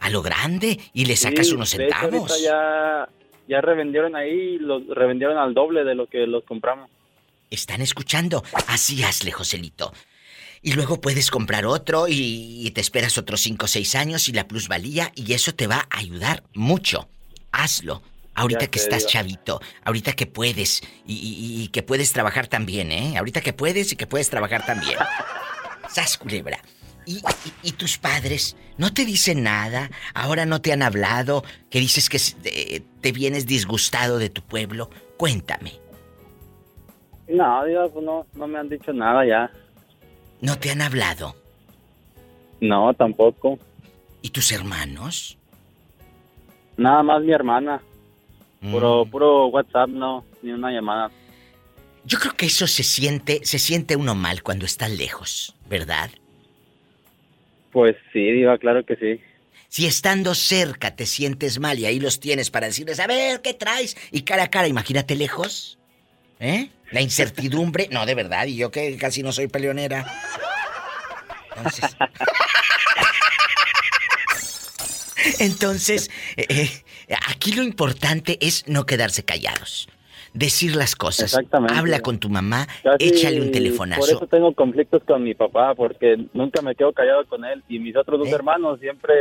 [0.00, 2.42] a lo grande, y le sacas Sí, unos centavos.
[2.42, 3.08] ya,
[3.48, 6.90] ya revendieron ahí, los revendieron al doble de lo que los compramos.
[7.48, 8.44] ¿Están escuchando?
[8.68, 9.94] Así hazle, Joselito.
[10.64, 14.32] Y luego puedes comprar otro y, y te esperas otros 5 o 6 años y
[14.32, 17.08] la plusvalía y eso te va a ayudar mucho.
[17.52, 18.02] Hazlo.
[18.34, 22.90] Ahorita Ya que estás chavito, ahorita que puedes y, y- y que puedes trabajar también,
[22.90, 23.16] ¿eh?
[23.16, 24.98] Ahorita que puedes y que puedes trabajar también.
[25.88, 26.58] Sas, culebra.
[27.06, 29.90] ¿Y, tus padres no te dicen nada?
[30.14, 31.44] ¿Ahora no te han hablado?
[31.70, 34.88] ¿Que dices que eh, te vienes disgustado de tu pueblo?
[35.18, 35.74] Cuéntame.
[37.28, 37.60] No,
[37.92, 39.50] pues no, no me han dicho nada ya.
[40.44, 41.34] ¿No te han hablado?
[42.60, 43.58] No, tampoco.
[44.20, 45.38] ¿Y tus hermanos?
[46.76, 47.80] Nada más mi hermana.
[48.60, 48.72] Mm.
[48.72, 51.10] Puro, puro WhatsApp, no, ni una llamada.
[52.04, 56.10] Yo creo que eso se siente, se siente uno mal cuando está lejos, ¿verdad?
[57.72, 59.22] Pues sí, Diva, claro que sí.
[59.68, 63.54] Si estando cerca te sientes mal y ahí los tienes para decirles, a ver, ¿qué
[63.54, 63.96] traes?
[64.12, 65.78] Y cara a cara, imagínate lejos.
[66.38, 66.68] ¿Eh?
[66.94, 67.88] La incertidumbre.
[67.90, 70.06] No, de verdad, y yo que casi no soy peleonera.
[71.56, 71.96] Entonces.
[75.40, 76.46] Entonces, eh,
[77.08, 79.88] eh, aquí lo importante es no quedarse callados.
[80.34, 81.32] Decir las cosas.
[81.32, 81.74] Exactamente.
[81.78, 84.04] Habla con tu mamá, Casi échale un Por telefonazo.
[84.16, 87.62] eso tengo conflictos con mi papá, porque nunca me quedo callado con él.
[87.68, 89.14] Y mis otros dos hermanos siempre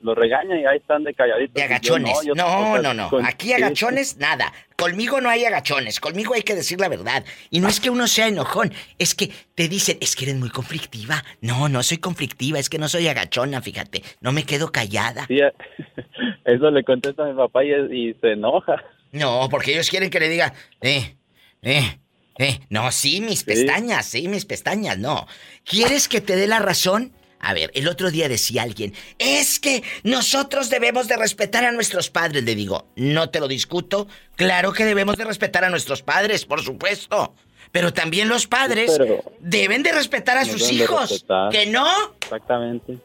[0.00, 1.54] los regañan y ahí están de calladitos.
[1.54, 2.18] De yo agachones.
[2.24, 3.10] yo- No, o sea, no, no.
[3.10, 4.52] con- Aquí agachones, nada.
[4.76, 5.98] Conmigo no hay agachones.
[6.00, 7.24] Conmigo hay que decir la verdad.
[7.50, 8.72] Y no es que uno sea enojón.
[8.98, 11.22] Es que te dicen, es que eres muy conflictiva.
[11.42, 12.58] No, no soy conflictiva.
[12.60, 14.02] Es que no soy agachona, fíjate.
[14.20, 15.26] No me quedo callada.
[15.26, 15.38] sí,
[16.44, 18.76] eso le contesta a mi papá y, y se enoja.
[19.12, 21.16] No, porque ellos quieren que le diga, eh,
[21.62, 21.98] eh,
[22.38, 22.60] eh.
[22.68, 25.26] No, sí, mis pestañas, sí, mis pestañas, no.
[25.64, 27.12] ¿Quieres que te dé la razón?
[27.42, 32.10] A ver, el otro día decía alguien, es que nosotros debemos de respetar a nuestros
[32.10, 32.44] padres.
[32.44, 34.08] Le digo, no te lo discuto.
[34.36, 37.34] Claro que debemos de respetar a nuestros padres, por supuesto.
[37.72, 41.24] Pero también los padres Pero- deben de respetar a sus hijos.
[41.50, 41.86] ¿Que no?
[42.20, 42.98] Exactamente.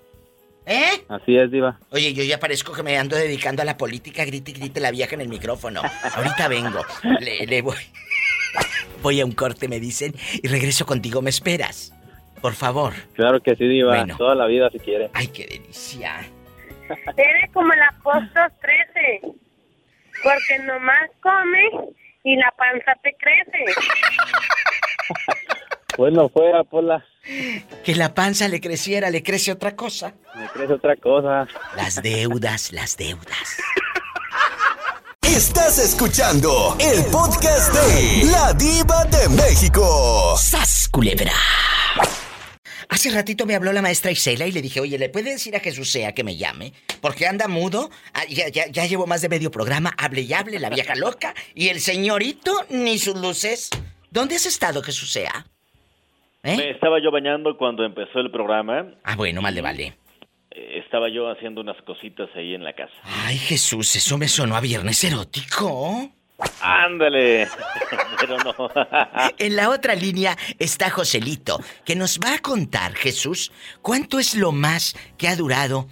[0.65, 1.05] ¿Eh?
[1.09, 1.79] Así es, Diva.
[1.91, 4.91] Oye, yo ya parezco que me ando dedicando a la política, grite y grite la
[4.91, 5.81] vieja en el micrófono.
[6.15, 6.81] Ahorita vengo.
[7.19, 7.77] Le, le voy.
[9.01, 11.21] Voy a un corte, me dicen, y regreso contigo.
[11.21, 11.93] ¿Me esperas?
[12.41, 12.93] Por favor.
[13.13, 13.95] Claro que sí, Diva.
[13.95, 14.17] Bueno.
[14.17, 15.09] Toda la vida si quiere.
[15.13, 16.25] Ay, qué delicia.
[17.17, 19.21] Eres como el apóstol 13,
[20.23, 21.91] porque nomás come
[22.23, 23.65] y la panza te crece.
[25.97, 27.05] Bueno, fuera, Pola.
[27.83, 30.13] Que la panza le creciera, le crece otra cosa.
[30.35, 31.47] Me crece otra cosa.
[31.75, 33.57] Las deudas, las deudas.
[35.21, 40.35] Estás escuchando el podcast de La Diva de México.
[40.37, 41.31] ¡Sas, culebra!
[42.89, 45.59] hace ratito me habló la maestra Isela y le dije, oye, ¿le puede decir a
[45.59, 46.73] Jesús sea que me llame?
[47.01, 50.59] Porque anda mudo, ah, ya, ya, ya llevo más de medio programa, hable y hable,
[50.59, 53.69] la vieja loca, y el señorito ni sus luces.
[54.15, 55.45] ¿Dónde has estado, Jesús sea?
[56.41, 56.55] ¿Eh?
[56.55, 58.93] Me estaba yo bañando cuando empezó el programa.
[59.03, 59.97] Ah, bueno, mal de vale.
[60.51, 62.93] Eh, Estaba yo haciendo unas cositas ahí en la casa.
[63.03, 66.09] Ay, Jesús, eso me sonó a viernes erótico.
[66.61, 67.49] Ándale.
[68.21, 68.53] Pero no.
[69.37, 73.51] En la otra línea está Joselito, que nos va a contar, Jesús,
[73.81, 75.89] cuánto es lo más que ha durado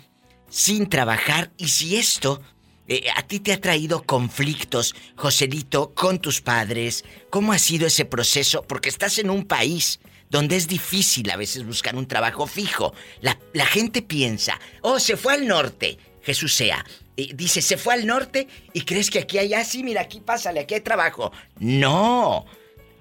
[0.48, 2.42] sin trabajar y si esto
[2.88, 7.06] eh, a ti te ha traído conflictos, Joselito, con tus padres.
[7.30, 8.64] ¿Cómo ha sido ese proceso?
[8.64, 10.00] Porque estás en un país
[10.30, 12.94] donde es difícil a veces buscar un trabajo fijo.
[13.22, 15.98] La, la gente piensa, oh, se fue al norte.
[16.24, 16.86] Jesús sea.
[17.16, 20.74] Dice, se fue al norte y crees que aquí hay así, mira, aquí pásale, aquí
[20.74, 21.32] hay trabajo.
[21.60, 22.46] No.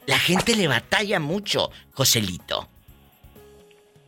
[0.07, 2.69] La gente le batalla mucho, Joselito.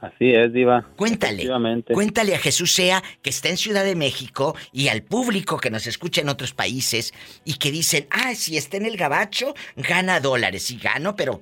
[0.06, 0.84] Así es, Diva.
[0.96, 1.48] Cuéntale.
[1.92, 5.86] Cuéntale a Jesús Sea que está en Ciudad de México y al público que nos
[5.86, 7.14] escucha en otros países
[7.44, 10.70] y que dicen, ah, si está en el gabacho, gana dólares.
[10.70, 11.40] Y gano, pero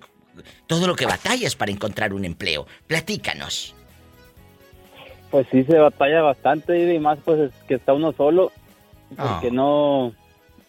[0.67, 2.67] todo lo que batallas para encontrar un empleo.
[2.87, 3.75] Platícanos.
[5.31, 8.53] Pues sí se batalla bastante Diva, y más pues es que está uno solo,
[9.17, 9.39] Ah.
[9.41, 10.13] porque no,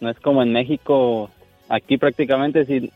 [0.00, 1.30] no es como en México,
[1.68, 2.90] aquí prácticamente si,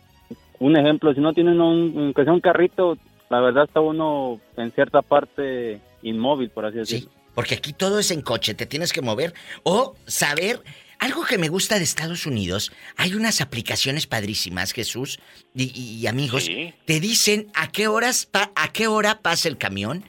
[0.59, 2.99] un ejemplo, si no tienen un, aunque sea un carrito,
[3.31, 7.11] la verdad está uno en cierta parte inmóvil, por así decirlo.
[7.35, 9.33] Porque aquí todo es en coche, te tienes que mover
[9.63, 10.63] o saber.
[11.01, 15.21] Algo que me gusta de Estados Unidos, hay unas aplicaciones padrísimas, Jesús
[15.55, 16.49] y, y- y amigos,
[16.87, 20.03] te dicen a qué horas pa- a qué hora pasa el camión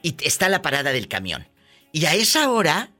[0.00, 1.48] y está la parada del camión.
[1.90, 2.90] Y a esa hora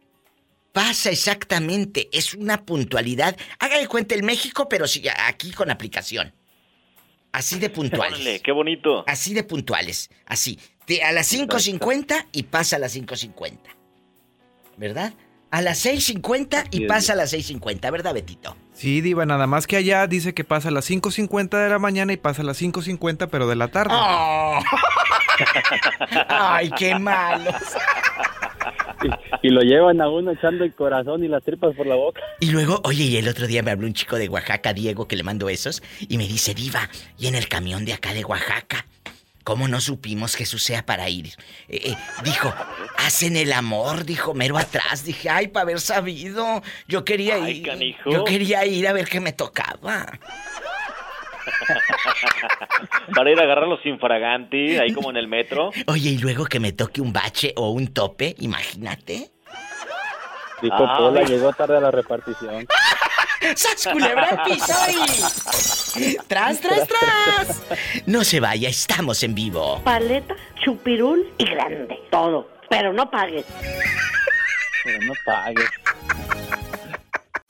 [0.73, 3.37] pasa exactamente, es una puntualidad.
[3.61, 6.33] Hágale cuenta el México, pero sí aquí con aplicación.
[7.39, 8.15] Así de puntuales.
[8.15, 9.05] Órale, qué bonito.
[9.07, 10.11] Así de puntuales.
[10.27, 10.59] Así.
[10.89, 13.59] De a las 5.50 y pasa a las 5.50.
[14.77, 15.13] ¿Verdad?
[15.51, 18.57] A las 6.50 y pasa a las 6.50, ¿verdad, Betito?
[18.75, 22.13] Sí, Diva, nada más que allá dice que pasa a las 5.50 de la mañana
[22.13, 23.95] y pasa a las 5.50, pero de la tarde.
[23.97, 24.61] Oh.
[26.29, 27.55] Ay, qué malos.
[29.43, 32.21] Y lo llevan a uno echando el corazón y las tripas por la boca.
[32.41, 35.17] Y luego, oye, y el otro día me habló un chico de Oaxaca, Diego, que
[35.17, 36.89] le mando esos, y me dice, Diva,
[37.19, 38.87] y en el camión de acá de Oaxaca,
[39.45, 41.29] ¿cómo no supimos que eso sea para ir?
[41.69, 41.95] Eh, eh,
[42.25, 42.53] dijo,
[42.99, 45.05] hacen el amor, dijo, mero atrás.
[45.05, 46.63] Dije, ay, para haber sabido.
[46.89, 47.67] Yo quería Ay, ir.
[47.67, 48.11] canijo.
[48.11, 50.19] Yo quería ir a ver qué me tocaba.
[53.15, 55.71] Para ir a agarrarlos sin fraganti, ahí como en el metro.
[55.87, 59.31] Oye, y luego que me toque un bache o un tope, imagínate.
[60.63, 62.67] Dijo Ah, Pola, llegó tarde a la repartición.
[63.55, 64.73] ¡Sas culebra piso
[66.27, 67.63] ¡Tras, tras, tras!
[68.07, 69.81] No se vaya, estamos en vivo.
[69.85, 71.97] Paleta, chupirul y grande.
[72.11, 72.51] Todo.
[72.69, 73.47] Pero no pagues.
[74.85, 75.71] Pero no pagues.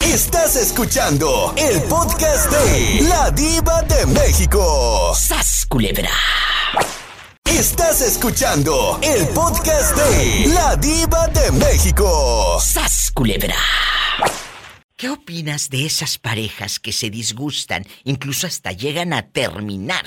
[0.09, 5.12] Estás escuchando el podcast de La Diva de México.
[5.14, 6.10] ¡Sas, culebra!
[7.44, 12.59] Estás escuchando el podcast de La Diva de México.
[12.59, 13.55] ¡Sas, culebra!
[14.97, 20.06] ¿Qué opinas de esas parejas que se disgustan, incluso hasta llegan a terminar?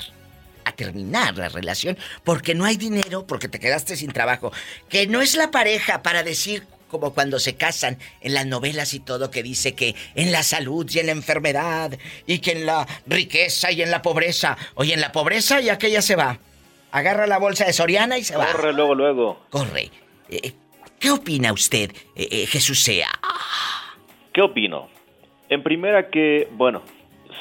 [0.64, 4.50] A terminar la relación porque no hay dinero, porque te quedaste sin trabajo.
[4.88, 9.00] Que no es la pareja para decir, como cuando se casan en las novelas y
[9.00, 12.86] todo, que dice que en la salud y en la enfermedad, y que en la
[13.06, 14.58] riqueza y en la pobreza.
[14.74, 16.38] Oye, en la pobreza y aquella se va.
[16.92, 18.46] Agarra la bolsa de Soriana y se va.
[18.52, 19.40] Corre luego, luego.
[19.48, 19.90] Corre.
[20.28, 20.52] Eh,
[21.00, 23.08] ¿Qué opina usted, eh, eh, Jesús Sea?
[24.32, 24.88] ¿Qué opino?
[25.48, 26.82] En primera que, bueno,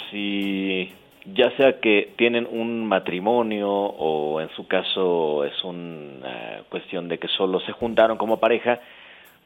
[0.09, 0.93] si
[1.25, 7.27] ya sea que tienen un matrimonio o en su caso es una cuestión de que
[7.27, 8.79] solo se juntaron como pareja,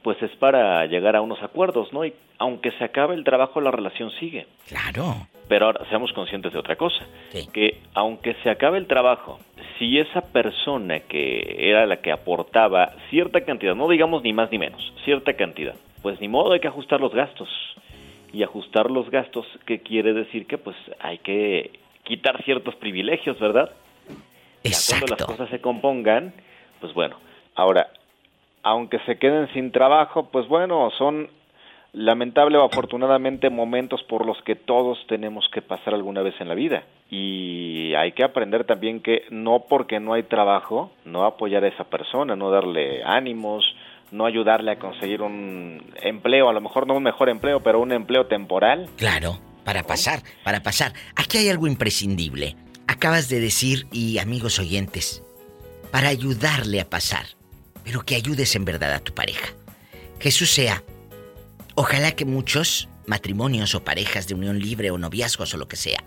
[0.05, 2.05] pues es para llegar a unos acuerdos, ¿no?
[2.05, 4.45] Y aunque se acabe el trabajo, la relación sigue.
[4.67, 5.15] Claro.
[5.47, 7.07] Pero ahora seamos conscientes de otra cosa,
[7.51, 9.39] que aunque se acabe el trabajo,
[9.79, 14.59] si esa persona que era la que aportaba cierta cantidad, no digamos ni más ni
[14.59, 15.73] menos, cierta cantidad,
[16.03, 17.49] pues ni modo hay que ajustar los gastos.
[18.31, 20.45] Y ajustar los gastos, ¿qué quiere decir?
[20.45, 23.71] Que pues hay que quitar ciertos privilegios, ¿verdad?
[24.63, 26.31] Ya cuando las cosas se compongan,
[26.79, 27.17] pues bueno,
[27.55, 27.87] ahora,
[28.65, 31.29] aunque se queden sin trabajo, pues bueno, son
[31.93, 36.55] lamentable o afortunadamente momentos por los que todos tenemos que pasar alguna vez en la
[36.55, 36.83] vida.
[37.11, 41.83] Y hay que aprender también que no porque no hay trabajo, no apoyar a esa
[41.83, 43.63] persona, no darle ánimos,
[44.11, 47.91] no ayudarle a conseguir un empleo, a lo mejor no un mejor empleo, pero un
[47.91, 48.89] empleo temporal.
[48.97, 50.93] Claro, para pasar, para pasar.
[51.15, 52.55] Aquí hay algo imprescindible.
[52.87, 55.21] Acabas de decir, y amigos oyentes,
[55.91, 57.25] para ayudarle a pasar,
[57.85, 59.53] pero que ayudes en verdad a tu pareja.
[60.19, 60.83] Jesús sea,
[61.75, 66.03] ojalá que muchos matrimonios o parejas de unión libre o noviazgos o lo que sea,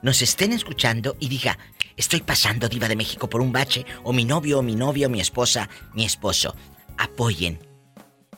[0.00, 1.58] nos estén escuchando y diga,
[1.96, 5.10] estoy pasando diva de México por un bache, o mi novio, o mi novia, o
[5.10, 6.54] mi esposa, mi esposo.
[6.96, 7.58] Apoyen.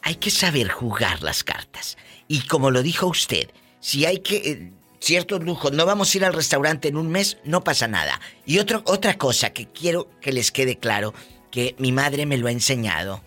[0.03, 1.99] Hay que saber jugar las cartas.
[2.27, 3.51] Y como lo dijo usted,
[3.81, 4.37] si hay que...
[4.37, 8.21] Eh, ciertos lujos, no vamos a ir al restaurante en un mes, no pasa nada.
[8.45, 11.15] Y otra cosa que quiero que les quede claro,
[11.51, 13.23] que mi madre me lo ha enseñado.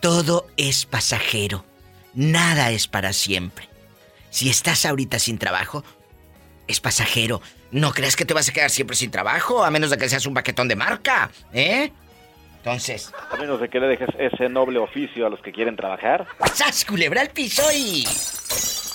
[0.00, 1.64] Todo es pasajero.
[2.14, 3.68] Nada es para siempre.
[4.30, 5.84] Si estás ahorita sin trabajo,
[6.66, 7.40] es pasajero.
[7.70, 10.26] No creas que te vas a quedar siempre sin trabajo, a menos de que seas
[10.26, 11.92] un baquetón de marca, ¿eh?
[12.58, 13.12] Entonces.
[13.30, 16.26] A menos de que le dejes ese noble oficio a los que quieren trabajar.
[16.54, 18.04] ¡Sas, culebra al piso y.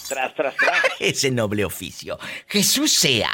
[0.10, 0.82] Tras, tras, tras.
[1.00, 2.18] Ese noble oficio.
[2.48, 3.30] Jesús sea.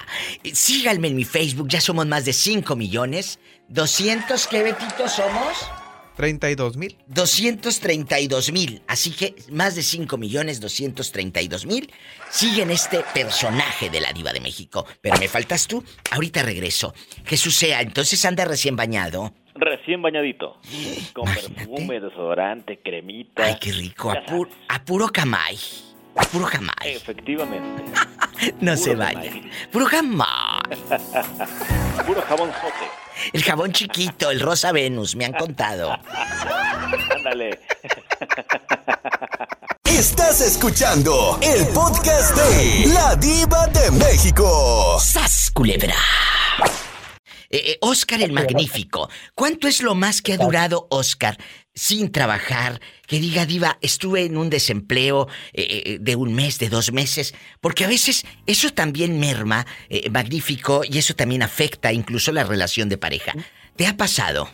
[0.52, 3.40] Síganme en mi Facebook, ya somos más de 5 millones.
[3.70, 5.70] ¿200 qué betitos somos?
[6.16, 6.98] 32 mil.
[7.08, 8.82] 232 mil.
[8.88, 11.92] Así que más de 5 millones 232 mil
[12.30, 14.86] siguen este personaje de la diva de México.
[15.02, 15.84] Pero me faltas tú.
[16.12, 16.94] Ahorita regreso.
[17.26, 19.34] Jesús sea, entonces anda recién bañado.
[19.56, 20.60] Recién bañadito.
[21.14, 23.46] Con perfume, desodorante, cremita.
[23.46, 24.12] Ay, qué rico.
[24.12, 24.52] A, camay.
[24.68, 25.58] A puro camay.
[26.84, 27.84] Efectivamente.
[28.62, 29.32] no se vaya.
[29.72, 30.62] Puro camay.
[32.06, 32.90] puro jabón sote.
[33.34, 35.92] El jabón chiquito, el rosa Venus, me han contado.
[37.16, 37.60] Ándale.
[39.84, 45.00] Estás escuchando el podcast de La Diva de México.
[45.00, 45.96] ¡Sas, culebra!
[47.50, 49.10] Eh, eh, Oscar el Magnífico.
[49.34, 51.38] ¿Cuánto es lo más que ha durado Oscar
[51.76, 52.80] sin trabajar?
[53.06, 57.36] Que diga, Diva, estuve en un desempleo eh, de un mes, de dos meses.
[57.62, 59.66] Porque a veces eso también merma,
[60.12, 63.34] Magnífico, y eso también afecta incluso la relación de pareja.
[63.76, 64.48] ¿Te ha pasado?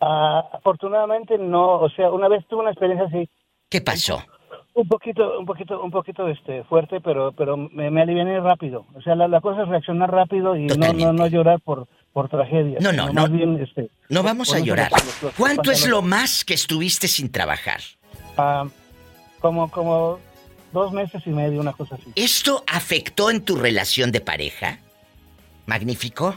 [0.00, 1.80] Ah, afortunadamente no.
[1.80, 3.28] O sea, una vez tuve una experiencia así.
[3.68, 4.22] ¿Qué pasó?
[4.78, 8.86] Un poquito, un poquito, un poquito este, fuerte, pero, pero me, me aliviané rápido.
[8.94, 12.78] O sea, la, cosa es reaccionar rápido y no, no, no llorar por, por tragedia.
[12.80, 13.26] No, no, no.
[13.60, 14.92] Este, no vamos a llorar.
[15.36, 17.80] ¿Cuánto es lo más que estuviste sin trabajar?
[18.36, 18.68] Ah,
[19.40, 20.20] como, como
[20.72, 22.12] dos meses y medio, una cosa así.
[22.14, 24.78] ¿Esto afectó en tu relación de pareja?
[25.66, 26.36] Magnífico.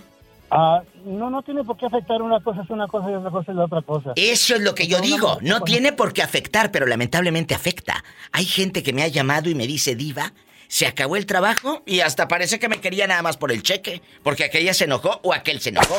[0.53, 2.21] Ah, no, no tiene por qué afectar.
[2.21, 4.11] Una cosa es una cosa y otra cosa es la otra cosa.
[4.17, 5.37] Eso es lo que yo digo.
[5.41, 8.03] No tiene por qué afectar, pero lamentablemente afecta.
[8.33, 10.33] Hay gente que me ha llamado y me dice, Diva,
[10.67, 14.01] se acabó el trabajo y hasta parece que me quería nada más por el cheque,
[14.23, 15.95] porque aquella se enojó o aquel se enojó.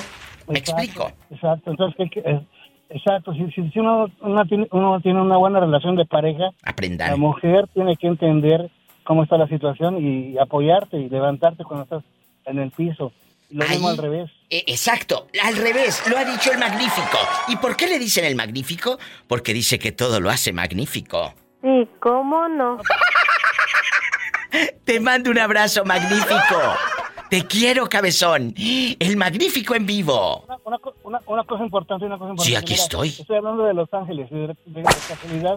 [0.49, 1.11] ¿Me explico?
[1.31, 2.11] Exacto, entonces,
[2.91, 4.11] exacto, si, si uno,
[4.49, 7.11] tiene, uno, tiene, una buena relación de pareja, Aprendan.
[7.11, 8.71] la mujer tiene que entender
[9.05, 12.05] cómo está la situación y apoyarte y levantarte cuando estás
[12.45, 13.13] en el piso.
[13.53, 14.31] Lo mismo al revés.
[14.49, 17.19] E, exacto, al revés, lo ha dicho el magnífico.
[17.49, 18.99] ¿Y por qué le dicen el magnífico?
[19.29, 21.35] Porque dice que todo lo hace magnífico.
[21.61, 22.79] Sí, ¿cómo no?
[24.85, 26.59] Te mando un abrazo magnífico.
[27.29, 28.55] Te quiero, cabezón.
[28.57, 30.45] El magnífico en vivo.
[31.05, 32.43] Una, cosa importante, una cosa importante.
[32.43, 33.09] Sí, aquí estoy.
[33.09, 35.57] Estoy hablando de Los Ángeles, de, casualidad.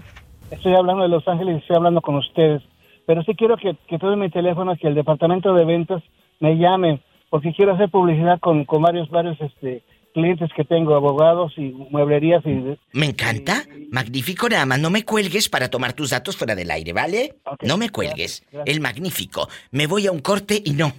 [0.52, 2.62] Estoy hablando de Los Ángeles y estoy hablando con ustedes.
[3.06, 6.02] Pero sí quiero que, que todo mi teléfono, que el departamento de ventas
[6.40, 9.84] me llame porque quiero hacer publicidad con, con varios, varios este,
[10.14, 12.78] clientes que tengo, abogados y mueblerías y...
[12.94, 16.94] Me encanta, magnífico, nada más no me cuelgues para tomar tus datos fuera del aire,
[16.94, 17.36] ¿vale?
[17.62, 19.50] no me cuelgues, el magnífico.
[19.72, 20.94] Me voy a un corte y no,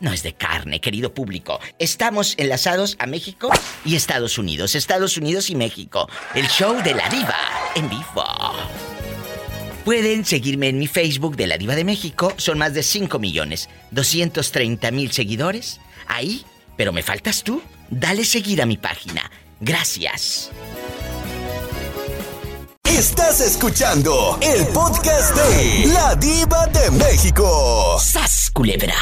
[0.00, 1.60] no es de carne, querido público.
[1.78, 3.48] Estamos enlazados a México
[3.86, 6.08] y Estados Unidos, Estados Unidos y México.
[6.34, 7.38] El show de la diva
[7.74, 9.01] en vivo.
[9.84, 12.32] Pueden seguirme en mi Facebook de la Diva de México.
[12.36, 15.80] Son más de 5 millones 230 mil seguidores.
[16.06, 16.44] Ahí,
[16.76, 17.60] pero me faltas tú.
[17.90, 19.28] Dale seguir a mi página.
[19.60, 20.50] Gracias.
[22.84, 27.98] Estás escuchando el podcast de La Diva de México.
[27.98, 28.94] ¡Sas, culebra!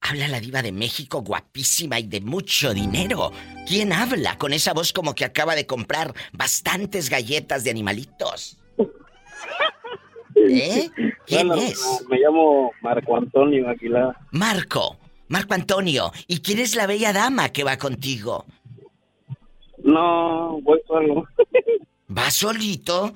[0.00, 3.32] Habla la diva de México guapísima y de mucho dinero.
[3.66, 8.58] ¿Quién habla con esa voz como que acaba de comprar bastantes galletas de animalitos?
[10.34, 10.90] ¿Eh?
[11.26, 11.80] ¿Quién es?
[12.08, 14.16] Me llamo Marco Antonio Aguilar.
[14.30, 14.98] Marco,
[15.28, 16.12] Marco Antonio.
[16.26, 18.46] ¿Y quién es la bella dama que va contigo?
[19.82, 21.24] No, voy solo.
[22.16, 23.14] ¿Va solito?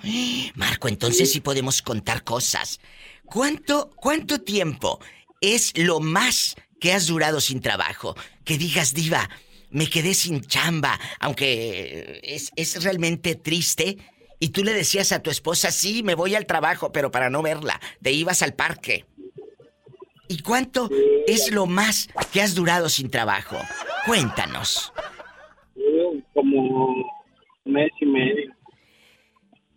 [0.55, 2.81] Marco, entonces sí podemos contar cosas.
[3.25, 4.99] ¿Cuánto, cuánto tiempo
[5.41, 8.17] es lo más que has durado sin trabajo?
[8.45, 9.29] Que digas, diva,
[9.71, 13.99] me quedé sin chamba, aunque es, es realmente triste
[14.41, 17.43] y tú le decías a tu esposa, sí, me voy al trabajo, pero para no
[17.43, 19.05] verla, te ibas al parque.
[20.29, 20.91] ¿Y cuánto
[21.27, 23.57] es lo más que has durado sin trabajo?
[24.07, 24.93] Cuéntanos.
[26.35, 26.95] como
[27.65, 28.55] mes y medio.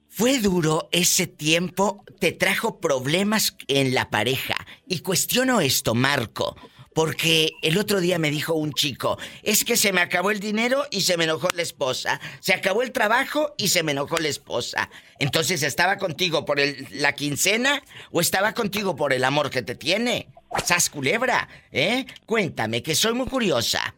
[0.10, 2.04] ¿Fue duro ese tiempo?
[2.20, 4.56] ¿Te trajo problemas en la pareja?
[4.86, 6.58] Y cuestiono esto, Marco,
[6.94, 10.84] porque el otro día me dijo un chico, es que se me acabó el dinero
[10.92, 12.20] y se me enojó la esposa.
[12.40, 14.90] Se acabó el trabajo y se me enojó la esposa.
[15.20, 17.82] Entonces, ¿estaba contigo por el- la quincena
[18.12, 20.28] o estaba contigo por el amor que te tiene?
[20.66, 22.06] Sas culebra, ¿eh?
[22.26, 23.96] Cuéntame, que soy muy curiosa.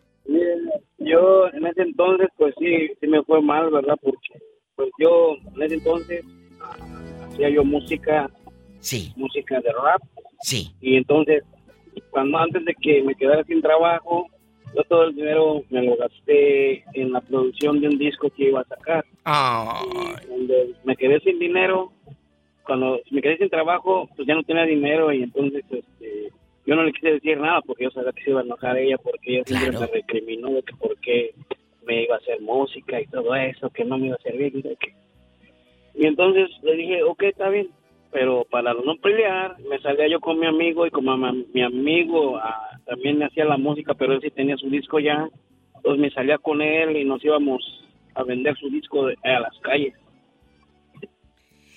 [0.99, 3.95] Yo en ese entonces, pues sí, sí me fue mal, ¿verdad?
[4.01, 4.39] Porque
[4.75, 6.23] pues yo en ese entonces
[6.61, 6.77] ah,
[7.27, 8.29] hacía yo música,
[8.79, 10.01] sí, música de rap,
[10.41, 11.43] sí, y entonces
[12.13, 14.27] cuando antes de que me quedara sin trabajo,
[14.75, 18.61] yo todo el dinero me lo gasté en la producción de un disco que iba
[18.61, 19.03] a sacar.
[20.29, 21.91] Donde me quedé sin dinero,
[22.65, 26.29] cuando me quedé sin trabajo, pues ya no tenía dinero y entonces este,
[26.65, 28.97] yo no le quise decir nada porque yo sabía que se iba a enojar ella
[28.97, 31.33] porque ella siempre me recriminó de que por qué
[31.85, 34.53] me iba a hacer música y todo eso, que no me iba a servir.
[35.95, 37.69] Y entonces le dije, ok, está bien,
[38.13, 42.69] pero para no pelear, me salía yo con mi amigo y como mi amigo ah,
[42.85, 45.27] también me hacía la música, pero él sí tenía su disco ya,
[45.75, 47.61] entonces me salía con él y nos íbamos
[48.15, 49.93] a vender su disco de- a las calles.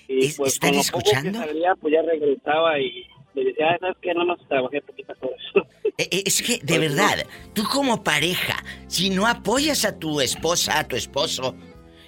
[0.07, 1.39] Y pues ¿están con lo poco que escuchando?
[1.39, 4.13] salía, pues ya regresaba y le decía, ah, ¿sabes qué?
[4.13, 5.39] Nada más trabajé poquitas horas.
[5.97, 10.79] Eh, eh, Es que, de verdad, tú como pareja, si no apoyas a tu esposa,
[10.79, 11.55] a tu esposo,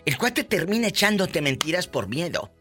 [0.05, 2.51] el cuate termina echándote mentiras por miedo.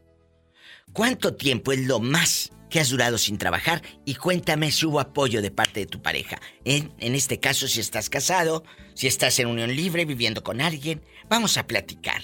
[0.93, 3.83] ¿Cuánto tiempo es lo más que has durado sin trabajar?
[4.05, 6.41] Y cuéntame si hubo apoyo de parte de tu pareja.
[6.65, 11.03] En, en este caso, si estás casado, si estás en unión libre, viviendo con alguien,
[11.29, 12.23] vamos a platicar.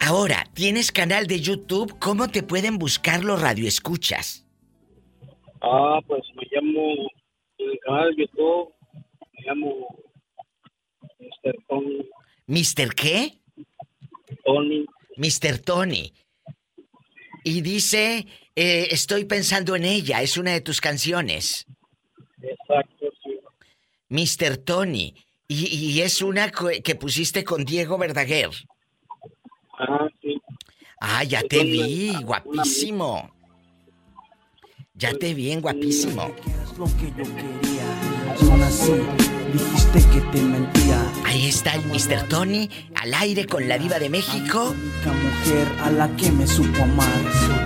[0.00, 1.98] Ahora, ¿tienes canal de YouTube?
[1.98, 4.46] ¿Cómo te pueden buscar los radioescuchas?
[5.62, 6.92] Ah, pues me llamo,
[7.58, 8.72] en el canal de YouTube,
[9.34, 9.88] me llamo
[11.18, 11.54] Mr.
[11.68, 12.08] Tony.
[12.46, 13.38] ¿Mister qué?
[14.44, 14.86] Tony.
[15.16, 15.58] Mr.
[15.58, 16.14] Tony.
[17.44, 21.66] Y dice, eh, estoy pensando en ella, es una de tus canciones.
[22.42, 23.38] Exacto, sí.
[24.08, 24.56] Mr.
[24.58, 25.14] Tony.
[25.48, 28.50] Y, y es una que pusiste con Diego Verdaguer.
[29.78, 30.40] Ah, sí.
[31.00, 33.34] Ah, ya Es te una- vi, una- guapísimo.
[34.94, 36.34] Ya te vi, en guapísimo.
[36.78, 38.09] lo que yo quería.
[38.40, 38.92] Y aún así,
[39.52, 41.02] dijiste que te mentía.
[41.24, 42.28] Ahí está el Mr.
[42.28, 44.74] Tony, al aire con la diva de México.
[45.04, 47.08] La mujer a la que me supo amar.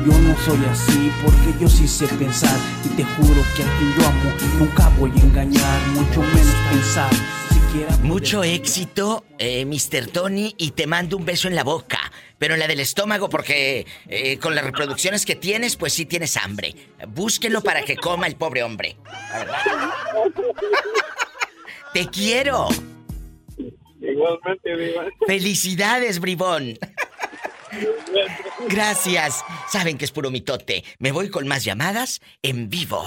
[0.07, 2.57] Yo no soy así porque yo sí sé pensar.
[2.85, 7.11] Y te juro que a quien yo amo nunca voy a engañar, mucho menos pensar.
[7.51, 10.09] Siquiera Mucho éxito, eh, Mr.
[10.09, 11.99] Tony, y te mando un beso en la boca.
[12.45, 16.37] Pero en la del estómago, porque eh, con las reproducciones que tienes, pues sí tienes
[16.37, 16.75] hambre.
[17.09, 18.99] Búsquelo para que coma el pobre hombre.
[19.31, 19.63] La verdad.
[21.95, 22.69] Te quiero.
[23.99, 25.07] Igualmente, Diva.
[25.27, 26.79] Felicidades, bribón.
[28.69, 29.43] Gracias.
[29.73, 30.85] Saben que es puro mitote.
[30.99, 33.03] Me voy con más llamadas en vivo.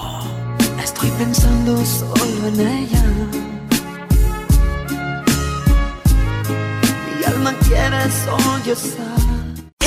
[0.82, 3.04] Estoy pensando solo en ella.
[7.06, 9.27] Mi alma quiere sollozar.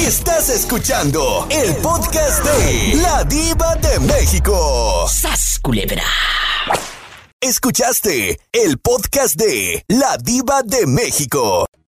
[0.05, 5.07] Estás escuchando el podcast de La Diva de México.
[5.07, 6.03] ¡Sas, culebra!
[7.39, 11.67] Escuchaste el podcast de La Diva de México.